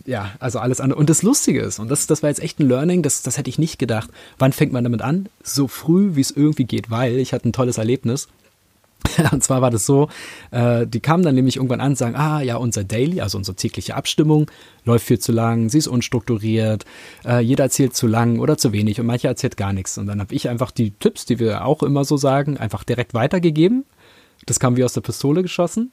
ja 0.05 0.31
also 0.39 0.61
alles 0.61 0.81
andere. 0.81 0.97
Und 0.97 1.11
das 1.11 1.25
Lustige 1.25 1.63
ist 1.63 1.81
und 1.81 1.91
das, 1.91 2.07
das 2.07 2.23
war 2.23 2.31
jetzt 2.31 2.41
echt 2.41 2.61
ein 2.61 2.69
Learning, 2.69 3.03
das, 3.03 3.23
das 3.23 3.39
hätte 3.39 3.51
ich 3.51 3.59
nicht 3.59 3.81
gedacht. 3.81 4.11
Wann 4.39 4.53
fängt 4.53 4.73
man 4.73 4.85
damit 4.85 5.03
an? 5.03 5.29
So 5.43 5.67
früh 5.67 6.15
wie 6.15 6.21
es 6.21 6.31
irgendwie 6.31 6.65
geht, 6.65 6.89
weil 6.89 7.17
ich 7.19 7.33
hatte 7.33 7.49
ein 7.49 7.53
tolles 7.53 7.79
Erlebnis. 7.79 8.29
Und 9.33 9.43
zwar 9.43 9.63
war 9.63 9.71
das 9.71 9.87
so, 9.87 10.09
äh, 10.51 10.87
die 10.87 11.01
kamen 11.01 11.23
dann 11.23 11.35
nämlich 11.35 11.57
irgendwann 11.57 11.81
an 11.81 11.91
und 11.91 11.99
sagen, 11.99 12.17
ah 12.17 12.41
ja, 12.41 12.57
unser 12.57 12.85
Daily, 12.85 13.21
also 13.21 13.39
unsere 13.39 13.57
tägliche 13.57 13.95
Abstimmung, 13.95 14.51
läuft 14.85 15.07
viel 15.07 15.19
zu 15.19 15.33
lang, 15.33 15.69
sie 15.69 15.79
ist 15.79 15.89
unstrukturiert, 15.89 16.85
äh, 17.25 17.41
jeder 17.41 17.65
erzählt 17.65 17.95
zu 17.95 18.07
lang 18.07 18.39
oder 18.39 18.59
zu 18.59 18.73
wenig 18.73 19.01
und 19.01 19.07
mancher 19.07 19.29
erzählt 19.29 19.57
gar 19.57 19.73
nichts. 19.73 19.99
Und 19.99 20.07
dann 20.07 20.21
habe 20.21 20.35
ich 20.35 20.49
einfach 20.49 20.71
die 20.71 20.91
Tipps, 20.93 21.27
die 21.27 21.39
wir 21.39 21.65
auch 21.65 21.83
immer 21.83 22.05
so 22.05 22.17
sagen, 22.17 22.57
einfach 22.57 22.85
direkt 22.85 23.15
weitergegeben. 23.15 23.85
Das 24.47 24.61
kam 24.61 24.77
wie 24.77 24.85
aus 24.85 24.93
der 24.93 25.01
Pistole 25.01 25.43
geschossen. 25.43 25.93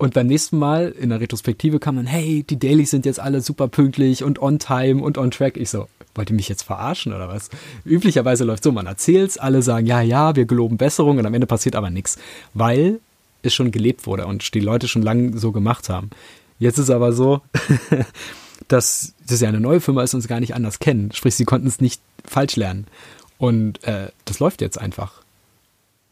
Und 0.00 0.14
beim 0.14 0.28
nächsten 0.28 0.56
Mal 0.56 0.94
in 0.98 1.10
der 1.10 1.20
Retrospektive 1.20 1.78
kam 1.78 1.96
dann, 1.96 2.06
hey, 2.06 2.42
die 2.42 2.58
Dailies 2.58 2.88
sind 2.88 3.04
jetzt 3.04 3.20
alle 3.20 3.42
super 3.42 3.68
pünktlich 3.68 4.24
und 4.24 4.40
on 4.40 4.58
time 4.58 5.02
und 5.02 5.18
on 5.18 5.30
track. 5.30 5.58
Ich 5.58 5.68
so, 5.68 5.88
wollt 6.14 6.30
ihr 6.30 6.36
mich 6.36 6.48
jetzt 6.48 6.62
verarschen 6.62 7.12
oder 7.12 7.28
was? 7.28 7.50
Üblicherweise 7.84 8.44
läuft 8.44 8.62
so, 8.62 8.72
man 8.72 8.86
erzählt's, 8.86 9.36
alle 9.36 9.60
sagen, 9.60 9.84
ja, 9.84 10.00
ja, 10.00 10.36
wir 10.36 10.46
geloben 10.46 10.78
Besserung 10.78 11.18
und 11.18 11.26
am 11.26 11.34
Ende 11.34 11.46
passiert 11.46 11.76
aber 11.76 11.90
nichts, 11.90 12.16
weil 12.54 13.00
es 13.42 13.52
schon 13.52 13.72
gelebt 13.72 14.06
wurde 14.06 14.24
und 14.24 14.54
die 14.54 14.60
Leute 14.60 14.88
schon 14.88 15.02
lange 15.02 15.36
so 15.36 15.52
gemacht 15.52 15.90
haben. 15.90 16.08
Jetzt 16.58 16.78
ist 16.78 16.88
aber 16.88 17.12
so, 17.12 17.42
dass 18.68 19.12
das 19.28 19.42
ja 19.42 19.50
eine 19.50 19.60
neue 19.60 19.82
Firma 19.82 20.02
ist 20.02 20.14
und 20.14 20.22
sie 20.22 20.28
gar 20.28 20.40
nicht 20.40 20.54
anders 20.54 20.78
kennen. 20.78 21.12
Sprich, 21.12 21.34
sie 21.34 21.44
konnten 21.44 21.68
es 21.68 21.82
nicht 21.82 22.00
falsch 22.24 22.56
lernen. 22.56 22.86
Und 23.36 23.84
äh, 23.84 24.08
das 24.24 24.38
läuft 24.38 24.62
jetzt 24.62 24.80
einfach. 24.80 25.19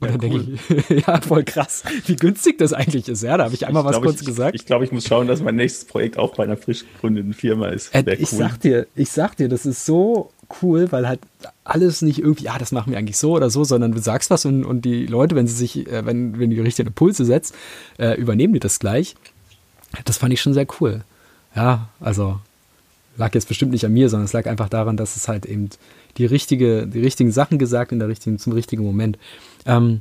Und 0.00 0.10
ja, 0.10 0.16
dann 0.16 0.30
cool. 0.30 0.44
denke 0.44 0.94
ich, 0.94 1.06
ja, 1.06 1.20
voll 1.20 1.42
krass, 1.42 1.82
wie 2.06 2.14
günstig 2.14 2.58
das 2.58 2.72
eigentlich 2.72 3.08
ist. 3.08 3.22
Ja, 3.22 3.36
da 3.36 3.44
habe 3.44 3.54
ich 3.54 3.66
einmal 3.66 3.82
ich 3.82 3.86
was 3.86 3.92
glaub, 3.94 4.04
kurz 4.04 4.20
ich, 4.20 4.26
gesagt. 4.26 4.54
Ich 4.54 4.64
glaube, 4.64 4.84
ich 4.84 4.92
muss 4.92 5.06
schauen, 5.06 5.26
dass 5.26 5.42
mein 5.42 5.56
nächstes 5.56 5.86
Projekt 5.86 6.18
auch 6.18 6.36
bei 6.36 6.44
einer 6.44 6.56
frisch 6.56 6.84
gegründeten 6.94 7.32
Firma 7.32 7.68
ist. 7.68 7.92
Äh, 7.94 8.14
ich 8.14 8.32
cool. 8.32 8.38
sag 8.38 8.60
dir, 8.60 8.86
ich 8.94 9.10
sag 9.10 9.36
dir, 9.36 9.48
das 9.48 9.66
ist 9.66 9.84
so 9.84 10.30
cool, 10.62 10.90
weil 10.92 11.08
halt 11.08 11.20
alles 11.64 12.00
nicht 12.02 12.20
irgendwie, 12.20 12.44
ja, 12.44 12.58
das 12.58 12.70
machen 12.70 12.92
wir 12.92 12.98
eigentlich 12.98 13.18
so 13.18 13.32
oder 13.32 13.50
so, 13.50 13.64
sondern 13.64 13.92
du 13.92 13.98
sagst 13.98 14.30
was 14.30 14.44
und, 14.44 14.64
und 14.64 14.84
die 14.84 15.06
Leute, 15.06 15.34
wenn 15.34 15.48
sie 15.48 15.54
sich, 15.54 15.88
äh, 15.88 16.06
wenn, 16.06 16.38
wenn 16.38 16.50
die 16.50 16.60
richtigen 16.60 16.88
Impulse 16.88 17.24
setzt, 17.24 17.54
äh, 17.98 18.14
übernehmen 18.14 18.54
die 18.54 18.60
das 18.60 18.78
gleich. 18.78 19.16
Das 20.04 20.18
fand 20.18 20.32
ich 20.32 20.40
schon 20.40 20.54
sehr 20.54 20.66
cool. 20.80 21.02
Ja, 21.56 21.88
also 21.98 22.38
lag 23.18 23.34
jetzt 23.34 23.48
bestimmt 23.48 23.72
nicht 23.72 23.84
an 23.84 23.92
mir, 23.92 24.08
sondern 24.08 24.24
es 24.24 24.32
lag 24.32 24.46
einfach 24.46 24.68
daran, 24.68 24.96
dass 24.96 25.16
es 25.16 25.28
halt 25.28 25.44
eben 25.44 25.68
die 26.16 26.24
richtige, 26.24 26.86
die 26.86 27.00
richtigen 27.00 27.32
Sachen 27.32 27.58
gesagt 27.58 27.92
in 27.92 27.98
der 27.98 28.08
richtigen, 28.08 28.38
zum 28.38 28.52
richtigen 28.52 28.84
Moment. 28.84 29.18
Ähm, 29.66 30.00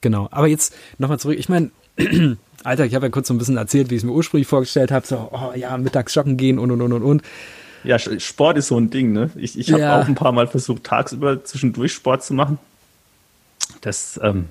genau. 0.00 0.28
Aber 0.30 0.46
jetzt 0.46 0.74
nochmal 0.98 1.18
zurück. 1.18 1.38
Ich 1.38 1.48
meine, 1.48 1.70
Alter, 2.64 2.86
ich 2.86 2.94
habe 2.94 3.06
ja 3.06 3.10
kurz 3.10 3.28
so 3.28 3.34
ein 3.34 3.38
bisschen 3.38 3.56
erzählt, 3.56 3.90
wie 3.90 3.96
ich 3.96 4.02
es 4.02 4.04
mir 4.04 4.12
ursprünglich 4.12 4.46
vorgestellt 4.46 4.90
habe. 4.90 5.06
So, 5.06 5.28
oh 5.32 5.52
ja, 5.54 5.76
mittags 5.76 6.14
joggen 6.14 6.36
gehen 6.36 6.58
und 6.58 6.70
und 6.70 6.80
und 6.80 6.92
und 6.92 7.02
und. 7.02 7.22
Ja, 7.84 7.98
Sport 7.98 8.58
ist 8.58 8.68
so 8.68 8.78
ein 8.78 8.90
Ding, 8.90 9.12
ne? 9.12 9.30
Ich, 9.34 9.58
ich 9.58 9.72
habe 9.72 9.82
ja. 9.82 10.00
auch 10.00 10.06
ein 10.06 10.14
paar 10.14 10.30
Mal 10.30 10.46
versucht, 10.46 10.84
tagsüber 10.84 11.44
zwischendurch 11.44 11.92
Sport 11.92 12.22
zu 12.22 12.32
machen. 12.32 12.58
Das 13.80 14.20
ähm, 14.22 14.46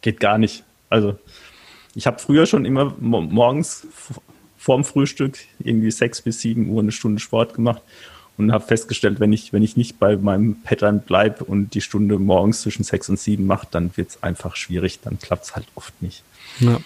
geht 0.00 0.20
gar 0.20 0.38
nicht. 0.38 0.64
Also, 0.88 1.18
ich 1.94 2.06
habe 2.06 2.18
früher 2.18 2.46
schon 2.46 2.64
immer 2.64 2.94
morgens 2.98 3.86
vorm 4.62 4.84
Frühstück 4.84 5.38
irgendwie 5.58 5.90
sechs 5.90 6.22
bis 6.22 6.40
sieben 6.40 6.68
Uhr 6.68 6.80
eine 6.80 6.92
Stunde 6.92 7.20
Sport 7.20 7.54
gemacht 7.54 7.82
und 8.38 8.52
habe 8.52 8.64
festgestellt, 8.64 9.18
wenn 9.18 9.32
ich, 9.32 9.52
wenn 9.52 9.62
ich 9.62 9.76
nicht 9.76 9.98
bei 9.98 10.16
meinem 10.16 10.62
Pattern 10.62 11.00
bleibe 11.00 11.44
und 11.44 11.74
die 11.74 11.80
Stunde 11.80 12.18
morgens 12.20 12.62
zwischen 12.62 12.84
sechs 12.84 13.08
und 13.08 13.18
sieben 13.18 13.46
mache, 13.46 13.66
dann 13.70 13.90
wird 13.96 14.10
es 14.10 14.22
einfach 14.22 14.54
schwierig, 14.54 15.00
dann 15.02 15.18
klappt 15.18 15.46
es 15.46 15.56
halt 15.56 15.66
oft 15.74 16.00
nicht. 16.00 16.22
Ja. 16.60 16.78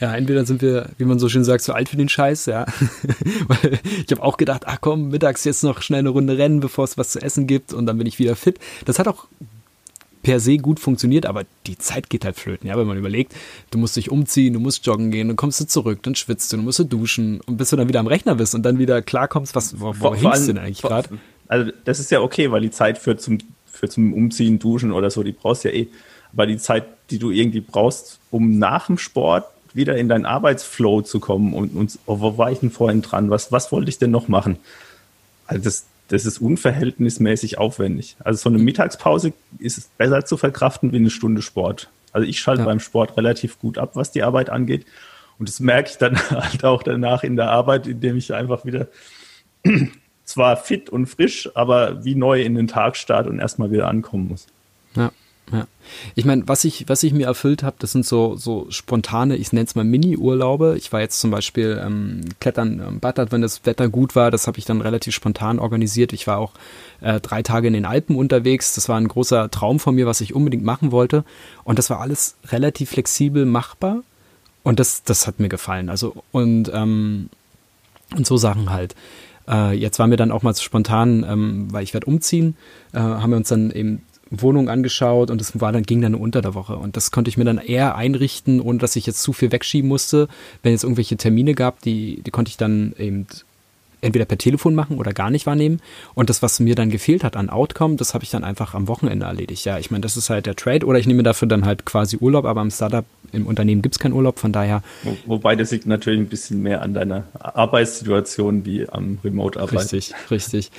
Ja, 0.00 0.14
entweder 0.14 0.46
sind 0.46 0.62
wir, 0.62 0.90
wie 0.96 1.04
man 1.04 1.18
so 1.18 1.28
schön 1.28 1.42
sagt, 1.42 1.64
zu 1.64 1.74
alt 1.74 1.88
für 1.88 1.96
den 1.96 2.08
Scheiß, 2.08 2.46
ja. 2.46 2.66
ich 4.06 4.12
habe 4.12 4.22
auch 4.22 4.36
gedacht, 4.36 4.62
ach 4.66 4.78
komm, 4.80 5.08
mittags 5.08 5.42
jetzt 5.42 5.64
noch 5.64 5.82
schnell 5.82 5.98
eine 5.98 6.10
Runde 6.10 6.38
rennen, 6.38 6.60
bevor 6.60 6.84
es 6.84 6.96
was 6.96 7.10
zu 7.10 7.20
essen 7.20 7.48
gibt 7.48 7.72
und 7.72 7.86
dann 7.86 7.98
bin 7.98 8.06
ich 8.06 8.20
wieder 8.20 8.36
fit. 8.36 8.60
Das 8.84 9.00
hat 9.00 9.08
auch 9.08 9.26
per 10.22 10.40
se 10.40 10.58
gut 10.58 10.80
funktioniert, 10.80 11.26
aber 11.26 11.44
die 11.66 11.78
Zeit 11.78 12.10
geht 12.10 12.24
halt 12.24 12.36
flöten, 12.36 12.68
ja, 12.68 12.76
wenn 12.76 12.86
man 12.86 12.98
überlegt, 12.98 13.34
du 13.70 13.78
musst 13.78 13.96
dich 13.96 14.10
umziehen, 14.10 14.54
du 14.54 14.60
musst 14.60 14.84
joggen 14.86 15.10
gehen, 15.10 15.28
dann 15.28 15.36
kommst 15.36 15.60
du 15.60 15.66
zurück, 15.66 16.00
dann 16.02 16.14
schwitzt 16.14 16.52
du, 16.52 16.56
dann 16.56 16.64
musst 16.64 16.78
du 16.78 16.84
duschen 16.84 17.40
und 17.46 17.56
bis 17.56 17.70
du 17.70 17.76
dann 17.76 17.88
wieder 17.88 18.00
am 18.00 18.06
Rechner 18.06 18.34
bist 18.34 18.54
und 18.54 18.62
dann 18.62 18.78
wieder 18.78 19.02
klarkommst, 19.02 19.54
was, 19.54 19.80
wo, 19.80 19.94
wo 19.98 20.14
hängst 20.14 20.48
du 20.48 20.54
denn 20.54 20.58
eigentlich 20.62 20.82
gerade? 20.82 21.08
Also 21.48 21.72
das 21.84 21.98
ist 21.98 22.10
ja 22.10 22.20
okay, 22.20 22.50
weil 22.50 22.60
die 22.60 22.70
Zeit 22.70 22.98
für 22.98 23.16
zum, 23.16 23.38
für 23.66 23.88
zum 23.88 24.12
Umziehen, 24.12 24.58
Duschen 24.58 24.92
oder 24.92 25.10
so, 25.10 25.22
die 25.22 25.32
brauchst 25.32 25.64
du 25.64 25.68
ja 25.68 25.74
eh. 25.74 25.88
Aber 26.32 26.46
die 26.46 26.58
Zeit, 26.58 26.84
die 27.10 27.18
du 27.18 27.30
irgendwie 27.30 27.60
brauchst, 27.60 28.18
um 28.30 28.58
nach 28.58 28.86
dem 28.86 28.98
Sport 28.98 29.46
wieder 29.72 29.96
in 29.96 30.08
deinen 30.08 30.26
Arbeitsflow 30.26 31.02
zu 31.02 31.20
kommen 31.20 31.54
und, 31.54 31.74
und 31.74 31.98
oh, 32.06 32.20
wo 32.20 32.36
war 32.36 32.52
ich 32.52 32.58
denn 32.58 32.70
vorhin 32.70 33.00
dran? 33.02 33.30
Was, 33.30 33.50
was 33.52 33.72
wollte 33.72 33.88
ich 33.88 33.98
denn 33.98 34.10
noch 34.10 34.28
machen? 34.28 34.58
Also 35.46 35.64
das, 35.64 35.86
das 36.08 36.24
ist 36.24 36.38
unverhältnismäßig 36.38 37.58
aufwendig. 37.58 38.16
Also 38.20 38.38
so 38.42 38.48
eine 38.48 38.58
Mittagspause 38.58 39.32
ist 39.58 39.96
besser 39.98 40.24
zu 40.24 40.36
verkraften 40.36 40.92
wie 40.92 40.96
eine 40.96 41.10
Stunde 41.10 41.42
Sport. 41.42 41.90
Also 42.12 42.26
ich 42.26 42.40
schalte 42.40 42.62
ja. 42.62 42.66
beim 42.66 42.80
Sport 42.80 43.16
relativ 43.16 43.58
gut 43.58 43.78
ab, 43.78 43.90
was 43.94 44.10
die 44.10 44.22
Arbeit 44.22 44.50
angeht. 44.50 44.86
Und 45.38 45.48
das 45.48 45.60
merke 45.60 45.90
ich 45.90 45.98
dann 45.98 46.16
halt 46.30 46.64
auch 46.64 46.82
danach 46.82 47.22
in 47.22 47.36
der 47.36 47.50
Arbeit, 47.50 47.86
indem 47.86 48.16
ich 48.16 48.32
einfach 48.32 48.64
wieder 48.64 48.88
zwar 50.24 50.56
fit 50.56 50.90
und 50.90 51.06
frisch, 51.06 51.50
aber 51.54 52.04
wie 52.04 52.14
neu 52.14 52.42
in 52.42 52.54
den 52.54 52.68
Tag 52.68 52.96
starte 52.96 53.28
und 53.28 53.38
erstmal 53.38 53.70
wieder 53.70 53.88
ankommen 53.88 54.28
muss. 54.28 54.46
Ja. 54.94 55.12
Ja. 55.52 55.66
Ich 56.14 56.24
meine, 56.24 56.46
was 56.46 56.64
ich, 56.64 56.88
was 56.88 57.02
ich 57.02 57.12
mir 57.12 57.26
erfüllt 57.26 57.62
habe, 57.62 57.76
das 57.78 57.92
sind 57.92 58.04
so, 58.04 58.36
so 58.36 58.66
spontane, 58.70 59.36
ich 59.36 59.52
nenne 59.52 59.64
es 59.64 59.74
mal 59.74 59.84
Mini-Urlaube. 59.84 60.74
Ich 60.76 60.92
war 60.92 61.00
jetzt 61.00 61.20
zum 61.20 61.30
Beispiel 61.30 61.80
ähm, 61.82 62.20
klettern 62.40 62.82
ähm, 62.86 63.00
Battert, 63.00 63.32
wenn 63.32 63.40
das 63.40 63.64
Wetter 63.64 63.88
gut 63.88 64.14
war. 64.14 64.30
Das 64.30 64.46
habe 64.46 64.58
ich 64.58 64.64
dann 64.64 64.80
relativ 64.80 65.14
spontan 65.14 65.58
organisiert. 65.58 66.12
Ich 66.12 66.26
war 66.26 66.38
auch 66.38 66.52
äh, 67.00 67.20
drei 67.20 67.42
Tage 67.42 67.68
in 67.68 67.72
den 67.72 67.84
Alpen 67.84 68.16
unterwegs. 68.16 68.74
Das 68.74 68.88
war 68.88 68.98
ein 68.98 69.08
großer 69.08 69.50
Traum 69.50 69.80
von 69.80 69.94
mir, 69.94 70.06
was 70.06 70.20
ich 70.20 70.34
unbedingt 70.34 70.64
machen 70.64 70.92
wollte. 70.92 71.24
Und 71.64 71.78
das 71.78 71.90
war 71.90 72.00
alles 72.00 72.36
relativ 72.48 72.90
flexibel 72.90 73.46
machbar. 73.46 74.02
Und 74.62 74.80
das, 74.80 75.02
das 75.04 75.26
hat 75.26 75.40
mir 75.40 75.48
gefallen. 75.48 75.88
Also, 75.88 76.14
und, 76.32 76.70
ähm, 76.74 77.30
und 78.14 78.26
so 78.26 78.36
Sachen 78.36 78.70
halt. 78.70 78.94
Äh, 79.48 79.72
jetzt 79.72 79.98
waren 79.98 80.10
wir 80.10 80.16
dann 80.18 80.30
auch 80.30 80.42
mal 80.42 80.54
spontan, 80.54 81.24
ähm, 81.26 81.68
weil 81.72 81.82
ich 81.82 81.94
werde 81.94 82.06
umziehen, 82.06 82.56
äh, 82.92 82.98
haben 82.98 83.30
wir 83.30 83.38
uns 83.38 83.48
dann 83.48 83.70
eben 83.70 84.02
Wohnung 84.30 84.68
angeschaut 84.68 85.30
und 85.30 85.40
es 85.40 85.60
war 85.60 85.72
dann 85.72 85.84
ging 85.84 86.00
dann 86.02 86.14
unter 86.14 86.42
der 86.42 86.54
Woche 86.54 86.76
und 86.76 86.96
das 86.96 87.10
konnte 87.10 87.28
ich 87.28 87.36
mir 87.36 87.44
dann 87.44 87.58
eher 87.58 87.96
einrichten, 87.96 88.60
ohne 88.60 88.78
dass 88.78 88.96
ich 88.96 89.06
jetzt 89.06 89.22
zu 89.22 89.32
viel 89.32 89.52
wegschieben 89.52 89.88
musste. 89.88 90.28
Wenn 90.62 90.74
es 90.74 90.82
irgendwelche 90.82 91.16
Termine 91.16 91.54
gab, 91.54 91.80
die 91.82 92.22
die 92.22 92.30
konnte 92.30 92.50
ich 92.50 92.56
dann 92.56 92.94
eben 92.98 93.26
entweder 94.00 94.24
per 94.24 94.38
Telefon 94.38 94.74
machen 94.74 94.98
oder 94.98 95.12
gar 95.12 95.30
nicht 95.30 95.46
wahrnehmen. 95.46 95.80
Und 96.14 96.30
das, 96.30 96.42
was 96.42 96.60
mir 96.60 96.74
dann 96.74 96.90
gefehlt 96.90 97.24
hat 97.24 97.36
an 97.36 97.50
Outcome, 97.50 97.96
das 97.96 98.14
habe 98.14 98.24
ich 98.24 98.30
dann 98.30 98.44
einfach 98.44 98.74
am 98.74 98.88
Wochenende 98.88 99.26
erledigt. 99.26 99.64
Ja, 99.64 99.78
ich 99.78 99.90
meine, 99.90 100.02
das 100.02 100.16
ist 100.16 100.30
halt 100.30 100.46
der 100.46 100.56
Trade 100.56 100.86
oder 100.86 100.98
ich 100.98 101.06
nehme 101.06 101.22
dafür 101.22 101.48
dann 101.48 101.64
halt 101.64 101.84
quasi 101.84 102.16
Urlaub, 102.18 102.44
aber 102.44 102.62
im 102.62 102.70
Startup, 102.70 103.04
im 103.32 103.46
Unternehmen 103.46 103.82
gibt 103.82 103.96
es 103.96 103.98
keinen 103.98 104.12
Urlaub, 104.12 104.38
von 104.38 104.52
daher. 104.52 104.82
Wo, 105.02 105.16
wobei 105.26 105.56
das 105.56 105.70
liegt 105.70 105.86
natürlich 105.86 106.20
ein 106.20 106.28
bisschen 106.28 106.62
mehr 106.62 106.82
an 106.82 106.94
deiner 106.94 107.24
Arbeitssituation 107.38 108.64
wie 108.64 108.88
am 108.88 109.18
Remote-Arbeit. 109.24 109.92
Richtig, 109.92 110.14
richtig. 110.30 110.70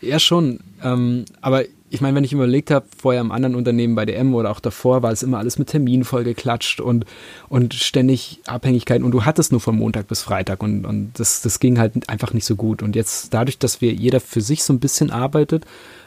Ja, 0.00 0.18
schon. 0.18 0.60
Ähm, 0.82 1.24
aber 1.40 1.64
ich 1.90 2.00
meine, 2.00 2.16
wenn 2.16 2.24
ich 2.24 2.32
überlegt 2.32 2.70
habe, 2.70 2.86
vorher 2.96 3.20
im 3.20 3.32
anderen 3.32 3.54
Unternehmen 3.54 3.94
bei 3.94 4.04
DM 4.04 4.34
oder 4.34 4.50
auch 4.50 4.60
davor, 4.60 5.02
war 5.02 5.12
es 5.12 5.22
immer 5.22 5.38
alles 5.38 5.58
mit 5.58 5.68
Terminen 5.68 6.04
vollgeklatscht 6.04 6.80
und, 6.80 7.04
und 7.48 7.74
ständig 7.74 8.40
Abhängigkeiten 8.46 9.04
und 9.04 9.12
du 9.12 9.24
hattest 9.24 9.52
nur 9.52 9.60
von 9.60 9.76
Montag 9.76 10.08
bis 10.08 10.22
Freitag 10.22 10.62
und, 10.62 10.84
und 10.84 11.12
das, 11.18 11.40
das 11.42 11.60
ging 11.60 11.78
halt 11.78 12.08
einfach 12.08 12.32
nicht 12.32 12.44
so 12.44 12.56
gut. 12.56 12.82
Und 12.82 12.96
jetzt 12.96 13.32
dadurch, 13.34 13.58
dass 13.58 13.80
wir 13.80 13.92
jeder 13.92 14.20
für 14.20 14.40
sich 14.40 14.64
so 14.64 14.72
ein 14.72 14.80
bisschen 14.80 15.10
arbeitet 15.10 15.64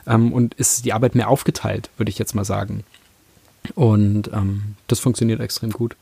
ähm, 0.07 0.31
und 0.33 0.53
ist 0.55 0.85
die 0.85 0.93
Arbeit 0.93 1.15
mehr 1.15 1.29
aufgeteilt, 1.29 1.89
würde 1.97 2.09
ich 2.09 2.19
jetzt 2.19 2.35
mal 2.35 2.45
sagen. 2.45 2.83
Und 3.75 4.31
ähm, 4.33 4.75
das 4.87 4.99
funktioniert 4.99 5.39
extrem 5.39 5.71
gut. 5.71 5.95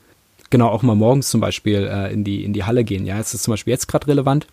Genau, 0.50 0.68
auch 0.68 0.82
mal 0.82 0.96
morgens 0.96 1.30
zum 1.30 1.40
Beispiel 1.40 1.88
äh, 1.90 2.12
in, 2.12 2.24
die, 2.24 2.44
in 2.44 2.52
die 2.52 2.64
Halle 2.64 2.84
gehen. 2.84 3.06
Ja, 3.06 3.18
es 3.18 3.34
ist 3.34 3.44
zum 3.44 3.52
Beispiel 3.52 3.72
jetzt 3.72 3.86
gerade 3.86 4.08
relevant 4.08 4.46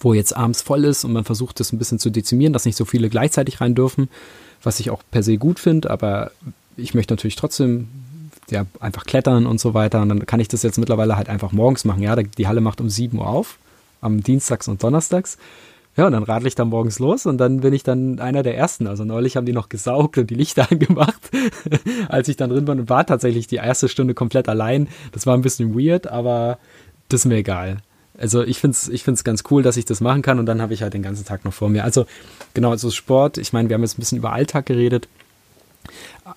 wo 0.00 0.14
jetzt 0.14 0.36
abends 0.36 0.62
voll 0.62 0.84
ist 0.84 1.04
und 1.04 1.12
man 1.12 1.24
versucht 1.24 1.60
das 1.60 1.72
ein 1.72 1.78
bisschen 1.78 1.98
zu 1.98 2.10
dezimieren, 2.10 2.52
dass 2.52 2.64
nicht 2.64 2.76
so 2.76 2.84
viele 2.84 3.08
gleichzeitig 3.08 3.60
rein 3.60 3.74
dürfen, 3.74 4.08
was 4.62 4.80
ich 4.80 4.90
auch 4.90 5.02
per 5.10 5.22
se 5.22 5.36
gut 5.36 5.58
finde, 5.58 5.90
aber 5.90 6.30
ich 6.76 6.94
möchte 6.94 7.12
natürlich 7.12 7.36
trotzdem 7.36 7.88
ja, 8.50 8.66
einfach 8.80 9.04
klettern 9.04 9.46
und 9.46 9.60
so 9.60 9.74
weiter 9.74 10.02
und 10.02 10.08
dann 10.08 10.26
kann 10.26 10.40
ich 10.40 10.48
das 10.48 10.62
jetzt 10.62 10.78
mittlerweile 10.78 11.16
halt 11.16 11.28
einfach 11.28 11.52
morgens 11.52 11.84
machen. 11.84 12.02
Ja, 12.02 12.16
die 12.16 12.48
Halle 12.48 12.60
macht 12.60 12.80
um 12.80 12.88
7 12.88 13.18
Uhr 13.18 13.26
auf, 13.26 13.58
am 14.00 14.22
Dienstags 14.22 14.68
und 14.68 14.82
Donnerstags. 14.82 15.38
Ja, 15.96 16.06
und 16.06 16.12
dann 16.12 16.24
radle 16.24 16.48
ich 16.48 16.56
da 16.56 16.64
morgens 16.64 16.98
los 16.98 17.24
und 17.24 17.38
dann 17.38 17.60
bin 17.60 17.72
ich 17.72 17.84
dann 17.84 18.18
einer 18.18 18.42
der 18.42 18.56
Ersten. 18.56 18.88
Also 18.88 19.04
neulich 19.04 19.36
haben 19.36 19.46
die 19.46 19.52
noch 19.52 19.68
gesaugt 19.68 20.18
und 20.18 20.28
die 20.28 20.34
Lichter 20.34 20.66
angemacht, 20.70 21.30
als 22.08 22.28
ich 22.28 22.36
dann 22.36 22.50
drin 22.50 22.66
war 22.66 22.74
und 22.74 22.88
war 22.88 23.06
tatsächlich 23.06 23.46
die 23.46 23.56
erste 23.56 23.88
Stunde 23.88 24.14
komplett 24.14 24.48
allein. 24.48 24.88
Das 25.12 25.26
war 25.26 25.34
ein 25.34 25.42
bisschen 25.42 25.78
weird, 25.78 26.08
aber 26.08 26.58
das 27.08 27.20
ist 27.20 27.26
mir 27.26 27.36
egal. 27.36 27.78
Also 28.16 28.42
ich 28.42 28.58
finde 28.58 28.76
es 28.76 28.88
ich 28.88 29.02
find's 29.02 29.24
ganz 29.24 29.44
cool, 29.50 29.62
dass 29.62 29.76
ich 29.76 29.84
das 29.84 30.00
machen 30.00 30.22
kann 30.22 30.38
und 30.38 30.46
dann 30.46 30.62
habe 30.62 30.74
ich 30.74 30.82
halt 30.82 30.94
den 30.94 31.02
ganzen 31.02 31.24
Tag 31.24 31.44
noch 31.44 31.52
vor 31.52 31.68
mir. 31.68 31.84
Also 31.84 32.06
genau, 32.54 32.70
also 32.70 32.90
Sport, 32.90 33.38
ich 33.38 33.52
meine, 33.52 33.68
wir 33.68 33.74
haben 33.74 33.82
jetzt 33.82 33.98
ein 33.98 34.00
bisschen 34.00 34.18
über 34.18 34.32
Alltag 34.32 34.66
geredet. 34.66 35.08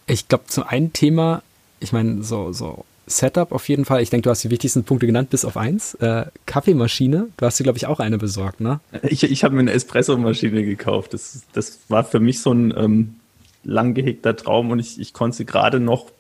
Ich 0.06 0.28
glaube, 0.28 0.46
zu 0.48 0.68
einem 0.68 0.92
Thema, 0.94 1.44
ich 1.80 1.94
meine, 1.94 2.24
so, 2.24 2.52
so 2.52 2.86
Setup 3.08 3.52
auf 3.54 3.68
jeden 3.70 3.86
Fall. 3.86 4.02
Ich 4.02 4.10
denke, 4.10 4.24
du 4.24 4.30
hast 4.30 4.44
die 4.44 4.50
wichtigsten 4.50 4.84
Punkte 4.84 5.08
genannt, 5.08 5.30
bis 5.30 5.46
auf 5.46 5.56
eins. 5.56 5.94
Äh, 5.96 6.26
Kaffeemaschine, 6.46 7.30
du 7.38 7.46
hast 7.46 7.58
dir, 7.60 7.64
glaube 7.64 7.78
ich, 7.78 7.88
auch 7.88 8.00
eine 8.00 8.18
besorgt, 8.18 8.60
ne? 8.60 8.82
Ich, 9.04 9.24
ich 9.24 9.44
habe 9.44 9.56
mir 9.56 9.62
eine 9.62 9.72
Espressomaschine 9.72 10.64
gekauft. 10.64 11.14
Das, 11.14 11.44
das 11.54 11.80
war 11.88 12.04
für 12.04 12.20
mich 12.20 12.42
so 12.42 12.52
ein 12.52 12.74
ähm, 12.76 13.16
lang 13.64 13.94
gehegter 13.94 14.36
Traum 14.36 14.72
und 14.72 14.80
ich, 14.80 15.00
ich 15.00 15.14
konnte 15.14 15.38
sie 15.38 15.46
gerade 15.46 15.80
noch 15.80 16.12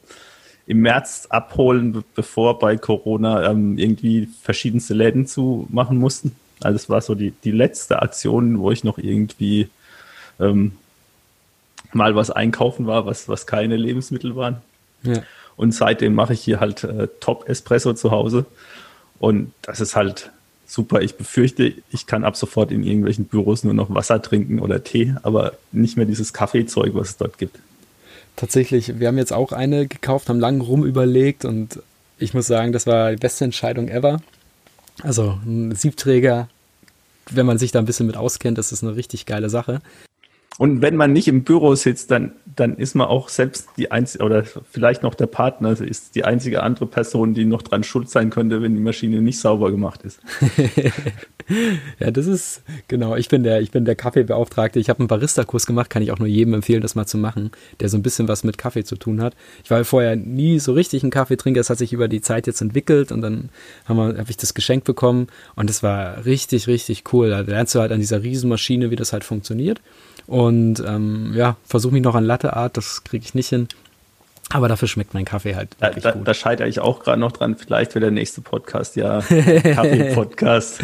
im 0.67 0.81
März 0.81 1.27
abholen, 1.29 2.03
bevor 2.13 2.59
bei 2.59 2.75
Corona 2.75 3.49
ähm, 3.49 3.77
irgendwie 3.77 4.27
verschiedenste 4.43 4.93
Läden 4.93 5.25
zu 5.25 5.65
machen 5.71 5.97
mussten. 5.97 6.35
Also 6.61 6.75
es 6.75 6.89
war 6.89 6.99
so 7.01 7.15
die, 7.15 7.31
die 7.31 7.51
letzte 7.51 8.01
Aktion, 8.01 8.59
wo 8.59 8.71
ich 8.71 8.83
noch 8.83 8.97
irgendwie 8.97 9.69
ähm, 10.39 10.73
mal 11.93 12.15
was 12.15 12.31
einkaufen 12.31 12.85
war, 12.85 13.05
was, 13.05 13.29
was 13.29 13.47
keine 13.47 13.77
Lebensmittel 13.77 14.35
waren. 14.35 14.57
Ja. 15.03 15.23
Und 15.55 15.71
seitdem 15.73 16.13
mache 16.13 16.33
ich 16.33 16.41
hier 16.41 16.59
halt 16.59 16.83
äh, 16.83 17.07
Top-Espresso 17.21 17.93
zu 17.93 18.11
Hause. 18.11 18.45
Und 19.19 19.53
das 19.61 19.79
ist 19.79 19.95
halt 19.95 20.31
super. 20.65 21.01
Ich 21.01 21.15
befürchte, 21.15 21.73
ich 21.91 22.07
kann 22.07 22.25
ab 22.25 22.35
sofort 22.35 22.71
in 22.71 22.83
irgendwelchen 22.83 23.25
Büros 23.25 23.63
nur 23.63 23.73
noch 23.73 23.93
Wasser 23.93 24.21
trinken 24.21 24.59
oder 24.59 24.83
Tee, 24.83 25.15
aber 25.23 25.53
nicht 25.71 25.95
mehr 25.95 26.05
dieses 26.05 26.33
Kaffeezeug, 26.33 26.93
was 26.93 27.11
es 27.11 27.17
dort 27.17 27.37
gibt 27.37 27.57
tatsächlich, 28.37 28.99
wir 28.99 29.09
haben 29.09 29.17
jetzt 29.17 29.33
auch 29.33 29.51
eine 29.51 29.87
gekauft, 29.87 30.29
haben 30.29 30.39
lang 30.39 30.61
rum 30.61 30.85
überlegt 30.85 31.43
und 31.43 31.81
ich 32.17 32.33
muss 32.33 32.47
sagen, 32.47 32.71
das 32.71 32.87
war 32.87 33.11
die 33.11 33.17
beste 33.17 33.43
Entscheidung 33.43 33.89
ever. 33.89 34.21
Also 35.03 35.37
ein 35.45 35.75
Siebträger, 35.75 36.47
wenn 37.29 37.45
man 37.45 37.57
sich 37.57 37.71
da 37.71 37.79
ein 37.79 37.85
bisschen 37.85 38.07
mit 38.07 38.15
auskennt, 38.15 38.57
das 38.57 38.71
ist 38.71 38.83
eine 38.83 38.95
richtig 38.95 39.25
geile 39.25 39.49
Sache. 39.49 39.81
Und 40.57 40.81
wenn 40.81 40.95
man 40.95 41.13
nicht 41.13 41.27
im 41.27 41.43
Büro 41.43 41.75
sitzt, 41.75 42.09
dann, 42.09 42.31
dann 42.55 42.77
ist 42.77 42.95
man 42.95 43.07
auch 43.07 43.29
selbst 43.29 43.69
die 43.77 43.91
einzige, 43.91 44.23
oder 44.23 44.43
vielleicht 44.43 45.03
noch 45.03 45.13
der 45.13 45.27
Partner, 45.27 45.69
also 45.69 45.83
ist 45.83 46.15
die 46.15 46.25
einzige 46.25 46.63
andere 46.63 46.87
Person, 46.87 47.35
die 47.35 47.45
noch 47.45 47.61
dran 47.61 47.83
schuld 47.83 48.09
sein 48.09 48.31
könnte, 48.31 48.61
wenn 48.63 48.73
die 48.73 48.81
Maschine 48.81 49.21
nicht 49.21 49.39
sauber 49.39 49.69
gemacht 49.69 50.01
ist. 50.03 50.19
ja, 51.99 52.09
das 52.09 52.25
ist, 52.25 52.63
genau, 52.87 53.15
ich 53.15 53.29
bin 53.29 53.43
der, 53.43 53.61
ich 53.61 53.69
bin 53.69 53.85
der 53.85 53.95
Kaffeebeauftragte. 53.95 54.79
Ich 54.79 54.89
habe 54.89 54.99
einen 54.99 55.07
Barista-Kurs 55.07 55.67
gemacht, 55.67 55.91
kann 55.91 56.01
ich 56.01 56.11
auch 56.11 56.19
nur 56.19 56.27
jedem 56.27 56.55
empfehlen, 56.55 56.81
das 56.81 56.95
mal 56.95 57.05
zu 57.05 57.19
machen, 57.19 57.51
der 57.79 57.89
so 57.89 57.97
ein 57.97 58.03
bisschen 58.03 58.27
was 58.27 58.43
mit 58.43 58.57
Kaffee 58.57 58.83
zu 58.83 58.95
tun 58.95 59.21
hat. 59.21 59.35
Ich 59.63 59.69
war 59.69 59.83
vorher 59.85 60.15
nie 60.15 60.57
so 60.59 60.73
richtig 60.73 61.03
ein 61.03 61.11
Kaffeetrinker, 61.11 61.61
es 61.61 61.69
hat 61.69 61.77
sich 61.77 61.93
über 61.93 62.07
die 62.07 62.21
Zeit 62.21 62.47
jetzt 62.47 62.61
entwickelt 62.61 63.11
und 63.11 63.21
dann 63.21 63.49
habe 63.85 64.15
hab 64.17 64.29
ich 64.29 64.37
das 64.37 64.55
Geschenk 64.55 64.85
bekommen 64.85 65.27
und 65.55 65.69
es 65.69 65.83
war 65.83 66.25
richtig, 66.25 66.65
richtig 66.65 67.03
cool. 67.13 67.29
Da 67.29 67.41
lernst 67.41 67.75
du 67.75 67.79
halt 67.79 67.91
an 67.91 67.99
dieser 67.99 68.23
Riesenmaschine, 68.23 68.89
wie 68.89 68.95
das 68.95 69.13
halt 69.13 69.23
funktioniert. 69.23 69.81
Und 70.27 70.83
ähm, 70.85 71.33
ja, 71.33 71.55
versuche 71.65 71.93
mich 71.93 72.03
noch 72.03 72.15
an 72.15 72.25
Latte 72.25 72.55
Art, 72.55 72.77
das 72.77 73.03
kriege 73.03 73.25
ich 73.25 73.33
nicht 73.33 73.49
hin. 73.49 73.67
Aber 74.49 74.69
dafür 74.69 74.87
schmeckt 74.87 75.13
mein 75.13 75.25
Kaffee 75.25 75.55
halt 75.55 75.69
da, 75.79 75.89
da, 75.89 76.11
gut. 76.11 76.25
Da 76.25 76.33
scheitere 76.33 76.67
ich 76.67 76.79
auch 76.79 77.01
gerade 77.01 77.19
noch 77.19 77.33
dran. 77.33 77.57
Vielleicht 77.57 77.95
wird 77.95 78.03
der 78.03 78.11
nächste 78.11 78.39
Podcast 78.39 78.95
ja 78.95 79.19
Kaffee-Podcast. 79.21 80.79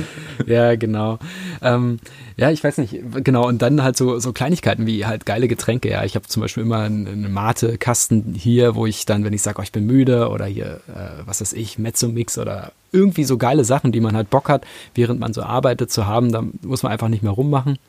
ja, 0.45 0.75
genau. 0.75 1.17
Ähm, 1.61 1.99
ja, 2.35 2.51
ich 2.51 2.61
weiß 2.61 2.77
nicht. 2.79 2.99
Genau. 3.23 3.47
Und 3.47 3.61
dann 3.61 3.81
halt 3.81 3.95
so, 3.95 4.19
so 4.19 4.33
Kleinigkeiten 4.33 4.85
wie 4.85 5.05
halt 5.05 5.25
geile 5.25 5.47
Getränke. 5.47 5.89
Ja, 5.89 6.03
ich 6.03 6.15
habe 6.15 6.27
zum 6.27 6.41
Beispiel 6.41 6.63
immer 6.63 6.79
einen 6.79 7.31
Mate-Kasten 7.31 8.33
hier, 8.37 8.75
wo 8.75 8.85
ich 8.85 9.05
dann, 9.05 9.23
wenn 9.23 9.33
ich 9.33 9.41
sage, 9.41 9.59
oh, 9.59 9.63
ich 9.63 9.71
bin 9.71 9.85
müde 9.85 10.27
oder 10.27 10.45
hier, 10.45 10.81
äh, 10.93 11.25
was 11.25 11.39
weiß 11.39 11.53
ich, 11.53 11.79
Mezzo-Mix 11.79 12.37
oder 12.37 12.73
irgendwie 12.91 13.23
so 13.23 13.37
geile 13.37 13.63
Sachen, 13.63 13.93
die 13.93 14.01
man 14.01 14.15
halt 14.15 14.29
Bock 14.29 14.49
hat, 14.49 14.65
während 14.93 15.21
man 15.21 15.33
so 15.33 15.41
arbeitet 15.41 15.89
zu 15.89 16.05
haben, 16.05 16.33
da 16.33 16.43
muss 16.63 16.83
man 16.83 16.91
einfach 16.91 17.07
nicht 17.07 17.23
mehr 17.23 17.31
rummachen. 17.31 17.79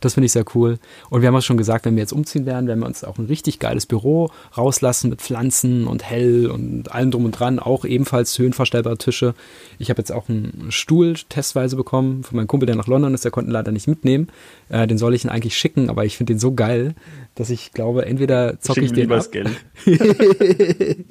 Das 0.00 0.14
finde 0.14 0.26
ich 0.26 0.32
sehr 0.32 0.44
cool. 0.54 0.78
Und 1.10 1.20
wir 1.20 1.28
haben 1.28 1.36
auch 1.36 1.42
schon 1.42 1.56
gesagt, 1.56 1.84
wenn 1.84 1.94
wir 1.94 2.02
jetzt 2.02 2.12
umziehen 2.12 2.46
werden, 2.46 2.66
werden 2.66 2.80
wir 2.80 2.86
uns 2.86 3.04
auch 3.04 3.18
ein 3.18 3.26
richtig 3.26 3.58
geiles 3.58 3.86
Büro 3.86 4.30
rauslassen 4.56 5.10
mit 5.10 5.20
Pflanzen 5.20 5.86
und 5.86 6.02
hell 6.02 6.50
und 6.50 6.92
allem 6.92 7.10
drum 7.10 7.26
und 7.26 7.32
dran. 7.32 7.58
Auch 7.58 7.84
ebenfalls 7.84 8.38
höhenverstellbare 8.38 8.98
Tische. 8.98 9.34
Ich 9.78 9.90
habe 9.90 10.00
jetzt 10.00 10.10
auch 10.10 10.28
einen 10.28 10.66
Stuhl 10.70 11.14
testweise 11.28 11.76
bekommen 11.76 12.24
von 12.24 12.36
meinem 12.36 12.46
Kumpel, 12.46 12.66
der 12.66 12.76
nach 12.76 12.86
London 12.86 13.14
ist. 13.14 13.24
Der 13.24 13.30
konnte 13.30 13.50
ihn 13.50 13.52
leider 13.52 13.72
nicht 13.72 13.88
mitnehmen. 13.88 14.28
Äh, 14.70 14.86
den 14.86 14.98
soll 14.98 15.14
ich 15.14 15.24
ihn 15.24 15.30
eigentlich 15.30 15.56
schicken, 15.56 15.90
aber 15.90 16.04
ich 16.04 16.16
finde 16.16 16.34
den 16.34 16.40
so 16.40 16.54
geil, 16.54 16.94
dass 17.34 17.50
ich 17.50 17.72
glaube, 17.72 18.06
entweder 18.06 18.58
zocke 18.60 18.80
ich 18.80 18.92
den 18.92 19.12
ab. 19.12 19.30
Geld. 19.30 19.50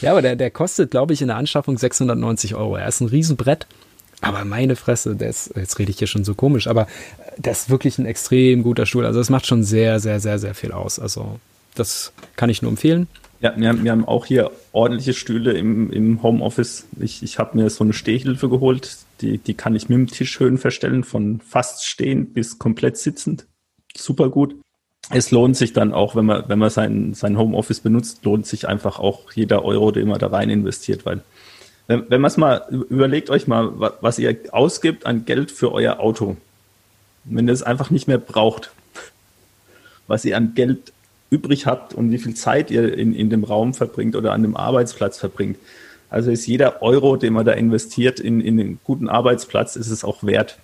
ja, 0.00 0.10
aber 0.12 0.22
der, 0.22 0.36
der 0.36 0.50
kostet, 0.50 0.90
glaube 0.90 1.12
ich, 1.12 1.22
in 1.22 1.28
der 1.28 1.36
Anschaffung 1.36 1.76
690 1.76 2.54
Euro. 2.54 2.76
Er 2.76 2.88
ist 2.88 3.00
ein 3.00 3.08
Riesenbrett. 3.08 3.66
Aber 4.20 4.44
meine 4.44 4.74
Fresse, 4.74 5.16
der 5.16 5.28
ist, 5.28 5.52
jetzt 5.54 5.78
rede 5.78 5.90
ich 5.90 5.98
hier 5.98 6.06
schon 6.06 6.24
so 6.24 6.34
komisch, 6.34 6.66
aber 6.66 6.86
das 7.38 7.62
ist 7.62 7.70
wirklich 7.70 7.98
ein 7.98 8.06
extrem 8.06 8.62
guter 8.62 8.86
Stuhl. 8.86 9.06
Also 9.06 9.20
es 9.20 9.30
macht 9.30 9.46
schon 9.46 9.62
sehr, 9.62 10.00
sehr, 10.00 10.20
sehr, 10.20 10.38
sehr 10.38 10.54
viel 10.54 10.72
aus. 10.72 10.98
Also 10.98 11.38
das 11.74 12.12
kann 12.36 12.50
ich 12.50 12.62
nur 12.62 12.70
empfehlen. 12.70 13.08
Ja, 13.40 13.52
wir 13.56 13.68
haben, 13.68 13.84
wir 13.84 13.90
haben 13.90 14.06
auch 14.06 14.26
hier 14.26 14.50
ordentliche 14.72 15.12
Stühle 15.12 15.52
im, 15.52 15.92
im 15.92 16.22
Homeoffice. 16.22 16.86
Ich, 16.98 17.22
ich 17.22 17.38
habe 17.38 17.56
mir 17.58 17.68
so 17.68 17.84
eine 17.84 17.92
Stehhilfe 17.92 18.48
geholt. 18.48 18.96
Die, 19.20 19.38
die 19.38 19.54
kann 19.54 19.74
ich 19.74 19.88
mit 19.88 19.98
dem 19.98 20.06
Tischhöhen 20.06 20.58
verstellen, 20.58 21.04
von 21.04 21.40
fast 21.40 21.84
stehend 21.84 22.32
bis 22.34 22.58
komplett 22.58 22.96
sitzend. 22.96 23.46
Super 23.96 24.30
gut. 24.30 24.56
Es 25.10 25.30
lohnt 25.30 25.56
sich 25.56 25.72
dann 25.74 25.92
auch, 25.92 26.16
wenn 26.16 26.24
man, 26.24 26.44
wenn 26.48 26.58
man 26.58 26.70
sein, 26.70 27.12
sein 27.12 27.36
Homeoffice 27.36 27.80
benutzt, 27.80 28.24
lohnt 28.24 28.46
sich 28.46 28.66
einfach 28.66 28.98
auch 28.98 29.32
jeder 29.32 29.64
Euro, 29.64 29.90
den 29.90 30.08
man 30.08 30.18
da 30.18 30.28
rein 30.28 30.48
investiert, 30.48 31.04
weil 31.04 31.22
wenn, 31.86 32.08
wenn 32.08 32.20
man 32.20 32.30
es 32.30 32.36
mal 32.38 32.66
überlegt 32.70 33.28
euch 33.28 33.46
mal, 33.46 33.72
was 34.00 34.18
ihr 34.18 34.36
ausgibt 34.52 35.04
an 35.04 35.26
Geld 35.26 35.50
für 35.50 35.72
euer 35.72 36.00
Auto. 36.00 36.36
Wenn 37.24 37.48
ihr 37.48 37.54
es 37.54 37.62
einfach 37.62 37.90
nicht 37.90 38.08
mehr 38.08 38.18
braucht, 38.18 38.72
was 40.06 40.24
ihr 40.24 40.36
an 40.36 40.54
Geld 40.54 40.92
übrig 41.30 41.66
habt 41.66 41.94
und 41.94 42.10
wie 42.10 42.18
viel 42.18 42.34
Zeit 42.34 42.70
ihr 42.70 42.96
in, 42.96 43.14
in 43.14 43.30
dem 43.30 43.44
Raum 43.44 43.74
verbringt 43.74 44.14
oder 44.14 44.32
an 44.32 44.42
dem 44.42 44.56
Arbeitsplatz 44.56 45.18
verbringt. 45.18 45.58
Also 46.10 46.30
ist 46.30 46.46
jeder 46.46 46.82
Euro, 46.82 47.16
den 47.16 47.32
man 47.32 47.44
da 47.44 47.52
investiert 47.52 48.20
in, 48.20 48.40
in 48.40 48.60
einen 48.60 48.80
guten 48.84 49.08
Arbeitsplatz, 49.08 49.74
ist 49.74 49.90
es 49.90 50.04
auch 50.04 50.22
wert. 50.22 50.58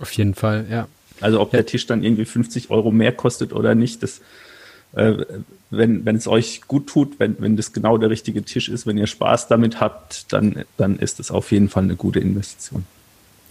Auf 0.00 0.10
jeden 0.12 0.34
Fall, 0.34 0.66
ja. 0.68 0.86
Also 1.20 1.40
ob 1.40 1.52
ja. 1.52 1.58
der 1.58 1.66
Tisch 1.66 1.86
dann 1.86 2.02
irgendwie 2.02 2.24
50 2.24 2.70
Euro 2.70 2.90
mehr 2.90 3.12
kostet 3.12 3.52
oder 3.52 3.74
nicht, 3.74 4.02
das 4.02 4.20
äh, 4.94 5.24
wenn, 5.70 6.04
wenn 6.04 6.16
es 6.16 6.28
euch 6.28 6.62
gut 6.68 6.88
tut, 6.88 7.18
wenn, 7.18 7.36
wenn 7.40 7.56
das 7.56 7.72
genau 7.72 7.98
der 7.98 8.10
richtige 8.10 8.42
Tisch 8.42 8.68
ist, 8.68 8.86
wenn 8.86 8.98
ihr 8.98 9.06
Spaß 9.06 9.48
damit 9.48 9.80
habt, 9.80 10.32
dann, 10.32 10.64
dann 10.76 10.98
ist 10.98 11.18
das 11.18 11.30
auf 11.30 11.50
jeden 11.50 11.68
Fall 11.68 11.84
eine 11.84 11.96
gute 11.96 12.20
Investition. 12.20 12.84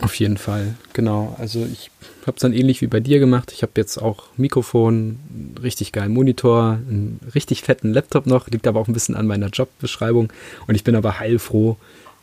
Auf 0.01 0.15
jeden 0.15 0.37
Fall, 0.37 0.75
genau. 0.93 1.35
Also 1.39 1.65
ich 1.65 1.91
habe 2.25 2.35
es 2.35 2.41
dann 2.41 2.53
ähnlich 2.53 2.81
wie 2.81 2.87
bei 2.87 2.99
dir 2.99 3.19
gemacht. 3.19 3.51
Ich 3.53 3.61
habe 3.61 3.73
jetzt 3.75 3.97
auch 3.97 4.25
Mikrofon, 4.37 5.19
richtig 5.61 5.91
geilen 5.91 6.13
Monitor, 6.13 6.79
einen 6.89 7.19
richtig 7.35 7.61
fetten 7.61 7.93
Laptop 7.93 8.25
noch, 8.25 8.47
liegt 8.47 8.67
aber 8.67 8.79
auch 8.79 8.87
ein 8.87 8.93
bisschen 8.93 9.15
an 9.15 9.27
meiner 9.27 9.47
Jobbeschreibung. 9.47 10.31
Und 10.67 10.75
ich 10.75 10.83
bin 10.83 10.95
aber 10.95 11.19
heilfroh, 11.19 11.77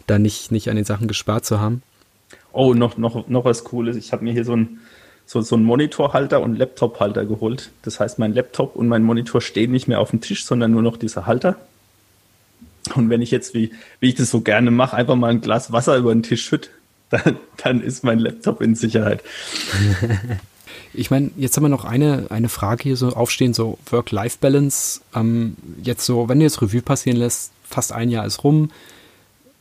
da 0.07 0.19
nicht, 0.19 0.53
nicht 0.53 0.69
an 0.69 0.77
den 0.77 0.85
Sachen 0.85 1.09
gespart 1.09 1.47
zu 1.47 1.61
haben. 1.61 1.83
Oh, 2.53 2.75
noch, 2.75 2.97
noch, 2.97 3.29
noch 3.29 3.45
was 3.45 3.65
Cooles. 3.65 3.97
Ich 3.97 4.13
habe 4.13 4.25
mir 4.25 4.33
hier 4.33 4.45
so 4.45 4.53
einen 4.53 4.81
so, 5.27 5.41
so 5.41 5.57
Monitorhalter 5.57 6.41
und 6.41 6.57
Laptophalter 6.57 7.25
geholt. 7.25 7.71
Das 7.83 8.01
heißt, 8.01 8.19
mein 8.19 8.35
Laptop 8.35 8.75
und 8.75 8.89
mein 8.89 9.05
Monitor 9.05 9.41
stehen 9.41 9.71
nicht 9.71 9.87
mehr 9.87 10.01
auf 10.01 10.11
dem 10.11 10.21
Tisch, 10.21 10.45
sondern 10.45 10.73
nur 10.73 10.83
noch 10.83 10.97
dieser 10.97 11.27
Halter. 11.27 11.57
Und 12.97 13.11
wenn 13.11 13.23
ich 13.23 13.31
jetzt, 13.31 13.55
wie, 13.55 13.71
wie 14.01 14.09
ich 14.09 14.17
das 14.17 14.31
so 14.31 14.41
gerne 14.41 14.73
mache, 14.73 14.97
einfach 14.97 15.15
mal 15.15 15.31
ein 15.31 15.41
Glas 15.41 15.71
Wasser 15.71 15.97
über 15.97 16.13
den 16.13 16.25
Tisch 16.25 16.45
schütte, 16.45 16.71
dann, 17.11 17.37
dann 17.63 17.83
ist 17.83 18.05
mein 18.05 18.19
Laptop 18.19 18.61
in 18.61 18.75
Sicherheit. 18.75 19.23
Ich 20.93 21.11
meine, 21.11 21.31
jetzt 21.37 21.57
haben 21.57 21.65
wir 21.65 21.69
noch 21.69 21.85
eine, 21.85 22.27
eine 22.31 22.49
Frage 22.49 22.83
hier 22.83 22.97
so 22.97 23.11
aufstehen, 23.11 23.55
so 23.55 23.79
Work-Life-Balance. 23.91 25.01
Ähm, 25.15 25.57
jetzt 25.83 26.05
so, 26.05 26.29
wenn 26.29 26.41
du 26.41 26.45
jetzt 26.45 26.63
Revue 26.63 26.83
passieren 26.83 27.17
lässt, 27.17 27.53
fast 27.63 27.93
ein 27.93 28.11
Jahr 28.11 28.27
ist 28.27 28.43
rum. 28.43 28.71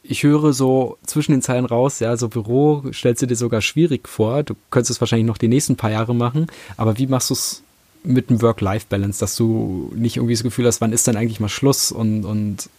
Ich 0.01 0.23
höre 0.23 0.53
so 0.53 0.97
zwischen 1.05 1.33
den 1.33 1.43
Zeilen 1.43 1.65
raus, 1.65 1.99
ja, 1.99 2.17
so 2.17 2.29
Büro 2.29 2.83
stellst 2.91 3.21
du 3.21 3.27
dir 3.27 3.35
sogar 3.35 3.61
schwierig 3.61 4.07
vor. 4.07 4.41
Du 4.41 4.55
könntest 4.71 4.91
es 4.91 5.01
wahrscheinlich 5.01 5.27
noch 5.27 5.37
die 5.37 5.47
nächsten 5.47 5.75
paar 5.75 5.91
Jahre 5.91 6.15
machen. 6.15 6.47
Aber 6.77 6.97
wie 6.97 7.05
machst 7.05 7.29
du 7.29 7.35
es 7.35 7.61
mit 8.03 8.31
dem 8.31 8.41
Work-Life-Balance, 8.41 9.19
dass 9.19 9.35
du 9.35 9.91
nicht 9.95 10.17
irgendwie 10.17 10.33
das 10.33 10.43
Gefühl 10.43 10.65
hast, 10.65 10.81
wann 10.81 10.93
ist 10.93 11.05
denn 11.05 11.17
eigentlich 11.17 11.39
mal 11.39 11.49
Schluss 11.49 11.91
und, 11.91 12.25
und 12.25 12.69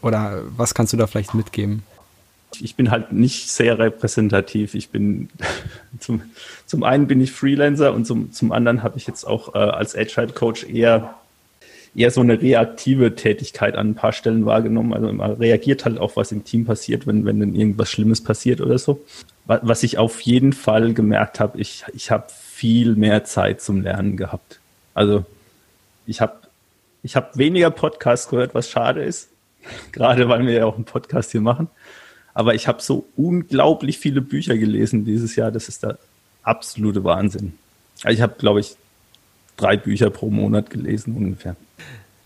oder 0.00 0.42
was 0.56 0.74
kannst 0.74 0.92
du 0.92 0.96
da 0.96 1.06
vielleicht 1.06 1.34
mitgeben? 1.34 1.82
Ich 2.62 2.76
bin 2.76 2.90
halt 2.90 3.12
nicht 3.12 3.50
sehr 3.50 3.78
repräsentativ. 3.78 4.74
Ich 4.74 4.90
bin 4.90 5.28
zum, 6.00 6.22
zum 6.66 6.82
einen 6.82 7.06
bin 7.06 7.20
ich 7.20 7.32
Freelancer 7.32 7.92
und 7.94 8.06
zum, 8.06 8.32
zum 8.32 8.52
anderen 8.52 8.82
habe 8.82 8.98
ich 8.98 9.06
jetzt 9.06 9.24
auch 9.24 9.54
äh, 9.54 9.58
als 9.58 9.96
Agile 9.96 10.32
Coach 10.32 10.64
eher 10.64 11.14
eher 11.94 12.10
so 12.10 12.20
eine 12.20 12.40
reaktive 12.40 13.14
Tätigkeit 13.14 13.76
an 13.76 13.90
ein 13.90 13.94
paar 13.94 14.12
Stellen 14.12 14.46
wahrgenommen. 14.46 14.92
Also 14.92 15.12
man 15.12 15.32
reagiert 15.32 15.84
halt 15.84 15.98
auf 15.98 16.16
was 16.16 16.32
im 16.32 16.44
Team 16.44 16.64
passiert, 16.64 17.06
wenn, 17.06 17.24
wenn 17.24 17.40
dann 17.40 17.54
irgendwas 17.54 17.90
Schlimmes 17.90 18.22
passiert 18.22 18.60
oder 18.60 18.78
so. 18.78 19.00
Was 19.46 19.82
ich 19.82 19.98
auf 19.98 20.20
jeden 20.22 20.52
Fall 20.52 20.94
gemerkt 20.94 21.38
habe, 21.38 21.60
ich, 21.60 21.84
ich 21.92 22.10
habe 22.10 22.26
viel 22.30 22.96
mehr 22.96 23.24
Zeit 23.24 23.60
zum 23.60 23.82
Lernen 23.82 24.16
gehabt. 24.16 24.58
Also 24.94 25.24
ich 26.06 26.20
habe 26.20 26.34
ich 27.02 27.16
hab 27.16 27.36
weniger 27.36 27.70
Podcasts 27.70 28.28
gehört, 28.28 28.54
was 28.54 28.70
schade 28.70 29.04
ist, 29.04 29.28
gerade 29.92 30.28
weil 30.28 30.46
wir 30.46 30.54
ja 30.54 30.64
auch 30.64 30.76
einen 30.76 30.84
Podcast 30.84 31.32
hier 31.32 31.42
machen. 31.42 31.68
Aber 32.34 32.54
ich 32.54 32.66
habe 32.66 32.82
so 32.82 33.06
unglaublich 33.16 33.98
viele 33.98 34.20
Bücher 34.20 34.58
gelesen 34.58 35.04
dieses 35.04 35.36
Jahr, 35.36 35.52
das 35.52 35.68
ist 35.68 35.84
der 35.84 35.98
absolute 36.42 37.04
Wahnsinn. 37.04 37.54
Also 38.02 38.14
ich 38.14 38.20
habe, 38.20 38.34
glaube 38.38 38.60
ich, 38.60 38.76
drei 39.56 39.76
Bücher 39.76 40.10
pro 40.10 40.30
Monat 40.30 40.68
gelesen 40.68 41.16
ungefähr. 41.16 41.56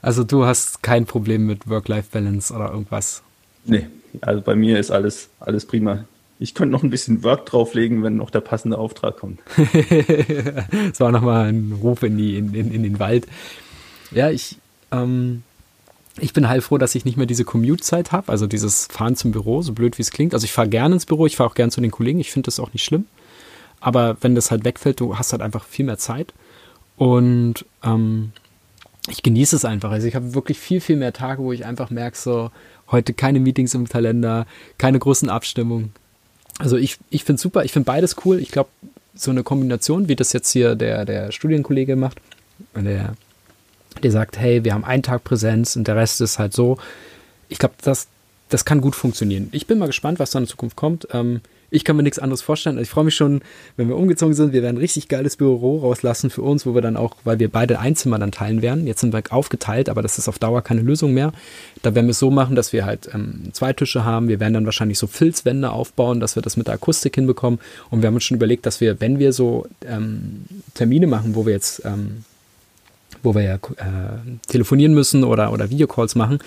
Also 0.01 0.25
du 0.25 0.45
hast 0.45 0.83
kein 0.83 1.07
Problem 1.07 1.47
mit 1.47 1.69
Work-Life-Balance 1.69 2.55
oder 2.55 2.71
irgendwas? 2.71 3.23
Nee, 3.65 3.87
also 4.23 4.41
bei 4.41 4.55
mir 4.55 4.79
ist 4.79 4.91
alles, 4.91 5.29
alles 5.41 5.67
prima. 5.67 6.05
Ich 6.39 6.55
könnte 6.55 6.73
noch 6.73 6.85
ein 6.85 6.91
bisschen 6.91 7.25
Work 7.25 7.47
drauflegen, 7.47 8.03
wenn 8.03 8.17
noch 8.17 8.31
der 8.31 8.41
passende 8.41 8.79
Auftrag 8.79 9.19
kommt. 9.19 9.41
das 9.57 11.01
war 11.01 11.11
nochmal 11.11 11.49
ein 11.49 11.77
Ruf 11.83 12.03
in, 12.05 12.17
die, 12.17 12.37
in, 12.37 12.55
in, 12.55 12.73
in 12.73 12.83
den 12.85 13.01
Wald. 13.01 13.27
Ja, 14.13 14.31
ich, 14.31 14.57
ähm, 14.93 15.43
ich 16.21 16.33
bin 16.33 16.49
heilfroh, 16.49 16.79
dass 16.79 16.95
ich 16.95 17.05
nicht 17.05 17.17
mehr 17.17 17.27
diese 17.27 17.45
Commute-Zeit 17.45 18.13
habe, 18.13 18.31
also 18.31 18.47
dieses 18.47 18.87
Fahren 18.87 19.17
zum 19.17 19.33
Büro, 19.33 19.63
so 19.63 19.73
blöd 19.73 19.99
wie 19.99 20.03
es 20.03 20.11
klingt. 20.11 20.35
Also 20.35 20.45
ich 20.45 20.53
fahre 20.53 20.69
gerne 20.69 20.95
ins 20.95 21.07
Büro, 21.07 21.27
ich 21.27 21.37
fahre 21.37 21.51
auch 21.51 21.55
gerne 21.55 21.71
zu 21.71 21.81
den 21.81 21.91
Kollegen, 21.91 22.21
ich 22.21 22.31
finde 22.31 22.47
das 22.47 22.61
auch 22.61 22.73
nicht 22.73 22.85
schlimm. 22.85 23.07
Aber 23.81 24.17
wenn 24.21 24.35
das 24.35 24.51
halt 24.51 24.65
wegfällt, 24.65 25.01
du 25.01 25.19
hast 25.19 25.33
halt 25.33 25.43
einfach 25.43 25.65
viel 25.65 25.85
mehr 25.85 25.99
Zeit. 25.99 26.33
Und 26.97 27.65
ähm, 27.85 28.33
ich 29.09 29.23
genieße 29.23 29.57
es 29.57 29.65
einfach. 29.65 29.91
Also 29.91 30.07
ich 30.07 30.15
habe 30.15 30.35
wirklich 30.35 30.59
viel, 30.59 30.81
viel 30.81 30.97
mehr 30.97 31.13
Tage, 31.13 31.43
wo 31.43 31.53
ich 31.53 31.65
einfach 31.65 31.91
merke, 31.91 32.17
so 32.17 32.51
heute 32.91 33.13
keine 33.13 33.41
Meetings 33.41 33.75
im 33.75 33.89
Kalender, 33.89 34.47
keine 34.79 34.99
großen 34.99 35.29
Abstimmungen. 35.29 35.93
Also 36.59 36.77
ich, 36.77 36.99
ich 37.11 37.25
finde 37.25 37.41
super, 37.41 37.65
ich 37.65 37.73
finde 37.73 37.87
beides 37.87 38.17
cool. 38.25 38.41
Ich 38.41 38.51
glaube, 38.51 38.71
so 39.15 39.31
eine 39.31 39.43
Kombination, 39.43 40.09
wie 40.09 40.17
das 40.17 40.33
jetzt 40.33 40.51
hier 40.51 40.75
der, 40.75 41.05
der 41.05 41.33
Studienkollege 41.33 41.97
macht, 41.97 42.21
der, 42.75 43.15
der 44.01 44.13
sagt, 44.13 44.39
hey, 44.39 44.65
wir 44.65 44.75
haben 44.75 44.85
einen 44.85 45.03
Tag 45.03 45.25
Präsenz 45.25 45.77
und 45.77 45.89
der 45.89 45.97
Rest 45.97 46.21
ist 46.21 46.39
halt 46.39 46.53
so. 46.53 46.79
Ich 47.49 47.59
glaube, 47.59 47.75
das, 47.83 48.09
das 48.49 48.65
kann 48.65 48.81
gut 48.81 48.95
funktionieren. 48.95 49.49
Ich 49.53 49.67
bin 49.67 49.79
mal 49.79 49.87
gespannt, 49.87 50.19
was 50.19 50.31
da 50.31 50.39
in 50.39 50.47
Zukunft 50.47 50.77
kommt. 50.77 51.09
Ähm, 51.13 51.41
ich 51.71 51.85
kann 51.85 51.97
mir 51.97 52.03
nichts 52.03 52.19
anderes 52.19 52.41
vorstellen. 52.41 52.77
Also 52.77 52.85
ich 52.85 52.91
freue 52.91 53.05
mich 53.05 53.15
schon, 53.15 53.43
wenn 53.77 53.89
wir 53.89 53.97
umgezogen 53.97 54.35
sind. 54.35 54.53
Wir 54.53 54.63
werden 54.63 54.77
ein 54.77 54.81
richtig 54.81 55.09
geiles 55.09 55.37
Büro 55.37 55.79
rauslassen 55.79 56.31
für 56.31 56.43
uns, 56.43 56.65
wo 56.65 56.75
wir 56.75 56.81
dann 56.81 56.97
auch, 56.97 57.17
weil 57.25 57.39
wir 57.39 57.51
beide 57.51 57.79
ein 57.79 57.95
Zimmer 57.95 58.19
dann 58.19 58.33
teilen 58.33 58.63
werden. 58.63 58.87
Jetzt 58.87 59.01
sind 59.01 59.13
wir 59.13 59.23
aufgeteilt, 59.31 59.91
aber 59.91 60.01
das 60.01 60.17
ist 60.17 60.29
auf 60.29 60.39
Dauer 60.39 60.63
keine 60.63 60.81
Lösung 60.81 61.13
mehr. 61.13 61.33
Da 61.83 61.95
werden 61.95 62.07
wir 62.07 62.13
es 62.13 62.19
so 62.19 62.31
machen, 62.31 62.57
dass 62.57 62.73
wir 62.73 62.87
halt 62.87 63.11
ähm, 63.13 63.51
zwei 63.53 63.75
Tische 63.75 64.05
haben. 64.05 64.29
Wir 64.29 64.41
werden 64.41 64.55
dann 64.55 64.65
wahrscheinlich 64.65 64.99
so 64.99 65.07
Filzwände 65.07 65.71
aufbauen, 65.71 66.21
dass 66.21 66.37
wir 66.37 66.43
das 66.43 66.57
mit 66.57 66.69
der 66.69 66.75
Akustik 66.75 67.15
hinbekommen. 67.15 67.61
Und 67.91 68.01
wir 68.01 68.07
haben 68.07 68.15
uns 68.15 68.25
schon 68.25 68.37
überlegt, 68.37 68.65
dass 68.65 68.81
wir, 68.81 69.01
wenn 69.01 69.19
wir 69.19 69.35
so 69.35 69.67
ähm, 69.87 70.45
Termine 70.73 71.07
machen, 71.07 71.35
wo 71.35 71.45
wir 71.45 71.53
jetzt, 71.53 71.85
ähm, 71.85 72.25
wo 73.23 73.35
wir 73.35 73.43
ja 73.43 73.55
äh, 73.55 73.59
telefonieren 74.47 74.95
müssen 74.95 75.25
oder, 75.25 75.53
oder 75.53 75.71
Videocalls 75.71 76.15
machen, 76.15 76.39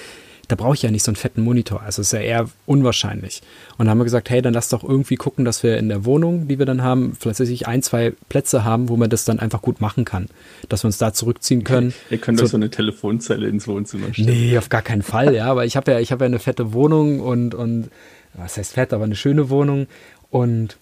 da 0.52 0.56
brauche 0.56 0.76
ich 0.76 0.82
ja 0.82 0.92
nicht 0.92 1.04
so 1.04 1.12
einen 1.12 1.16
fetten 1.16 1.44
Monitor. 1.44 1.82
Also 1.82 2.02
ist 2.02 2.12
ja 2.12 2.20
eher 2.20 2.50
unwahrscheinlich. 2.66 3.42
Und 3.78 3.86
dann 3.86 3.92
haben 3.92 4.00
wir 4.00 4.04
gesagt, 4.04 4.30
hey, 4.30 4.42
dann 4.42 4.54
lass 4.54 4.68
doch 4.68 4.84
irgendwie 4.84 5.16
gucken, 5.16 5.46
dass 5.46 5.64
wir 5.64 5.78
in 5.78 5.88
der 5.88 6.04
Wohnung, 6.04 6.48
die 6.50 6.60
wir 6.60 6.66
dann 6.66 6.84
haben, 6.84 7.16
vielleicht 7.18 7.40
ich 7.40 7.68
ein, 7.68 7.82
zwei 7.82 8.14
Plätze 8.28 8.66
haben, 8.66 8.90
wo 8.90 8.98
man 8.98 9.10
das 9.10 9.24
dann 9.24 9.40
einfach 9.40 9.62
gut 9.62 9.80
machen 9.80 10.04
kann. 10.04 10.28
Dass 10.68 10.84
wir 10.84 10.88
uns 10.88 10.98
da 10.98 11.14
zurückziehen 11.14 11.64
können. 11.64 11.94
Ihr 12.10 12.18
könnt 12.18 12.38
so, 12.38 12.46
doch 12.46 12.52
so 12.52 12.58
eine 12.58 12.70
Telefonzelle 12.70 13.48
ins 13.48 13.68
Wohnzimmer 13.68 14.14
stellen. 14.14 14.28
Nee, 14.28 14.58
auf 14.58 14.68
gar 14.68 14.82
keinen 14.82 15.04
Fall, 15.04 15.34
ja. 15.34 15.46
Aber 15.46 15.66
ich 15.66 15.78
habe 15.78 15.92
ja, 15.92 16.00
ich 16.00 16.12
habe 16.12 16.26
ja 16.26 16.28
eine 16.28 16.40
fette 16.40 16.74
Wohnung 16.74 17.22
und, 17.22 17.56
und 17.56 17.90
was 18.34 18.58
heißt 18.58 18.74
fett, 18.74 18.94
aber 18.94 19.06
eine 19.06 19.16
schöne 19.16 19.50
Wohnung. 19.50 19.88
Und 20.30 20.78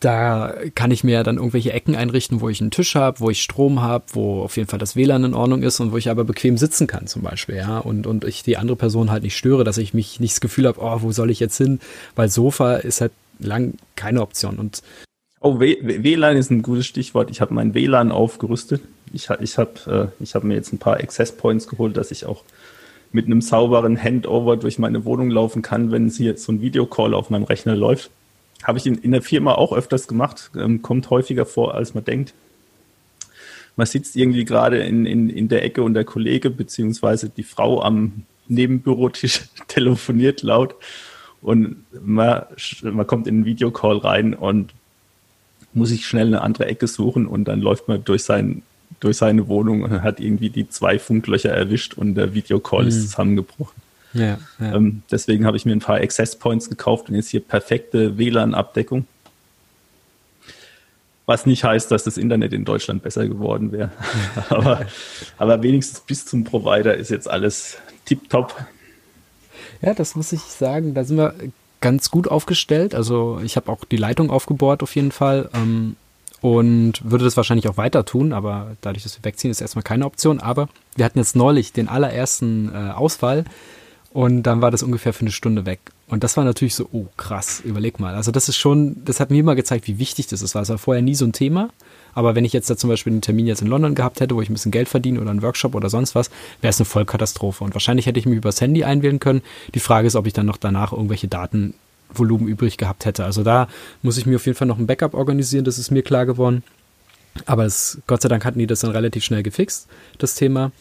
da 0.00 0.54
kann 0.74 0.90
ich 0.90 1.04
mir 1.04 1.22
dann 1.22 1.36
irgendwelche 1.36 1.72
Ecken 1.72 1.96
einrichten, 1.96 2.40
wo 2.40 2.48
ich 2.48 2.60
einen 2.60 2.70
Tisch 2.70 2.94
habe, 2.94 3.20
wo 3.20 3.30
ich 3.30 3.42
Strom 3.42 3.80
habe, 3.80 4.04
wo 4.12 4.42
auf 4.42 4.56
jeden 4.56 4.68
Fall 4.68 4.78
das 4.78 4.94
WLAN 4.94 5.24
in 5.24 5.34
Ordnung 5.34 5.62
ist 5.62 5.80
und 5.80 5.92
wo 5.92 5.96
ich 5.96 6.10
aber 6.10 6.24
bequem 6.24 6.58
sitzen 6.58 6.86
kann 6.86 7.06
zum 7.06 7.22
Beispiel, 7.22 7.56
ja, 7.56 7.78
und, 7.78 8.06
und 8.06 8.24
ich 8.24 8.42
die 8.42 8.58
andere 8.58 8.76
Person 8.76 9.10
halt 9.10 9.22
nicht 9.22 9.36
störe, 9.36 9.64
dass 9.64 9.78
ich 9.78 9.94
mich 9.94 10.20
nicht 10.20 10.34
das 10.34 10.40
Gefühl 10.40 10.66
habe, 10.66 10.80
oh, 10.80 11.02
wo 11.02 11.12
soll 11.12 11.30
ich 11.30 11.40
jetzt 11.40 11.56
hin, 11.56 11.80
weil 12.14 12.28
Sofa 12.28 12.76
ist 12.76 13.00
halt 13.00 13.12
lang 13.38 13.74
keine 13.96 14.22
Option 14.22 14.56
und 14.56 14.82
Oh, 15.40 15.60
WLAN 15.60 16.36
ist 16.36 16.50
ein 16.50 16.62
gutes 16.62 16.86
Stichwort. 16.86 17.30
Ich 17.30 17.40
habe 17.40 17.54
mein 17.54 17.74
WLAN 17.74 18.10
aufgerüstet. 18.10 18.80
Ich, 19.12 19.28
ich 19.40 19.58
habe 19.58 20.10
äh, 20.18 20.26
hab 20.26 20.44
mir 20.44 20.54
jetzt 20.54 20.72
ein 20.72 20.78
paar 20.78 20.96
Access 20.96 21.30
Points 21.30 21.68
geholt, 21.68 21.96
dass 21.96 22.10
ich 22.10 22.24
auch 22.24 22.42
mit 23.12 23.26
einem 23.26 23.40
sauberen 23.40 24.02
Handover 24.02 24.56
durch 24.56 24.78
meine 24.78 25.04
Wohnung 25.04 25.30
laufen 25.30 25.62
kann, 25.62 25.92
wenn 25.92 26.08
hier 26.08 26.36
so 26.36 26.52
ein 26.52 26.62
Videocall 26.62 27.14
auf 27.14 27.30
meinem 27.30 27.44
Rechner 27.44 27.76
läuft. 27.76 28.10
Habe 28.62 28.78
ich 28.78 28.86
in, 28.86 28.96
in 28.96 29.12
der 29.12 29.22
Firma 29.22 29.54
auch 29.54 29.72
öfters 29.72 30.08
gemacht, 30.08 30.50
ähm, 30.56 30.82
kommt 30.82 31.10
häufiger 31.10 31.46
vor, 31.46 31.74
als 31.74 31.94
man 31.94 32.04
denkt. 32.04 32.34
Man 33.76 33.86
sitzt 33.86 34.16
irgendwie 34.16 34.44
gerade 34.44 34.78
in, 34.78 35.04
in, 35.04 35.28
in 35.28 35.48
der 35.48 35.62
Ecke 35.62 35.82
und 35.82 35.94
der 35.94 36.04
Kollege 36.04 36.50
beziehungsweise 36.50 37.28
die 37.28 37.42
Frau 37.42 37.82
am 37.82 38.24
Nebenbürotisch 38.48 39.42
telefoniert 39.68 40.42
laut 40.42 40.74
und 41.42 41.84
man, 42.04 42.44
man 42.82 43.06
kommt 43.06 43.26
in 43.26 43.36
einen 43.36 43.44
Videocall 43.44 43.98
rein 43.98 44.34
und 44.34 44.72
muss 45.74 45.90
sich 45.90 46.06
schnell 46.06 46.28
eine 46.28 46.40
andere 46.40 46.66
Ecke 46.66 46.86
suchen 46.86 47.26
und 47.26 47.44
dann 47.44 47.60
läuft 47.60 47.86
man 47.86 48.02
durch, 48.02 48.24
sein, 48.24 48.62
durch 48.98 49.18
seine 49.18 49.46
Wohnung 49.46 49.82
und 49.82 50.02
hat 50.02 50.20
irgendwie 50.20 50.48
die 50.48 50.68
zwei 50.68 50.98
Funklöcher 50.98 51.50
erwischt 51.50 51.94
und 51.94 52.14
der 52.14 52.34
Videocall 52.34 52.82
mhm. 52.82 52.88
ist 52.88 53.02
zusammengebrochen. 53.02 53.85
Ja, 54.16 54.38
ja. 54.58 54.74
Ähm, 54.74 55.02
deswegen 55.10 55.46
habe 55.46 55.56
ich 55.56 55.64
mir 55.64 55.72
ein 55.72 55.80
paar 55.80 55.96
Access 55.96 56.36
Points 56.36 56.68
gekauft 56.68 57.08
und 57.08 57.14
jetzt 57.14 57.28
hier 57.28 57.40
perfekte 57.40 58.18
WLAN-Abdeckung. 58.18 59.06
Was 61.26 61.44
nicht 61.44 61.64
heißt, 61.64 61.90
dass 61.90 62.04
das 62.04 62.18
Internet 62.18 62.52
in 62.52 62.64
Deutschland 62.64 63.02
besser 63.02 63.26
geworden 63.26 63.72
wäre. 63.72 63.90
aber, 64.48 64.86
aber 65.38 65.62
wenigstens 65.62 66.00
bis 66.00 66.24
zum 66.24 66.44
Provider 66.44 66.94
ist 66.94 67.10
jetzt 67.10 67.28
alles 67.28 67.78
tipptopp. 68.04 68.54
Ja, 69.82 69.92
das 69.92 70.14
muss 70.14 70.32
ich 70.32 70.40
sagen. 70.40 70.94
Da 70.94 71.04
sind 71.04 71.16
wir 71.16 71.34
ganz 71.80 72.10
gut 72.10 72.28
aufgestellt. 72.28 72.94
Also 72.94 73.40
ich 73.44 73.56
habe 73.56 73.70
auch 73.70 73.84
die 73.84 73.96
Leitung 73.96 74.30
aufgebohrt 74.30 74.82
auf 74.82 74.94
jeden 74.94 75.12
Fall. 75.12 75.50
Ähm, 75.52 75.96
und 76.42 77.00
würde 77.02 77.24
das 77.24 77.36
wahrscheinlich 77.36 77.68
auch 77.68 77.76
weiter 77.76 78.04
tun, 78.04 78.32
aber 78.32 78.76
dadurch, 78.80 79.02
dass 79.02 79.18
wir 79.18 79.24
wegziehen, 79.24 79.50
ist 79.50 79.60
erstmal 79.60 79.82
keine 79.82 80.04
Option. 80.04 80.38
Aber 80.38 80.68
wir 80.94 81.04
hatten 81.04 81.18
jetzt 81.18 81.34
neulich 81.34 81.72
den 81.72 81.88
allerersten 81.88 82.70
äh, 82.72 82.90
Ausfall 82.90 83.44
und 84.16 84.44
dann 84.44 84.62
war 84.62 84.70
das 84.70 84.82
ungefähr 84.82 85.12
für 85.12 85.20
eine 85.20 85.30
Stunde 85.30 85.66
weg. 85.66 85.78
Und 86.08 86.24
das 86.24 86.38
war 86.38 86.44
natürlich 86.44 86.74
so, 86.74 86.88
oh 86.90 87.04
krass, 87.18 87.60
überleg 87.62 88.00
mal. 88.00 88.14
Also 88.14 88.32
das 88.32 88.48
ist 88.48 88.56
schon, 88.56 89.04
das 89.04 89.20
hat 89.20 89.30
mir 89.30 89.40
immer 89.40 89.54
gezeigt, 89.54 89.86
wie 89.88 89.98
wichtig 89.98 90.26
das 90.26 90.40
ist. 90.40 90.54
Es 90.54 90.70
war 90.70 90.78
vorher 90.78 91.02
nie 91.02 91.14
so 91.14 91.26
ein 91.26 91.34
Thema. 91.34 91.68
Aber 92.14 92.34
wenn 92.34 92.46
ich 92.46 92.54
jetzt 92.54 92.70
da 92.70 92.78
zum 92.78 92.88
Beispiel 92.88 93.12
einen 93.12 93.20
Termin 93.20 93.46
jetzt 93.46 93.60
in 93.60 93.68
London 93.68 93.94
gehabt 93.94 94.20
hätte, 94.20 94.34
wo 94.34 94.40
ich 94.40 94.48
ein 94.48 94.54
bisschen 94.54 94.72
Geld 94.72 94.88
verdiene 94.88 95.20
oder 95.20 95.28
einen 95.28 95.42
Workshop 95.42 95.74
oder 95.74 95.90
sonst 95.90 96.14
was, 96.14 96.30
wäre 96.62 96.70
es 96.70 96.80
eine 96.80 96.86
Vollkatastrophe. 96.86 97.62
Und 97.62 97.74
wahrscheinlich 97.74 98.06
hätte 98.06 98.18
ich 98.18 98.24
mich 98.24 98.38
übers 98.38 98.62
Handy 98.62 98.84
einwählen 98.84 99.20
können. 99.20 99.42
Die 99.74 99.80
Frage 99.80 100.06
ist, 100.06 100.16
ob 100.16 100.26
ich 100.26 100.32
dann 100.32 100.46
noch 100.46 100.56
danach 100.56 100.92
irgendwelche 100.92 101.28
Daten 101.28 101.74
Volumen 102.08 102.48
übrig 102.48 102.78
gehabt 102.78 103.04
hätte. 103.04 103.22
Also 103.22 103.42
da 103.42 103.68
muss 104.00 104.16
ich 104.16 104.24
mir 104.24 104.36
auf 104.36 104.46
jeden 104.46 104.56
Fall 104.56 104.66
noch 104.66 104.78
ein 104.78 104.86
Backup 104.86 105.12
organisieren, 105.12 105.66
das 105.66 105.76
ist 105.76 105.90
mir 105.90 106.02
klar 106.02 106.24
geworden. 106.24 106.64
Aber 107.44 107.66
es, 107.66 107.98
Gott 108.06 108.22
sei 108.22 108.30
Dank 108.30 108.46
hatten 108.46 108.60
die 108.60 108.66
das 108.66 108.80
dann 108.80 108.92
relativ 108.92 109.24
schnell 109.24 109.42
gefixt, 109.42 109.88
das 110.16 110.36
Thema. 110.36 110.72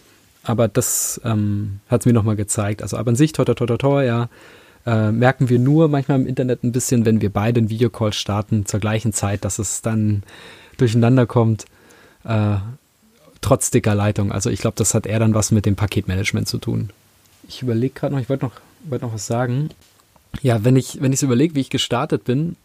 Aber 0.46 0.68
das 0.68 1.20
ähm, 1.26 1.80
hat 1.88 2.02
es 2.02 2.06
mir 2.06 2.14
nochmal 2.14 2.36
gezeigt. 2.36 2.82
Also 2.84 2.98
aber 2.98 3.10
an 3.10 3.16
sich, 3.16 3.34
toi, 3.34 3.43
toi, 3.46 3.56
toi, 3.56 3.78
toi, 3.78 4.06
ja, 4.06 4.30
äh, 4.86 5.12
merken 5.12 5.50
wir 5.50 5.58
nur 5.58 5.88
manchmal 5.88 6.22
im 6.22 6.28
Internet 6.28 6.64
ein 6.64 6.72
bisschen, 6.72 7.06
wenn 7.06 7.20
wir 7.20 7.32
beide 7.32 7.60
einen 7.60 7.70
Videocall 7.70 8.14
starten 8.14 8.66
zur 8.66 8.80
gleichen 8.80 9.12
Zeit, 9.12 9.43
dass 9.43 9.58
es 9.58 9.82
dann 9.82 10.22
durcheinander 10.78 11.26
kommt, 11.26 11.66
äh, 12.24 12.58
trotz 13.41 13.72
dicker 13.72 13.96
Leitung. 13.96 14.32
Also 14.32 14.52
ich 14.52 14.60
glaube, 14.60 14.76
das 14.78 14.93
hat 14.93 15.08
eher 15.08 15.20
dann 15.20 15.34
was 15.34 15.52
mit 15.52 15.66
dem 15.66 15.76
Paketmanagement 15.76 16.48
zu 16.48 16.60
tun. 16.60 16.91
Ich 17.48 17.64
überlege 17.64 17.93
gerade 17.93 18.14
noch, 18.14 18.22
ich 18.22 18.30
wollte 18.30 18.46
noch, 18.46 18.54
wollt 18.84 19.02
noch 19.02 19.14
was 19.14 19.26
sagen. 19.26 19.70
Ja, 20.41 20.64
wenn 20.64 20.76
ich, 20.76 21.02
wenn 21.02 21.14
ich 21.14 21.20
so 21.20 21.26
überlege, 21.26 21.56
wie 21.56 21.62
ich 21.62 21.70
gestartet 21.72 22.24
bin, 22.24 22.56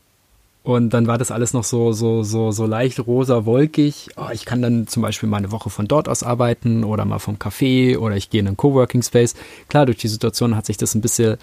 und 0.63 0.91
dann 0.91 1.07
war 1.07 1.17
das 1.17 1.31
alles 1.31 1.55
noch 1.55 1.65
so, 1.65 1.93
so, 1.93 2.23
so, 2.23 2.51
so 2.51 2.67
leicht 2.67 3.01
rosa 3.07 3.47
wolkig. 3.47 4.09
Oh, 4.17 4.29
ich 4.33 4.45
kann 4.45 4.61
dann 4.61 4.87
zum 4.87 5.03
Beispiel 5.03 5.29
mal 5.29 5.39
eine 5.39 5.53
Woche 5.53 5.71
von 5.71 5.89
dort 5.89 6.09
aus 6.09 6.23
arbeiten 6.23 6.85
oder 6.85 7.07
mal 7.07 7.19
vom 7.19 7.37
Café 7.37 7.97
oder 7.97 8.17
ich 8.17 8.29
gehe 8.29 8.41
in 8.41 8.47
einen 8.47 8.59
Coworking 8.59 9.03
Space. 9.03 9.35
Klar, 9.69 9.87
durch 9.87 9.99
die 9.99 10.09
Situation 10.09 10.55
hat 10.57 10.67
sich 10.67 10.77
das 10.77 10.95
ein 10.95 11.01
bisschen 11.01 11.39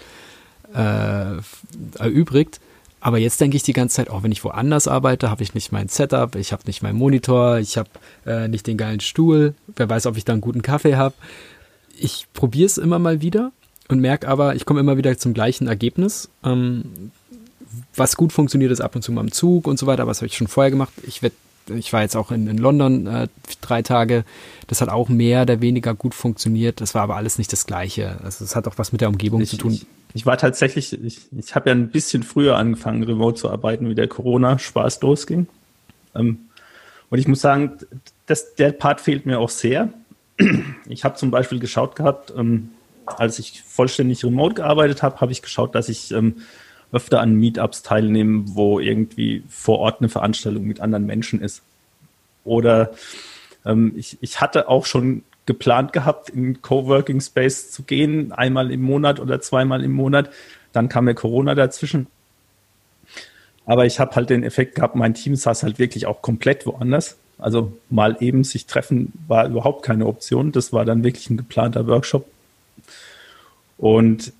äh, 0.72 1.36
erübrigt. 1.98 2.60
Aber 3.00 3.18
jetzt 3.18 3.40
denke 3.40 3.56
ich 3.56 3.62
die 3.62 3.72
ganze 3.72 3.96
Zeit, 3.96 4.10
auch 4.10 4.22
wenn 4.22 4.32
ich 4.32 4.42
woanders 4.44 4.88
arbeite, 4.88 5.30
habe 5.30 5.42
ich 5.42 5.54
nicht 5.54 5.70
mein 5.70 5.88
Setup, 5.88 6.34
ich 6.34 6.52
habe 6.52 6.64
nicht 6.66 6.82
meinen 6.82 6.98
Monitor, 6.98 7.58
ich 7.58 7.76
habe 7.76 7.88
äh, 8.26 8.48
nicht 8.48 8.66
den 8.66 8.76
geilen 8.76 9.00
Stuhl, 9.00 9.54
wer 9.76 9.88
weiß, 9.88 10.06
ob 10.06 10.16
ich 10.16 10.24
da 10.24 10.32
einen 10.32 10.42
guten 10.42 10.62
Kaffee 10.62 10.96
habe. 10.96 11.14
Ich 11.96 12.26
probiere 12.32 12.66
es 12.66 12.76
immer 12.76 12.98
mal 12.98 13.20
wieder 13.20 13.52
und 13.88 14.00
merke 14.00 14.28
aber, 14.28 14.56
ich 14.56 14.64
komme 14.64 14.80
immer 14.80 14.96
wieder 14.96 15.16
zum 15.16 15.32
gleichen 15.32 15.68
Ergebnis. 15.68 16.28
Ähm, 16.44 17.12
was 17.94 18.16
gut 18.16 18.32
funktioniert, 18.32 18.72
ist 18.72 18.80
ab 18.80 18.94
und 18.96 19.02
zu 19.02 19.12
mal 19.12 19.20
im 19.22 19.32
Zug 19.32 19.66
und 19.66 19.78
so 19.78 19.86
weiter, 19.86 20.02
aber 20.02 20.10
das 20.10 20.18
habe 20.18 20.26
ich 20.26 20.36
schon 20.36 20.48
vorher 20.48 20.70
gemacht. 20.70 20.92
Ich 21.06 21.22
werd, 21.22 21.32
ich 21.68 21.92
war 21.92 22.02
jetzt 22.02 22.16
auch 22.16 22.30
in, 22.30 22.46
in 22.46 22.58
London 22.58 23.06
äh, 23.06 23.28
drei 23.60 23.82
Tage. 23.82 24.24
Das 24.66 24.80
hat 24.80 24.88
auch 24.88 25.08
mehr 25.08 25.42
oder 25.42 25.60
weniger 25.60 25.94
gut 25.94 26.14
funktioniert. 26.14 26.80
Das 26.80 26.94
war 26.94 27.02
aber 27.02 27.16
alles 27.16 27.38
nicht 27.38 27.52
das 27.52 27.66
Gleiche. 27.66 28.18
Also 28.22 28.44
es 28.44 28.56
hat 28.56 28.66
auch 28.66 28.78
was 28.78 28.92
mit 28.92 29.00
der 29.00 29.08
Umgebung 29.08 29.40
ich, 29.40 29.50
zu 29.50 29.56
tun. 29.56 29.72
Ich, 29.72 29.86
ich 30.14 30.26
war 30.26 30.38
tatsächlich, 30.38 30.92
ich, 31.04 31.20
ich 31.36 31.54
habe 31.54 31.70
ja 31.70 31.74
ein 31.74 31.90
bisschen 31.90 32.22
früher 32.22 32.56
angefangen, 32.56 33.02
remote 33.02 33.38
zu 33.38 33.50
arbeiten, 33.50 33.88
wie 33.88 33.94
der 33.94 34.08
Corona-Spaß 34.08 35.00
losging. 35.02 35.46
Ähm, 36.14 36.38
und 37.10 37.18
ich 37.18 37.28
muss 37.28 37.40
sagen, 37.40 37.78
das, 38.26 38.54
der 38.54 38.72
Part 38.72 39.00
fehlt 39.00 39.26
mir 39.26 39.38
auch 39.38 39.50
sehr. 39.50 39.92
Ich 40.88 41.04
habe 41.04 41.16
zum 41.16 41.30
Beispiel 41.30 41.58
geschaut 41.58 41.96
gehabt, 41.96 42.32
ähm, 42.36 42.70
als 43.06 43.38
ich 43.38 43.62
vollständig 43.66 44.24
remote 44.24 44.54
gearbeitet 44.54 45.02
habe, 45.02 45.20
habe 45.20 45.32
ich 45.32 45.42
geschaut, 45.42 45.74
dass 45.74 45.88
ich 45.88 46.12
ähm, 46.12 46.36
öfter 46.92 47.20
an 47.20 47.34
Meetups 47.34 47.82
teilnehme, 47.82 48.44
wo 48.48 48.80
irgendwie 48.80 49.42
vor 49.48 49.78
Ort 49.78 50.00
eine 50.00 50.08
Veranstaltung 50.08 50.64
mit 50.64 50.80
anderen 50.80 51.06
Menschen 51.06 51.40
ist. 51.40 51.62
Oder 52.44 52.92
ähm, 53.66 53.92
ich, 53.96 54.16
ich 54.20 54.40
hatte 54.40 54.68
auch 54.68 54.86
schon 54.86 55.22
geplant 55.46 55.92
gehabt, 55.92 56.30
in 56.30 56.60
Coworking 56.62 57.20
Space 57.20 57.70
zu 57.70 57.82
gehen, 57.82 58.32
einmal 58.32 58.70
im 58.70 58.82
Monat 58.82 59.20
oder 59.20 59.40
zweimal 59.40 59.82
im 59.82 59.92
Monat. 59.92 60.30
Dann 60.72 60.88
kam 60.88 61.04
mir 61.06 61.14
Corona 61.14 61.54
dazwischen. 61.54 62.06
Aber 63.64 63.84
ich 63.84 64.00
habe 64.00 64.14
halt 64.14 64.30
den 64.30 64.44
Effekt 64.44 64.74
gehabt, 64.76 64.94
mein 64.94 65.14
Team 65.14 65.36
saß 65.36 65.62
halt 65.62 65.78
wirklich 65.78 66.06
auch 66.06 66.22
komplett 66.22 66.64
woanders. 66.66 67.18
Also 67.38 67.72
mal 67.90 68.16
eben 68.20 68.44
sich 68.44 68.66
treffen 68.66 69.12
war 69.26 69.46
überhaupt 69.46 69.84
keine 69.84 70.06
Option. 70.06 70.52
Das 70.52 70.72
war 70.72 70.84
dann 70.84 71.04
wirklich 71.04 71.30
ein 71.30 71.36
geplanter 71.36 71.86
Workshop. 71.86 72.26
Und 73.76 74.32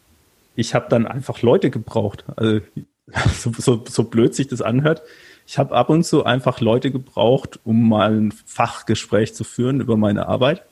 ich 0.58 0.74
habe 0.74 0.86
dann 0.88 1.06
einfach 1.06 1.40
Leute 1.40 1.70
gebraucht. 1.70 2.24
Also 2.34 2.60
so, 3.32 3.52
so, 3.56 3.84
so 3.88 4.04
blöd 4.04 4.34
sich 4.34 4.48
das 4.48 4.60
anhört. 4.60 5.02
Ich 5.46 5.56
habe 5.56 5.74
ab 5.74 5.88
und 5.88 6.04
zu 6.04 6.24
einfach 6.24 6.60
Leute 6.60 6.90
gebraucht, 6.90 7.60
um 7.64 7.88
mal 7.88 8.12
ein 8.12 8.32
Fachgespräch 8.32 9.34
zu 9.34 9.44
führen 9.44 9.80
über 9.80 9.96
meine 9.96 10.26
Arbeit 10.26 10.64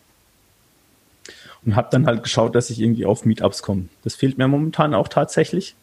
und 1.64 1.76
habe 1.76 1.88
dann 1.92 2.06
halt 2.06 2.24
geschaut, 2.24 2.56
dass 2.56 2.68
ich 2.68 2.80
irgendwie 2.80 3.06
auf 3.06 3.24
Meetups 3.24 3.62
komme. 3.62 3.88
Das 4.02 4.16
fehlt 4.16 4.38
mir 4.38 4.48
momentan 4.48 4.92
auch 4.92 5.06
tatsächlich. 5.06 5.76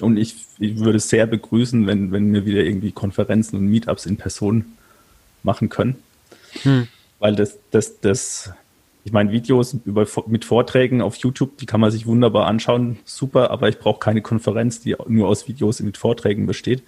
Und 0.00 0.18
ich, 0.18 0.36
ich 0.58 0.78
würde 0.78 0.98
es 0.98 1.08
sehr 1.08 1.26
begrüßen, 1.26 1.86
wenn, 1.88 2.12
wenn 2.12 2.32
wir 2.32 2.46
wieder 2.46 2.62
irgendwie 2.62 2.92
Konferenzen 2.92 3.56
und 3.56 3.66
Meetups 3.66 4.06
in 4.06 4.18
Person 4.18 4.76
machen 5.42 5.68
können. 5.68 5.96
Hm. 6.62 6.86
Weil 7.18 7.34
das, 7.34 7.58
das, 7.72 8.00
das, 8.00 8.52
ich 9.04 9.12
meine, 9.12 9.32
Videos 9.32 9.76
über, 9.84 10.06
mit 10.26 10.44
Vorträgen 10.44 11.02
auf 11.02 11.16
YouTube, 11.16 11.56
die 11.58 11.66
kann 11.66 11.80
man 11.80 11.90
sich 11.90 12.06
wunderbar 12.06 12.46
anschauen, 12.46 12.98
super, 13.04 13.50
aber 13.50 13.68
ich 13.68 13.78
brauche 13.78 13.98
keine 13.98 14.22
Konferenz, 14.22 14.80
die 14.80 14.96
nur 15.08 15.28
aus 15.28 15.48
Videos 15.48 15.80
mit 15.80 15.96
Vorträgen 15.96 16.46
besteht. 16.46 16.82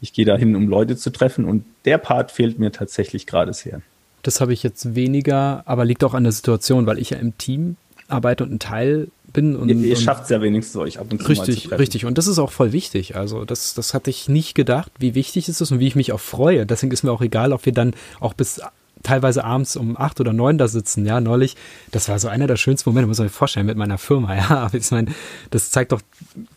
Ich 0.00 0.12
gehe 0.12 0.24
dahin, 0.24 0.54
um 0.54 0.68
Leute 0.68 0.96
zu 0.96 1.10
treffen 1.10 1.44
und 1.44 1.64
der 1.84 1.98
Part 1.98 2.30
fehlt 2.30 2.58
mir 2.58 2.70
tatsächlich 2.70 3.26
gerade 3.26 3.52
sehr. 3.52 3.82
Das 4.22 4.40
habe 4.40 4.52
ich 4.52 4.62
jetzt 4.62 4.94
weniger, 4.94 5.62
aber 5.66 5.84
liegt 5.84 6.04
auch 6.04 6.14
an 6.14 6.24
der 6.24 6.32
Situation, 6.32 6.86
weil 6.86 6.98
ich 6.98 7.10
ja 7.10 7.18
im 7.18 7.36
Team 7.38 7.76
arbeite 8.06 8.44
und 8.44 8.52
ein 8.52 8.58
Teil 8.58 9.08
bin. 9.32 9.56
Und, 9.56 9.68
ihr, 9.68 9.76
ihr 9.76 9.96
schafft 9.96 10.24
es 10.24 10.30
ja 10.30 10.40
wenigstens 10.40 10.76
euch 10.80 10.98
ab 10.98 11.08
und 11.10 11.22
zu 11.22 11.28
Richtig, 11.28 11.48
mal 11.48 11.54
zu 11.54 11.68
treffen. 11.68 11.80
richtig. 11.80 12.04
Und 12.04 12.18
das 12.18 12.26
ist 12.26 12.38
auch 12.38 12.50
voll 12.50 12.72
wichtig. 12.72 13.16
Also 13.16 13.44
das, 13.44 13.74
das 13.74 13.94
hatte 13.94 14.10
ich 14.10 14.28
nicht 14.28 14.54
gedacht, 14.54 14.92
wie 14.98 15.14
wichtig 15.14 15.48
es 15.48 15.60
ist 15.60 15.70
und 15.70 15.80
wie 15.80 15.86
ich 15.86 15.96
mich 15.96 16.12
auch 16.12 16.20
freue. 16.20 16.66
Deswegen 16.66 16.92
ist 16.92 17.02
mir 17.02 17.12
auch 17.12 17.22
egal, 17.22 17.52
ob 17.52 17.66
wir 17.66 17.72
dann 17.72 17.94
auch 18.20 18.34
bis 18.34 18.60
teilweise 19.02 19.44
abends 19.44 19.76
um 19.76 19.96
acht 19.96 20.20
oder 20.20 20.32
neun 20.32 20.58
da 20.58 20.68
sitzen, 20.68 21.06
ja, 21.06 21.20
neulich. 21.20 21.56
Das 21.90 22.08
war 22.08 22.18
so 22.18 22.28
einer 22.28 22.46
der 22.46 22.56
schönsten 22.56 22.90
Momente, 22.90 23.06
muss 23.06 23.18
man 23.18 23.28
sich 23.28 23.36
vorstellen, 23.36 23.66
mit 23.66 23.76
meiner 23.76 23.98
Firma, 23.98 24.34
ja. 24.36 24.48
Aber 24.50 24.74
ich 24.74 24.90
meine, 24.90 25.12
das 25.50 25.70
zeigt 25.70 25.92
doch, 25.92 26.00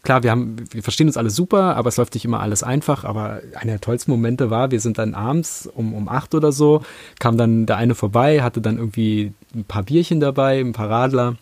klar, 0.04 0.24
wir 0.24 0.32
haben, 0.32 0.58
wir 0.72 0.84
verstehen 0.84 1.08
uns 1.08 1.18
alle 1.18 1.30
super, 1.30 1.76
aber 1.76 1.90
es 1.90 1.98
läuft 1.98 2.14
nicht 2.14 2.26
immer 2.26 2.40
alles 2.40 2.64
einfach. 2.64 3.04
Aber 3.04 3.42
einer 3.56 3.74
der 3.74 3.82
tollsten 3.82 4.12
Momente 4.12 4.50
war, 4.50 4.72
wir 4.72 4.80
sind 4.80 4.98
dann 4.98 5.14
abends 5.14 5.70
um, 5.74 5.94
um 5.94 6.10
acht 6.10 6.34
oder 6.36 6.52
so, 6.52 6.82
kam 7.20 7.38
dann 7.38 7.66
der 7.66 7.78
eine 7.78 7.96
vorbei, 7.96 8.42
hatte 8.42 8.62
dann 8.62 8.78
irgendwie 8.78 9.34
ein 9.56 9.64
paar 9.66 9.84
Bierchen 9.84 10.20
dabei, 10.20 10.60
ein 10.60 10.74
paar 10.74 10.90
Radler. 10.90 11.36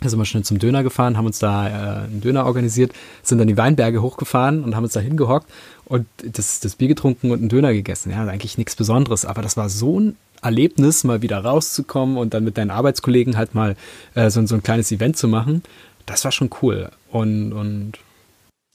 Da 0.00 0.08
sind 0.08 0.18
wir 0.18 0.24
schnell 0.24 0.42
zum 0.42 0.58
Döner 0.58 0.82
gefahren, 0.82 1.16
haben 1.16 1.26
uns 1.26 1.38
da 1.38 1.66
äh, 1.66 2.04
einen 2.04 2.20
Döner 2.20 2.46
organisiert, 2.46 2.92
sind 3.22 3.38
dann 3.38 3.46
die 3.46 3.56
Weinberge 3.56 4.02
hochgefahren 4.02 4.62
und 4.62 4.74
haben 4.74 4.84
uns 4.84 4.92
da 4.92 5.00
hingehockt 5.00 5.46
und 5.86 6.06
das, 6.22 6.60
das 6.60 6.76
Bier 6.76 6.88
getrunken 6.88 7.30
und 7.30 7.40
einen 7.40 7.48
Döner 7.48 7.72
gegessen. 7.72 8.10
Ja, 8.10 8.24
eigentlich 8.26 8.58
nichts 8.58 8.76
Besonderes, 8.76 9.24
aber 9.24 9.42
das 9.42 9.56
war 9.56 9.68
so 9.68 10.00
ein 10.00 10.16
Erlebnis, 10.42 11.04
mal 11.04 11.22
wieder 11.22 11.38
rauszukommen 11.38 12.16
und 12.16 12.34
dann 12.34 12.44
mit 12.44 12.58
deinen 12.58 12.70
Arbeitskollegen 12.70 13.36
halt 13.36 13.54
mal 13.54 13.76
äh, 14.14 14.30
so, 14.30 14.44
so 14.46 14.54
ein 14.54 14.62
kleines 14.62 14.92
Event 14.92 15.16
zu 15.16 15.28
machen. 15.28 15.62
Das 16.06 16.24
war 16.24 16.32
schon 16.32 16.50
cool. 16.62 16.90
Und, 17.10 17.52
und 17.52 17.92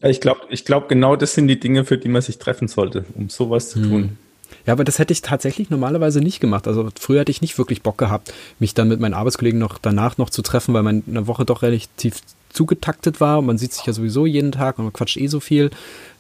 ich 0.02 0.22
glaube, 0.22 0.42
ich 0.50 0.66
glaube, 0.66 0.88
genau 0.88 1.16
das 1.16 1.34
sind 1.34 1.48
die 1.48 1.60
Dinge, 1.60 1.86
für 1.86 1.98
die 1.98 2.08
man 2.08 2.22
sich 2.22 2.40
treffen 2.40 2.68
sollte, 2.68 3.06
um 3.16 3.30
sowas 3.30 3.70
zu 3.70 3.82
tun. 3.82 4.04
Hm. 4.04 4.18
Ja, 4.66 4.74
aber 4.74 4.84
das 4.84 4.98
hätte 5.00 5.14
ich 5.14 5.22
tatsächlich 5.22 5.70
normalerweise 5.70 6.22
nicht 6.22 6.40
gemacht. 6.40 6.68
Also 6.68 6.90
früher 7.00 7.22
hätte 7.22 7.32
ich 7.32 7.42
nicht 7.42 7.58
wirklich 7.58 7.82
Bock 7.82 7.98
gehabt, 7.98 8.34
mich 8.60 8.74
dann 8.74 8.88
mit 8.88 9.00
meinen 9.00 9.14
Arbeitskollegen 9.14 9.60
noch 9.60 9.78
danach 9.78 10.18
noch 10.18 10.30
zu 10.30 10.42
treffen, 10.42 10.74
weil 10.74 10.84
meine 10.84 11.28
Woche 11.28 11.46
doch 11.46 11.62
relativ 11.62 12.22
zugetaktet 12.50 13.22
war. 13.22 13.42
Man 13.42 13.58
sieht 13.58 13.74
sich 13.74 13.86
ja 13.86 13.94
sowieso 13.94 14.26
jeden 14.26 14.52
Tag 14.52 14.80
und 14.80 14.86
man 14.86 14.94
quatscht 14.94 15.18
eh 15.18 15.28
so 15.28 15.40
viel. 15.40 15.70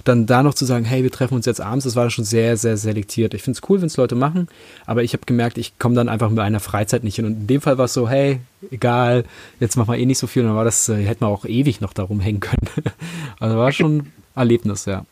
Dann 0.10 0.26
da 0.26 0.41
noch 0.41 0.55
zu 0.55 0.66
sagen, 0.66 0.86
hey, 0.86 1.03
wir 1.03 1.12
treffen 1.12 1.36
uns 1.36 1.45
jetzt 1.45 1.62
abends, 1.62 1.86
das 1.86 1.95
war 1.95 2.10
schon 2.10 2.26
sehr, 2.26 2.57
sehr 2.57 2.78
selektiert. 2.78 3.36
Ich 3.36 3.43
finde 3.43 3.60
es 3.62 3.70
cool, 3.70 3.80
wenn 3.80 3.86
es 3.86 3.95
Leute 3.95 4.16
machen, 4.16 4.47
aber 4.88 5.03
ich 5.03 5.14
habe 5.14 5.24
gemerkt, 5.28 5.60
ich 5.60 5.78
komme 5.78 5.93
dann 5.93 6.10
einfach 6.10 6.32
mit 6.32 6.39
einer 6.39 6.60
Freizeit 6.60 7.03
nicht 7.03 7.18
hin. 7.18 7.26
Und 7.26 7.34
in 7.34 7.45
dem 7.45 7.62
Fall 7.62 7.78
war 7.78 7.86
es 7.86 7.93
so, 7.93 8.10
hey, 8.10 8.39
egal, 8.72 9.24
jetzt 9.60 9.76
machen 9.76 9.93
wir 9.93 9.99
eh 9.99 10.07
nicht 10.07 10.18
so 10.18 10.26
viel. 10.26 10.41
Und 10.41 10.47
dann 10.47 10.57
war 10.57 10.64
das, 10.64 10.89
äh, 10.89 10.95
hätten 10.95 11.22
wir 11.22 11.28
auch 11.28 11.45
ewig 11.45 11.80
noch 11.80 11.93
darum 11.93 12.22
hängen 12.22 12.39
können. 12.39 12.68
also 13.39 13.55
war 13.55 13.72
schon 13.72 14.07
Erlebnis, 14.34 14.86
ja. 14.86 15.05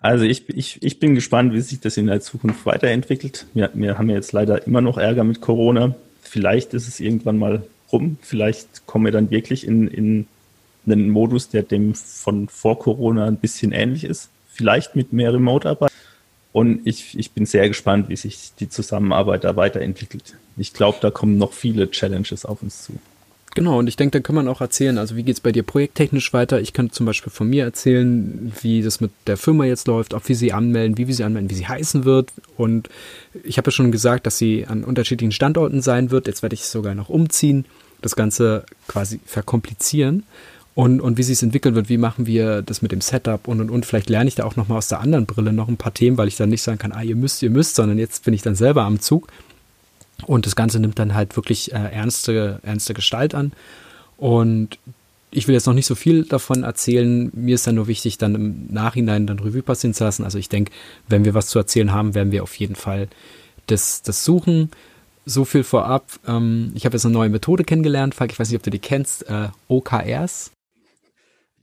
Also 0.00 0.24
ich, 0.24 0.48
ich, 0.48 0.80
ich 0.80 1.00
bin 1.00 1.16
gespannt, 1.16 1.52
wie 1.52 1.60
sich 1.62 1.80
das 1.80 1.96
in 1.96 2.06
der 2.06 2.20
Zukunft 2.20 2.64
weiterentwickelt. 2.64 3.46
Wir, 3.54 3.70
wir 3.74 3.98
haben 3.98 4.08
jetzt 4.08 4.30
leider 4.30 4.64
immer 4.68 4.82
noch 4.82 4.98
Ärger 4.98 5.24
mit 5.24 5.40
Corona. 5.40 5.96
Vielleicht 6.22 6.74
ist 6.74 6.86
es 6.86 7.00
irgendwann 7.00 7.38
mal 7.38 7.64
rum. 7.90 8.18
Vielleicht 8.22 8.86
kommen 8.86 9.04
wir 9.04 9.12
dann 9.12 9.32
wirklich 9.32 9.66
in, 9.66 9.88
in 9.88 10.28
einen 10.86 11.10
Modus, 11.10 11.48
der 11.48 11.62
dem 11.62 11.94
von 11.94 12.48
vor 12.48 12.78
Corona 12.78 13.26
ein 13.26 13.36
bisschen 13.36 13.72
ähnlich 13.72 14.04
ist. 14.04 14.28
Vielleicht 14.48 14.96
mit 14.96 15.12
mehr 15.12 15.32
Remote-Arbeit. 15.32 15.90
Und 16.52 16.80
ich, 16.84 17.16
ich 17.16 17.30
bin 17.30 17.46
sehr 17.46 17.68
gespannt, 17.68 18.08
wie 18.08 18.16
sich 18.16 18.52
die 18.58 18.68
Zusammenarbeit 18.68 19.44
da 19.44 19.54
weiterentwickelt. 19.56 20.36
Ich 20.56 20.72
glaube, 20.72 20.98
da 21.00 21.10
kommen 21.10 21.38
noch 21.38 21.52
viele 21.52 21.90
Challenges 21.90 22.44
auf 22.44 22.62
uns 22.62 22.84
zu. 22.84 22.94
Genau, 23.54 23.80
und 23.80 23.88
ich 23.88 23.96
denke, 23.96 24.18
da 24.18 24.22
kann 24.22 24.36
man 24.36 24.46
auch 24.46 24.60
erzählen, 24.60 24.96
also 24.96 25.16
wie 25.16 25.24
geht 25.24 25.34
es 25.34 25.40
bei 25.40 25.50
dir 25.50 25.64
projekttechnisch 25.64 26.32
weiter? 26.32 26.60
Ich 26.60 26.72
kann 26.72 26.92
zum 26.92 27.04
Beispiel 27.04 27.32
von 27.32 27.50
mir 27.50 27.64
erzählen, 27.64 28.52
wie 28.62 28.80
das 28.80 29.00
mit 29.00 29.10
der 29.26 29.36
Firma 29.36 29.64
jetzt 29.64 29.88
läuft, 29.88 30.14
ob 30.14 30.28
wir 30.28 30.36
sie 30.36 30.52
anmelden, 30.52 30.98
wie 30.98 31.08
wir 31.08 31.14
sie 31.14 31.24
anmelden, 31.24 31.50
wie 31.50 31.56
sie 31.56 31.66
heißen 31.66 32.04
wird. 32.04 32.32
Und 32.56 32.88
ich 33.42 33.58
habe 33.58 33.68
ja 33.68 33.72
schon 33.72 33.90
gesagt, 33.90 34.26
dass 34.26 34.38
sie 34.38 34.66
an 34.66 34.84
unterschiedlichen 34.84 35.32
Standorten 35.32 35.82
sein 35.82 36.12
wird. 36.12 36.28
Jetzt 36.28 36.42
werde 36.42 36.54
ich 36.54 36.64
sogar 36.64 36.94
noch 36.94 37.08
umziehen, 37.08 37.64
das 38.02 38.14
Ganze 38.14 38.64
quasi 38.86 39.18
verkomplizieren. 39.26 40.24
Und, 40.74 41.00
und 41.00 41.18
wie 41.18 41.22
sich 41.22 41.34
es 41.34 41.42
entwickeln 41.42 41.74
wird, 41.74 41.88
wie 41.88 41.98
machen 41.98 42.26
wir 42.26 42.62
das 42.62 42.80
mit 42.80 42.92
dem 42.92 43.00
Setup 43.00 43.48
und 43.48 43.60
und 43.60 43.70
und. 43.70 43.86
Vielleicht 43.86 44.08
lerne 44.08 44.28
ich 44.28 44.36
da 44.36 44.44
auch 44.44 44.56
nochmal 44.56 44.78
aus 44.78 44.88
der 44.88 45.00
anderen 45.00 45.26
Brille 45.26 45.52
noch 45.52 45.68
ein 45.68 45.76
paar 45.76 45.92
Themen, 45.92 46.16
weil 46.16 46.28
ich 46.28 46.36
dann 46.36 46.48
nicht 46.48 46.62
sagen 46.62 46.78
kann, 46.78 46.92
ah, 46.92 47.02
ihr 47.02 47.16
müsst, 47.16 47.42
ihr 47.42 47.50
müsst, 47.50 47.74
sondern 47.74 47.98
jetzt 47.98 48.24
bin 48.24 48.34
ich 48.34 48.42
dann 48.42 48.54
selber 48.54 48.84
am 48.84 49.00
Zug 49.00 49.28
und 50.26 50.46
das 50.46 50.56
Ganze 50.56 50.80
nimmt 50.80 50.98
dann 50.98 51.14
halt 51.14 51.36
wirklich 51.36 51.72
äh, 51.72 51.76
ernste, 51.76 52.60
ernste 52.62 52.94
Gestalt 52.94 53.34
an. 53.34 53.52
Und 54.16 54.78
ich 55.30 55.46
will 55.46 55.54
jetzt 55.54 55.66
noch 55.66 55.74
nicht 55.74 55.86
so 55.86 55.94
viel 55.94 56.24
davon 56.24 56.64
erzählen. 56.64 57.30
Mir 57.34 57.54
ist 57.54 57.66
dann 57.66 57.76
nur 57.76 57.86
wichtig, 57.86 58.18
dann 58.18 58.34
im 58.34 58.66
Nachhinein 58.70 59.26
dann 59.26 59.38
Revue 59.38 59.62
passieren 59.62 59.94
zu 59.94 60.04
lassen. 60.04 60.24
Also 60.24 60.38
ich 60.38 60.48
denke, 60.48 60.72
wenn 61.08 61.24
wir 61.24 61.34
was 61.34 61.46
zu 61.46 61.58
erzählen 61.58 61.92
haben, 61.92 62.14
werden 62.14 62.32
wir 62.32 62.42
auf 62.42 62.54
jeden 62.56 62.74
Fall 62.74 63.08
das, 63.66 64.02
das 64.02 64.24
suchen. 64.24 64.70
So 65.26 65.44
viel 65.44 65.62
vorab. 65.62 66.06
Ähm, 66.26 66.72
ich 66.74 66.84
habe 66.84 66.96
jetzt 66.96 67.04
eine 67.04 67.14
neue 67.14 67.28
Methode 67.28 67.64
kennengelernt, 67.64 68.14
Falk. 68.14 68.32
Ich 68.32 68.38
weiß 68.38 68.48
nicht, 68.48 68.56
ob 68.56 68.62
du 68.62 68.70
die 68.70 68.78
kennst. 68.78 69.28
Äh, 69.28 69.48
OKRs. 69.68 70.50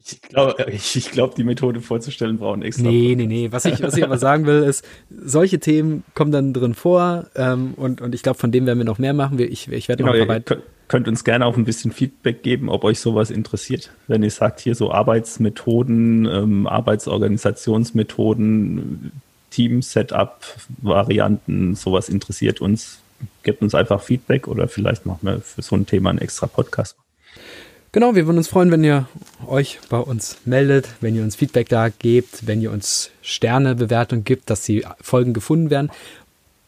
Ich 0.10 0.22
glaube, 0.22 0.72
ich, 0.72 1.12
glaub, 1.12 1.36
die 1.36 1.44
Methode 1.44 1.82
vorzustellen 1.82 2.38
brauchen 2.38 2.62
extra. 2.62 2.84
Nee, 2.84 3.16
nee, 3.18 3.26
nee. 3.26 3.52
Was 3.52 3.66
ich, 3.66 3.82
was 3.82 3.98
ich 3.98 4.04
aber 4.04 4.18
sagen 4.18 4.46
will, 4.46 4.64
ist, 4.64 4.86
solche 5.10 5.60
Themen 5.60 6.04
kommen 6.14 6.32
dann 6.32 6.54
drin 6.54 6.74
vor 6.74 7.26
ähm, 7.36 7.74
und, 7.76 8.00
und 8.00 8.16
ich 8.16 8.24
glaube, 8.24 8.40
von 8.40 8.52
dem 8.52 8.66
werden 8.66 8.78
wir 8.78 8.86
noch 8.86 9.00
mehr 9.00 9.14
machen. 9.14 9.38
Ich, 9.40 9.70
ich 9.70 9.90
werde 9.90 10.04
genau, 10.04 10.16
noch 10.16 10.20
ihr 10.20 10.42
könnt, 10.42 10.64
könnt 10.88 11.08
uns 11.08 11.24
gerne 11.24 11.46
auch 11.46 11.56
ein 11.58 11.66
bisschen 11.66 11.92
Feedback 11.92 12.42
geben, 12.44 12.70
ob 12.70 12.84
euch 12.84 13.00
sowas 13.00 13.30
interessiert. 13.30 13.92
Wenn 14.08 14.24
ihr 14.24 14.32
sagt, 14.32 14.62
hier 14.62 14.74
so 14.76 14.92
Arbeitsmethoden, 14.92 16.26
ähm, 16.26 16.66
Arbeitsorganisationsmethoden, 16.68 19.12
Team-Setup-Varianten, 19.52 21.76
sowas 21.76 22.10
interessiert 22.10 22.60
uns, 22.62 23.00
gebt 23.44 23.62
uns 23.62 23.76
einfach 23.76 24.02
Feedback 24.02 24.48
oder 24.48 24.70
vielleicht 24.70 25.06
machen 25.06 25.20
wir 25.24 25.42
für 25.42 25.62
so 25.62 25.76
ein 25.76 25.86
Thema 25.86 26.12
einen 26.12 26.20
extra 26.20 26.48
Podcast. 26.48 26.96
Genau, 27.98 28.14
wir 28.14 28.28
würden 28.28 28.38
uns 28.38 28.48
freuen, 28.48 28.70
wenn 28.70 28.84
ihr 28.84 29.08
euch 29.48 29.80
bei 29.90 29.98
uns 29.98 30.38
meldet, 30.46 30.88
wenn 31.02 31.16
ihr 31.16 31.24
uns 31.24 31.36
Feedback 31.36 31.68
da 31.68 31.90
gebt, 31.90 32.46
wenn 32.46 32.62
ihr 32.62 32.72
uns 32.72 33.10
Sternebewertung 33.24 34.24
gibt, 34.24 34.52
dass 34.52 34.62
die 34.62 34.86
Folgen 35.02 35.34
gefunden 35.34 35.72
werden. 35.72 35.90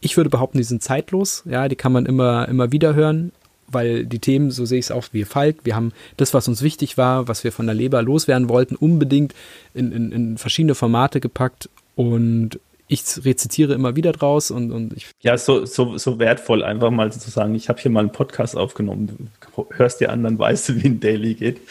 Ich 0.02 0.18
würde 0.18 0.32
behaupten, 0.32 0.58
die 0.58 0.64
sind 0.64 0.82
zeitlos. 0.82 1.44
Ja, 1.46 1.68
die 1.68 1.76
kann 1.76 1.92
man 1.92 2.08
immer, 2.08 2.48
immer 2.50 2.72
wieder 2.72 2.96
hören, 2.96 3.32
weil 3.68 4.08
die 4.08 4.18
Themen, 4.18 4.50
so 4.50 4.66
sehe 4.66 4.80
ich 4.80 4.86
es 4.86 4.92
auch 4.92 5.06
wie 5.12 5.24
Falk, 5.24 5.58
wir 5.66 5.76
haben 5.76 5.92
das, 6.18 6.34
was 6.34 6.48
uns 6.48 6.64
wichtig 6.64 6.98
war, 6.98 7.28
was 7.28 7.44
wir 7.44 7.52
von 7.52 7.68
der 7.68 7.76
Leber 7.76 8.02
loswerden 8.02 8.50
wollten, 8.50 8.76
unbedingt 8.76 9.36
in, 9.76 9.92
in, 9.92 10.12
in 10.12 10.38
verschiedene 10.40 10.74
Formate 10.74 11.20
gepackt 11.20 11.70
und 11.96 12.60
ich 12.90 13.24
rezitiere 13.24 13.74
immer 13.76 13.96
wieder 13.96 14.12
draus 14.12 14.50
und, 14.50 14.72
und 14.72 14.94
ich. 14.94 15.08
Ja, 15.22 15.38
so, 15.38 15.66
so, 15.66 15.98
so 15.98 16.18
wertvoll, 16.18 16.64
einfach 16.64 16.90
mal 16.90 17.12
zu 17.12 17.30
sagen, 17.30 17.54
ich 17.54 17.70
habe 17.70 17.80
hier 17.80 17.92
mal 17.92 18.02
einen 18.02 18.12
Podcast 18.12 18.58
aufgenommen. 18.58 19.30
Du 19.56 19.68
hörst 19.70 20.02
dir 20.02 20.12
an, 20.12 20.24
dann 20.24 20.40
weißt 20.40 20.70
du, 20.70 20.84
wie 20.84 20.88
ein 20.88 21.00
Daily 21.00 21.36
geht. 21.36 21.62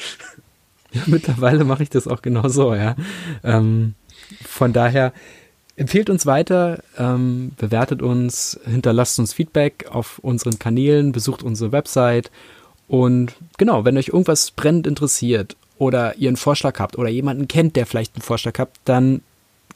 Ja, 0.92 1.02
mittlerweile 1.06 1.64
mache 1.64 1.82
ich 1.82 1.90
das 1.90 2.06
auch 2.06 2.22
genau 2.22 2.48
so, 2.48 2.74
ja. 2.74 2.94
Ähm, 3.42 3.94
von 4.46 4.72
daher 4.72 5.12
empfehlt 5.74 6.08
uns 6.08 6.24
weiter, 6.24 6.82
ähm, 6.96 7.50
bewertet 7.58 8.00
uns, 8.00 8.58
hinterlasst 8.64 9.18
uns 9.18 9.32
Feedback 9.32 9.86
auf 9.90 10.20
unseren 10.20 10.58
Kanälen, 10.58 11.12
besucht 11.12 11.42
unsere 11.42 11.72
Website 11.72 12.30
und 12.86 13.34
genau, 13.58 13.84
wenn 13.84 13.98
euch 13.98 14.08
irgendwas 14.08 14.52
brennend 14.52 14.86
interessiert 14.86 15.56
oder 15.78 16.16
ihr 16.16 16.28
einen 16.28 16.36
Vorschlag 16.36 16.78
habt 16.78 16.96
oder 16.96 17.08
jemanden 17.08 17.48
kennt, 17.48 17.76
der 17.76 17.86
vielleicht 17.86 18.14
einen 18.14 18.22
Vorschlag 18.22 18.58
habt, 18.58 18.78
dann 18.84 19.20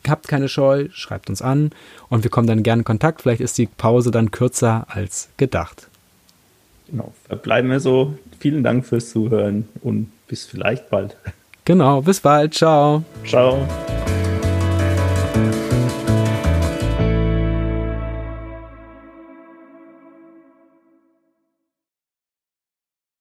habt 0.08 0.28
keine 0.28 0.48
Scheu, 0.48 0.88
schreibt 0.92 1.28
uns 1.28 1.42
an 1.42 1.70
und 2.08 2.24
wir 2.24 2.30
kommen 2.30 2.46
dann 2.46 2.62
gerne 2.62 2.80
in 2.80 2.84
Kontakt. 2.84 3.22
Vielleicht 3.22 3.40
ist 3.40 3.58
die 3.58 3.66
Pause 3.66 4.10
dann 4.10 4.30
kürzer 4.30 4.86
als 4.88 5.28
gedacht. 5.36 5.88
Genau, 6.88 7.12
verbleiben 7.26 7.70
wir 7.70 7.80
so. 7.80 8.14
Vielen 8.38 8.62
Dank 8.62 8.84
fürs 8.84 9.10
Zuhören 9.10 9.68
und 9.82 10.10
bis 10.28 10.44
vielleicht 10.44 10.90
bald. 10.90 11.16
Genau, 11.64 12.02
bis 12.02 12.20
bald. 12.20 12.54
Ciao. 12.54 13.04
Ciao. 13.24 13.66